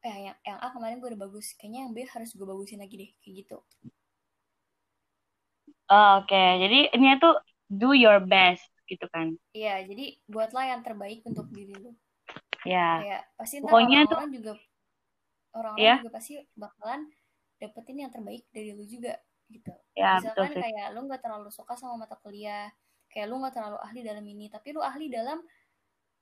eh 0.01 0.17
yang 0.29 0.37
yang 0.41 0.57
A 0.57 0.67
kemarin 0.73 0.97
gue 0.97 1.09
udah 1.13 1.21
bagus. 1.29 1.53
Kayaknya 1.57 1.79
yang 1.85 1.91
B 1.93 1.97
harus 2.05 2.29
gue 2.33 2.47
bagusin 2.47 2.81
lagi 2.81 2.95
deh 2.97 3.11
kayak 3.21 3.33
gitu. 3.45 3.57
Oh, 5.91 6.23
oke. 6.23 6.31
Okay. 6.31 6.49
jadi 6.63 6.79
ini 6.95 7.19
tuh 7.19 7.35
do 7.67 7.91
your 7.93 8.23
best 8.23 8.65
gitu 8.89 9.05
kan? 9.11 9.37
Iya 9.53 9.85
jadi 9.85 10.17
buatlah 10.27 10.65
yang 10.75 10.81
terbaik 10.81 11.21
untuk 11.23 11.47
diri 11.53 11.75
lu. 11.77 11.91
Ya 12.65 13.01
kayak 13.01 13.21
pasti 13.37 13.55
pokoknya 13.61 14.05
orang, 14.05 14.11
-orang 14.11 14.29
tuh 14.29 14.35
juga 14.37 14.53
orang-orang 15.51 15.87
ya. 15.87 15.95
juga 16.03 16.11
pasti 16.15 16.33
bakalan 16.55 17.01
dapetin 17.61 17.97
yang 18.07 18.11
terbaik 18.11 18.43
dari 18.49 18.73
lu 18.73 18.83
juga 18.87 19.13
gitu. 19.51 19.73
Ya, 19.93 20.17
misalkan 20.17 20.55
betul, 20.55 20.63
kayak 20.63 20.87
lu 20.95 20.99
nggak 21.05 21.21
terlalu 21.21 21.49
suka 21.51 21.75
sama 21.75 21.99
mata 21.99 22.15
kuliah 22.17 22.71
kayak 23.11 23.27
lu 23.27 23.43
nggak 23.43 23.53
terlalu 23.53 23.77
ahli 23.83 24.01
dalam 24.01 24.23
ini 24.23 24.47
tapi 24.47 24.71
lu 24.71 24.79
ahli 24.79 25.11
dalam 25.11 25.43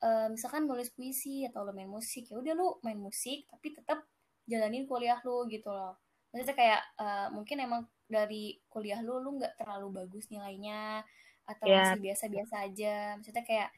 uh, 0.03 0.27
misalkan 0.31 0.65
nulis 0.65 0.91
puisi 0.91 1.43
atau 1.47 1.67
lu 1.67 1.71
main 1.75 1.89
musik 1.89 2.27
ya 2.31 2.39
udah 2.39 2.53
lu 2.55 2.67
main 2.83 2.99
musik 2.99 3.47
tapi 3.51 3.75
tetap 3.75 4.03
jalanin 4.49 4.89
kuliah 4.89 5.21
lu 5.21 5.45
gitu 5.47 5.69
loh. 5.69 5.99
Maksudnya 6.33 6.57
kayak 6.57 6.81
uh, 6.97 7.27
mungkin 7.33 7.57
emang 7.61 7.81
dari 8.09 8.57
kuliah 8.69 9.01
lu 9.05 9.21
lu 9.21 9.37
nggak 9.37 9.57
terlalu 9.57 10.03
bagus 10.03 10.29
nilainya 10.33 11.05
atau 11.45 11.65
yeah. 11.65 11.93
masih 11.93 12.01
biasa-biasa 12.01 12.55
aja. 12.65 12.95
Maksudnya 13.17 13.45
kayak 13.45 13.69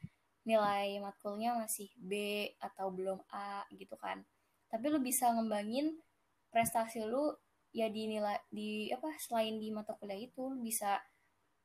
nilai 0.42 0.98
matkulnya 0.98 1.54
masih 1.54 1.92
B 2.00 2.44
atau 2.58 2.90
belum 2.90 3.20
A 3.30 3.68
gitu 3.72 3.94
kan. 4.00 4.24
Tapi 4.72 4.84
lu 4.88 4.98
bisa 4.98 5.30
ngembangin 5.30 6.00
prestasi 6.48 7.04
lu 7.04 7.32
ya 7.72 7.88
di 7.88 8.04
nilai 8.08 8.36
di 8.52 8.92
apa 8.92 9.16
selain 9.16 9.56
di 9.56 9.72
mata 9.72 9.96
kuliah 9.96 10.20
itu 10.20 10.52
lu 10.52 10.60
bisa 10.60 11.00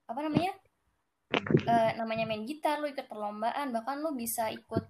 apa 0.07 0.19
namanya 0.23 0.55
uh, 1.35 1.91
namanya 1.99 2.23
main 2.23 2.47
gitar 2.47 2.79
lu 2.79 2.87
ikut 2.87 3.07
perlombaan 3.07 3.75
bahkan 3.75 3.99
lu 3.99 4.15
bisa 4.15 4.47
ikut 4.51 4.83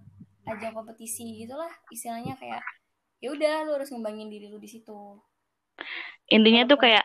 ajang 0.48 0.72
kompetisi 0.72 1.44
gitulah 1.44 1.70
istilahnya 1.92 2.38
kayak 2.40 2.64
ya 3.18 3.34
udah 3.34 3.66
lu 3.66 3.70
harus 3.76 3.90
ngembangin 3.90 4.30
diri 4.30 4.46
lu 4.48 4.62
di 4.62 4.70
situ. 4.70 5.18
Intinya 6.30 6.64
tuh 6.64 6.78
kayak 6.78 7.04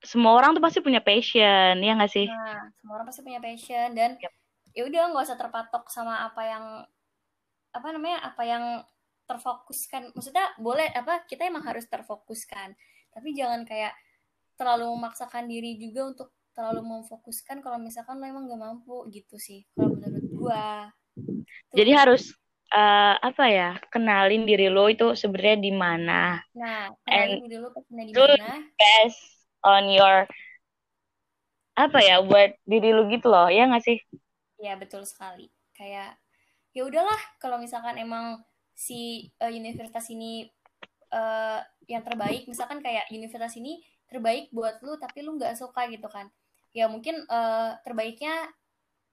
semua 0.00 0.32
orang 0.32 0.56
tuh 0.56 0.64
pasti 0.64 0.80
punya 0.80 1.04
passion 1.04 1.76
ya 1.84 1.92
nggak 1.92 2.12
sih? 2.12 2.26
Nah 2.26 2.72
semua 2.80 3.00
orang 3.00 3.06
pasti 3.12 3.20
punya 3.20 3.40
passion 3.40 3.92
dan 3.92 4.16
yep. 4.16 4.32
ya 4.72 4.82
udah 4.88 5.00
nggak 5.12 5.24
usah 5.28 5.38
terpatok 5.38 5.92
sama 5.92 6.24
apa 6.24 6.42
yang 6.48 6.64
apa 7.70 7.88
namanya 7.92 8.18
apa 8.24 8.42
yang 8.42 8.64
terfokuskan. 9.28 10.10
Maksudnya 10.16 10.56
boleh 10.58 10.90
apa 10.90 11.22
kita 11.28 11.46
emang 11.46 11.62
harus 11.62 11.86
terfokuskan. 11.86 12.74
Tapi 13.12 13.28
jangan 13.36 13.62
kayak 13.68 13.94
terlalu 14.56 14.90
memaksakan 14.96 15.46
diri 15.46 15.76
juga 15.78 16.10
untuk 16.10 16.28
terlalu 16.52 16.82
memfokuskan 16.84 17.62
kalau 17.64 17.78
misalkan 17.80 18.18
lo 18.18 18.26
emang 18.26 18.50
gak 18.50 18.60
mampu 18.60 19.06
gitu 19.12 19.36
sih 19.40 19.64
kalau 19.74 19.96
menurut 19.96 20.26
gua. 20.34 20.66
Tuh. 21.10 21.74
jadi 21.74 21.90
harus 22.06 22.32
uh, 22.72 23.14
apa 23.18 23.44
ya 23.50 23.70
kenalin 23.90 24.46
diri 24.46 24.70
lo 24.70 24.86
itu 24.86 25.12
sebenarnya 25.14 25.58
di 25.58 25.72
mana. 25.74 26.40
Nah 26.54 26.90
kenalin 27.04 27.42
diri 27.46 27.58
lo 27.58 27.70
di 27.74 28.40
mana. 28.40 28.56
best 28.78 29.20
on 29.66 29.84
your 29.90 30.24
apa 31.76 31.98
ya 32.02 32.20
buat 32.22 32.56
diri 32.64 32.90
lo 32.94 33.06
gitu 33.10 33.30
loh 33.30 33.50
ya 33.50 33.66
nggak 33.66 33.84
sih? 33.84 33.98
Ya 34.62 34.78
betul 34.78 35.04
sekali. 35.04 35.50
Kayak 35.74 36.16
ya 36.70 36.82
udahlah 36.86 37.20
kalau 37.42 37.58
misalkan 37.58 37.98
emang 37.98 38.40
si 38.74 39.28
uh, 39.42 39.50
universitas 39.50 40.08
ini 40.08 40.48
uh, 41.12 41.60
yang 41.90 42.06
terbaik 42.06 42.46
misalkan 42.46 42.78
kayak 42.78 43.10
universitas 43.10 43.58
ini 43.58 43.82
terbaik 44.06 44.50
buat 44.54 44.78
lu 44.82 44.96
tapi 44.96 45.22
lu 45.22 45.36
nggak 45.38 45.58
suka 45.58 45.86
gitu 45.90 46.06
kan 46.06 46.30
ya 46.70 46.86
mungkin 46.86 47.26
uh, 47.26 47.78
terbaiknya 47.82 48.50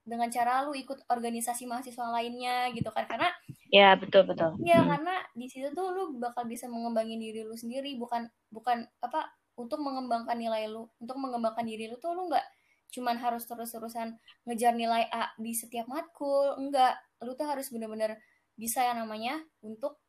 dengan 0.08 0.32
cara 0.32 0.64
lu 0.64 0.72
ikut 0.72 1.04
organisasi 1.12 1.68
mahasiswa 1.68 2.08
lainnya 2.08 2.72
gitu 2.72 2.88
kan. 2.88 3.04
Karena 3.04 3.28
ya 3.68 3.92
betul 4.00 4.24
betul. 4.24 4.56
Ya 4.64 4.80
hmm. 4.80 4.88
karena 4.88 5.14
di 5.36 5.46
situ 5.52 5.68
tuh 5.76 5.92
lu 5.92 6.16
bakal 6.16 6.48
bisa 6.48 6.64
mengembangin 6.64 7.20
diri 7.20 7.44
lu 7.44 7.52
sendiri. 7.52 7.92
Bukan 8.00 8.24
bukan 8.48 8.88
apa 9.04 9.28
untuk 9.60 9.84
mengembangkan 9.84 10.40
nilai 10.40 10.64
lu. 10.72 10.88
Untuk 10.96 11.20
mengembangkan 11.20 11.68
diri 11.68 11.92
lu 11.92 12.00
tuh 12.00 12.16
lu 12.16 12.32
nggak 12.32 12.46
cuman 12.88 13.20
harus 13.20 13.44
terus-terusan 13.44 14.16
ngejar 14.48 14.72
nilai 14.72 15.04
A 15.12 15.36
di 15.36 15.52
setiap 15.52 15.84
matkul. 15.92 16.56
Enggak 16.56 16.96
lu 17.20 17.36
tuh 17.36 17.44
harus 17.44 17.68
bener-bener 17.68 18.16
bisa 18.56 18.80
yang 18.80 19.04
namanya 19.04 19.44
untuk 19.60 20.00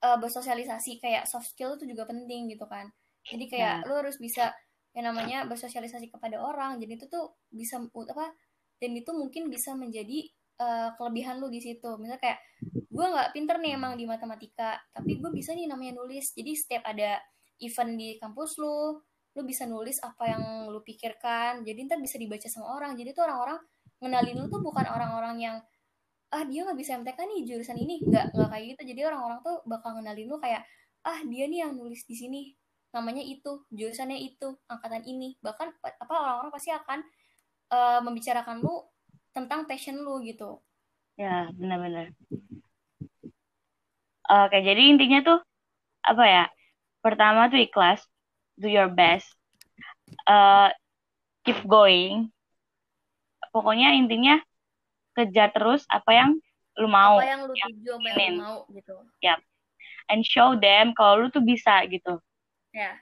uh, 0.00 0.16
bersosialisasi. 0.16 0.96
Kayak 1.04 1.28
soft 1.28 1.52
skill 1.52 1.76
itu 1.76 1.92
juga 1.92 2.08
penting 2.08 2.48
gitu 2.48 2.64
kan. 2.64 2.88
Jadi 3.28 3.52
kayak 3.52 3.84
nah. 3.84 3.88
lu 3.88 3.94
harus 4.00 4.16
bisa 4.16 4.56
yang 4.94 5.10
namanya 5.10 5.44
bersosialisasi 5.50 6.08
kepada 6.08 6.38
orang. 6.38 6.78
Jadi 6.78 6.92
itu 6.96 7.06
tuh 7.10 7.34
bisa 7.50 7.82
apa 7.82 8.30
dan 8.78 8.90
itu 8.94 9.10
mungkin 9.10 9.50
bisa 9.50 9.74
menjadi 9.74 10.30
uh, 10.62 10.94
kelebihan 10.94 11.42
lu 11.42 11.50
di 11.50 11.58
situ. 11.58 11.98
Misalnya 11.98 12.22
kayak 12.22 12.38
gue 12.94 13.06
nggak 13.10 13.34
pinter 13.34 13.58
nih 13.58 13.74
emang 13.74 13.98
di 13.98 14.06
matematika 14.06 14.78
tapi 14.94 15.18
gue 15.18 15.30
bisa 15.34 15.50
nih 15.52 15.66
namanya 15.66 15.98
nulis. 15.98 16.30
Jadi 16.30 16.52
setiap 16.54 16.86
ada 16.86 17.18
event 17.58 17.92
di 17.98 18.08
kampus 18.22 18.58
lu 18.62 19.02
lu 19.34 19.42
bisa 19.42 19.66
nulis 19.66 19.98
apa 19.98 20.30
yang 20.30 20.70
lu 20.70 20.78
pikirkan. 20.86 21.66
Jadi 21.66 21.90
ntar 21.90 21.98
bisa 21.98 22.14
dibaca 22.14 22.46
sama 22.46 22.78
orang. 22.78 22.94
Jadi 22.94 23.10
tuh 23.10 23.26
orang-orang 23.26 23.58
ngenalin 23.98 24.36
lu 24.38 24.46
tuh 24.46 24.62
bukan 24.62 24.86
orang-orang 24.86 25.36
yang 25.42 25.56
ah 26.34 26.42
dia 26.46 26.66
nggak 26.66 26.78
bisa 26.78 26.98
MTK 27.02 27.18
nih 27.18 27.40
jurusan 27.50 27.74
ini. 27.82 27.98
Nggak 28.06 28.30
nggak 28.30 28.48
kayak 28.54 28.64
gitu. 28.78 28.82
Jadi 28.94 29.00
orang-orang 29.10 29.38
tuh 29.42 29.58
bakal 29.66 29.98
ngenalin 29.98 30.26
lu 30.30 30.38
kayak 30.38 30.62
ah 31.02 31.18
dia 31.26 31.50
nih 31.50 31.66
yang 31.66 31.74
nulis 31.74 32.06
di 32.06 32.14
sini 32.14 32.54
namanya 32.94 33.26
itu 33.26 33.66
jurusannya 33.74 34.22
itu 34.22 34.54
angkatan 34.70 35.02
ini. 35.02 35.34
Bahkan 35.42 35.68
apa 35.82 36.14
orang-orang 36.14 36.54
pasti 36.54 36.70
akan 36.70 37.02
uh, 37.74 38.00
membicarakan 38.06 38.62
lu 38.62 38.86
tentang 39.34 39.66
passion 39.66 39.98
lu 39.98 40.22
gitu. 40.22 40.62
Ya 41.18 41.50
benar-benar. 41.58 42.14
Oke 44.24 44.58
jadi 44.62 44.94
intinya 44.94 45.20
tuh 45.26 45.38
apa 46.06 46.24
ya 46.24 46.44
pertama 47.02 47.50
tuh 47.50 47.60
ikhlas 47.60 48.00
do 48.54 48.70
your 48.70 48.88
best 48.88 49.26
uh, 50.30 50.70
keep 51.42 51.58
going. 51.66 52.30
Pokoknya 53.50 53.98
intinya 53.98 54.38
kejar 55.18 55.50
terus 55.50 55.82
apa 55.90 56.10
yang 56.14 56.30
lu 56.78 56.86
mau. 56.86 57.18
Apa 57.18 57.26
yang 57.26 57.42
lu 57.50 57.54
tuju 57.54 57.90
apa 57.98 58.08
yang 58.22 58.34
lu 58.38 58.42
mau 58.42 58.58
gitu. 58.70 58.96
Ya 59.18 59.34
yep. 59.34 59.40
and 60.14 60.22
show 60.22 60.54
them 60.54 60.94
kalau 60.94 61.26
lu 61.26 61.28
tuh 61.34 61.42
bisa 61.42 61.82
gitu 61.90 62.22
ya 62.74 62.98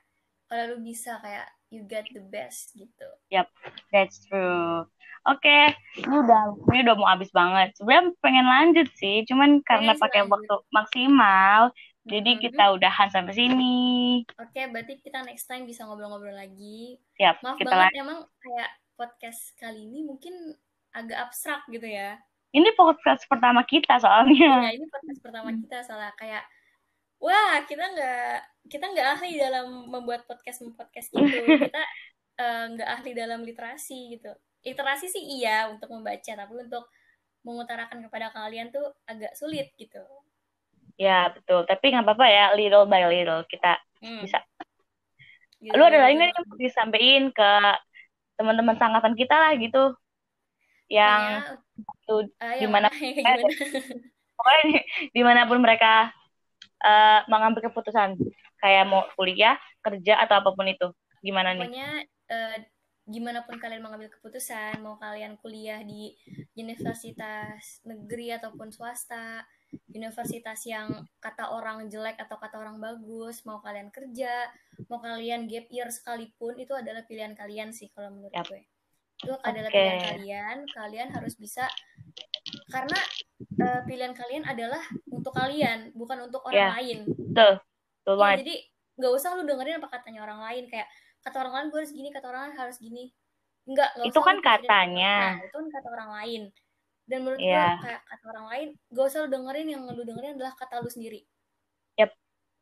kalau 0.53 0.77
lu 0.77 0.85
bisa 0.85 1.17
kayak 1.25 1.49
you 1.73 1.81
get 1.89 2.05
the 2.13 2.21
best 2.29 2.77
gitu. 2.77 3.09
Yep 3.33 3.49
that's 3.89 4.21
true. 4.29 4.85
Oke 5.25 5.41
okay. 5.41 5.65
ini 5.97 6.13
udah 6.13 6.43
ini 6.69 6.79
udah 6.85 6.95
mau 7.01 7.09
habis 7.09 7.33
banget. 7.33 7.73
Sebenarnya 7.81 8.13
pengen 8.21 8.47
lanjut 8.47 8.89
sih 9.01 9.25
cuman 9.25 9.65
karena 9.65 9.97
pakai 9.97 10.29
waktu 10.29 10.55
maksimal 10.69 11.73
jadi 12.03 12.35
mm-hmm. 12.35 12.45
kita 12.51 12.65
udahan 12.77 13.09
sampai 13.09 13.35
sini. 13.35 13.79
Oke 14.37 14.59
okay, 14.59 14.65
berarti 14.69 15.01
kita 15.01 15.25
next 15.25 15.49
time 15.49 15.65
bisa 15.65 15.89
ngobrol-ngobrol 15.89 16.35
lagi. 16.35 16.99
Siap, 17.17 17.41
maaf 17.41 17.57
kita 17.57 17.73
banget 17.73 17.95
emang 18.03 18.21
kayak 18.43 18.71
podcast 18.99 19.55
kali 19.57 19.89
ini 19.89 20.05
mungkin 20.05 20.35
agak 20.93 21.31
abstrak 21.31 21.65
gitu 21.71 21.87
ya. 21.89 22.21
Ini 22.53 22.69
podcast 22.77 23.25
pertama 23.31 23.65
kita 23.65 23.97
soalnya. 24.03 24.69
Ya 24.69 24.77
ini 24.77 24.85
podcast 24.91 25.21
pertama 25.25 25.49
kita 25.57 25.79
soalnya 25.89 26.13
kayak 26.21 26.45
wah 27.23 27.63
kita 27.71 27.87
nggak 27.95 28.39
kita 28.67 28.85
nggak 28.91 29.09
ahli 29.19 29.39
dalam 29.39 29.87
membuat 29.87 30.27
podcast 30.27 30.67
podcast 30.75 31.09
gitu 31.15 31.39
kita 31.47 31.83
eh, 32.43 32.65
nggak 32.75 32.89
uh, 32.91 32.95
ahli 32.99 33.11
dalam 33.15 33.47
literasi 33.47 34.19
gitu. 34.19 34.35
Literasi 34.63 35.07
sih 35.07 35.23
iya 35.39 35.71
untuk 35.71 35.91
membaca 35.91 36.19
tapi 36.35 36.55
untuk 36.59 36.91
mengutarakan 37.47 38.03
kepada 38.07 38.35
kalian 38.35 38.75
tuh 38.75 38.91
agak 39.07 39.35
sulit 39.39 39.71
gitu. 39.79 40.03
Ya 40.99 41.31
betul. 41.31 41.63
Tapi 41.67 41.95
nggak 41.95 42.07
apa-apa 42.07 42.27
ya 42.27 42.47
little 42.59 42.87
by 42.91 43.07
little 43.07 43.47
kita 43.47 43.79
hmm. 44.03 44.27
bisa. 44.27 44.43
Gitu, 45.63 45.79
lu 45.79 45.83
ada 45.87 46.03
lagi 46.03 46.19
nggak 46.19 46.31
yang 46.35 46.47
disampaikan 46.59 47.25
ke 47.31 47.51
teman-teman 48.35 48.75
sangkatan 48.79 49.15
kita 49.15 49.35
lah 49.39 49.53
gitu? 49.55 49.95
Yang 50.91 51.23
tuh 52.03 52.27
uh, 52.43 52.59
di 52.59 52.67
mana 52.67 52.91
pokoknya 54.39 54.81
di 55.15 55.23
mana 55.23 55.47
pun 55.47 55.63
mereka 55.63 56.11
uh, 56.83 57.25
mengambil 57.31 57.71
keputusan 57.71 58.19
kayak 58.59 58.85
mau 58.87 59.07
kuliah, 59.15 59.59
kerja 59.83 60.23
atau 60.23 60.43
apa 60.43 60.51
pun 60.55 60.67
itu. 60.67 60.91
Gimana 61.23 61.55
nih? 61.55 61.67
Pokoknya 61.67 61.91
uh, 62.31 62.57
gimana 63.03 63.43
pun 63.43 63.59
kalian 63.59 63.83
mengambil 63.83 64.11
keputusan, 64.15 64.79
mau 64.79 64.95
kalian 64.99 65.35
kuliah 65.43 65.83
di 65.83 66.15
universitas 66.55 67.83
negeri 67.83 68.31
ataupun 68.39 68.71
swasta, 68.71 69.43
universitas 69.91 70.63
yang 70.69 71.03
kata 71.19 71.51
orang 71.51 71.91
jelek 71.91 72.15
atau 72.21 72.39
kata 72.39 72.63
orang 72.63 72.79
bagus, 72.79 73.43
mau 73.43 73.59
kalian 73.59 73.91
kerja, 73.91 74.47
mau 74.87 75.03
kalian 75.03 75.51
gap 75.51 75.67
year 75.73 75.91
sekalipun 75.91 76.61
itu 76.63 76.73
adalah 76.79 77.03
pilihan 77.09 77.35
kalian 77.35 77.75
sih 77.75 77.91
kalau 77.91 78.15
menurut 78.15 78.35
yep. 78.35 78.47
gue. 78.47 78.63
Itu 79.23 79.35
adalah 79.43 79.71
okay. 79.71 79.79
pilihan 79.79 80.03
kalian, 80.07 80.57
kalian 80.71 81.09
harus 81.11 81.35
bisa 81.35 81.67
karena 82.69 83.01
uh, 83.61 83.81
pilihan 83.89 84.15
kalian 84.17 84.45
adalah 84.45 84.83
untuk 85.09 85.33
kalian 85.33 85.93
bukan 85.97 86.29
untuk 86.29 86.45
orang 86.49 86.59
yeah. 86.59 86.73
lain. 86.79 86.99
Betul. 87.09 87.53
Betul 88.03 88.17
ya, 88.19 88.35
jadi 88.43 88.55
nggak 88.99 89.13
usah 89.15 89.29
lu 89.39 89.47
dengerin 89.47 89.79
apa 89.79 89.89
katanya 89.89 90.21
orang 90.27 90.41
lain. 90.43 90.65
Kayak 90.69 90.89
kata 91.23 91.37
orang 91.47 91.55
lain 91.55 91.67
gue 91.71 91.79
harus 91.79 91.95
gini 91.95 92.09
kata 92.11 92.27
orang 92.29 92.43
lain 92.51 92.57
harus 92.59 92.77
gini. 92.83 93.05
Enggak 93.63 93.89
itu 94.03 94.21
kan 94.21 94.37
katanya. 94.43 95.39
nah, 95.39 95.47
itu 95.47 95.57
kan 95.57 95.69
kata 95.71 95.89
orang 95.95 96.11
lain. 96.19 96.43
Dan 97.07 97.19
menurut 97.27 97.39
yeah. 97.39 97.79
gue 97.79 97.87
kayak 97.89 98.03
kata 98.07 98.25
orang 98.31 98.47
lain 98.51 98.69
gak 98.95 99.05
usah 99.11 99.19
lu 99.27 99.29
dengerin 99.31 99.69
yang 99.71 99.83
lu 99.87 100.03
dengerin 100.03 100.33
adalah 100.39 100.53
kata 100.59 100.83
lu 100.83 100.91
sendiri. 100.91 101.23
Yep 101.99 102.11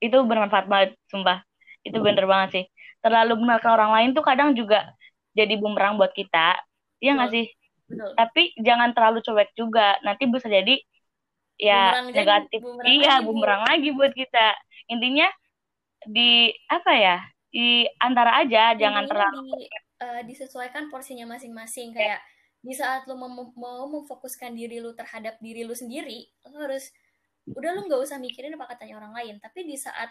itu 0.00 0.16
bermanfaat 0.24 0.66
banget 0.66 0.90
sumpah. 1.08 1.44
Itu 1.84 2.00
bener 2.00 2.24
banget 2.28 2.48
sih. 2.52 2.64
Terlalu 3.00 3.40
mengenalkan 3.40 3.72
orang 3.72 3.92
lain 3.96 4.08
tuh 4.12 4.24
kadang 4.24 4.52
juga 4.52 4.92
jadi 5.32 5.56
bumerang 5.56 5.96
buat 5.96 6.12
kita. 6.12 6.60
Iya 7.00 7.16
nggak 7.16 7.30
sih 7.32 7.46
Betul. 7.90 8.10
tapi 8.14 8.42
jangan 8.62 8.94
terlalu 8.94 9.18
cuek 9.26 9.50
juga 9.58 9.98
nanti 10.06 10.30
bisa 10.30 10.46
jadi 10.46 10.78
ya 11.58 11.90
bumerang 11.90 12.08
negatif 12.14 12.60
bumerang 12.62 12.86
iya 12.86 13.14
lagi, 13.18 13.26
bumerang 13.26 13.62
lagi 13.66 13.88
buat 13.92 14.12
kita 14.14 14.46
intinya 14.88 15.28
di 16.06 16.54
apa 16.70 16.92
ya 16.94 17.16
di 17.50 17.84
antara 17.98 18.38
aja 18.40 18.72
intinya 18.72 18.80
jangan 18.86 19.04
terlalu 19.10 19.40
di, 19.42 19.62
uh, 20.00 20.20
disesuaikan 20.24 20.86
porsinya 20.88 21.26
masing-masing 21.26 21.90
kayak 21.90 22.22
di 22.60 22.76
saat 22.76 23.08
lo 23.10 23.16
mau, 23.18 23.28
mau 23.56 23.88
memfokuskan 23.90 24.54
diri 24.54 24.78
lo 24.78 24.94
terhadap 24.94 25.36
diri 25.42 25.66
lo 25.66 25.74
sendiri 25.74 26.30
lo 26.46 26.56
harus 26.62 26.94
udah 27.50 27.74
lo 27.74 27.90
nggak 27.90 28.00
usah 28.06 28.22
mikirin 28.22 28.54
apa 28.54 28.70
katanya 28.70 29.02
orang 29.02 29.12
lain 29.18 29.34
tapi 29.42 29.66
di 29.66 29.74
saat 29.74 30.08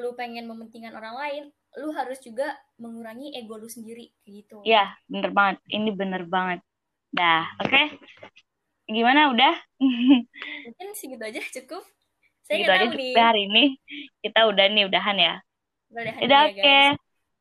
lu 0.00 0.16
pengen 0.16 0.48
mementingkan 0.48 0.96
orang 0.96 1.16
lain, 1.16 1.42
lu 1.76 1.92
harus 1.92 2.16
juga 2.24 2.56
mengurangi 2.80 3.36
ego 3.36 3.60
lu 3.60 3.68
sendiri 3.68 4.08
kayak 4.24 4.34
gitu. 4.44 4.58
Iya, 4.64 4.88
bener 5.04 5.30
banget. 5.36 5.56
Ini 5.68 5.90
bener 5.92 6.22
banget. 6.24 6.64
Dah, 7.12 7.44
oke. 7.60 7.68
Okay? 7.68 7.86
Gimana 8.88 9.28
udah? 9.32 9.54
Mungkin 10.66 10.88
segitu 10.96 11.20
aja 11.20 11.40
cukup. 11.60 11.84
Saya 12.42 12.64
segitu 12.64 12.72
aja 12.72 12.86
nih. 12.88 13.12
hari 13.14 13.42
ini. 13.46 13.64
Kita 14.24 14.48
udah 14.48 14.66
nih 14.72 14.84
udahan 14.88 15.16
ya. 15.20 15.34
Udah, 15.92 16.14
udah 16.24 16.40
oke. 16.48 16.56
Okay. 16.56 16.84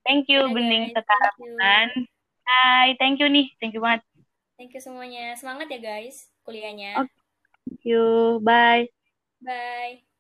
Thank 0.03 0.28
you 0.28 0.43
Udah, 0.43 0.53
Bening 0.53 0.91
sekarang. 0.91 1.89
Hai, 2.43 2.99
thank 2.99 3.24
you 3.24 3.32
nih. 3.32 3.47
Thank 3.63 3.74
you 3.78 3.82
banget. 3.82 4.03
Thank 4.59 4.76
you 4.76 4.82
semuanya. 4.84 5.34
Semangat 5.39 5.72
ya 5.72 5.80
guys 5.80 6.28
kuliahnya. 6.43 7.07
Okay. 7.07 7.17
Thank 7.65 7.82
you. 7.88 8.03
Bye. 8.43 8.91
Bye. 9.39 10.11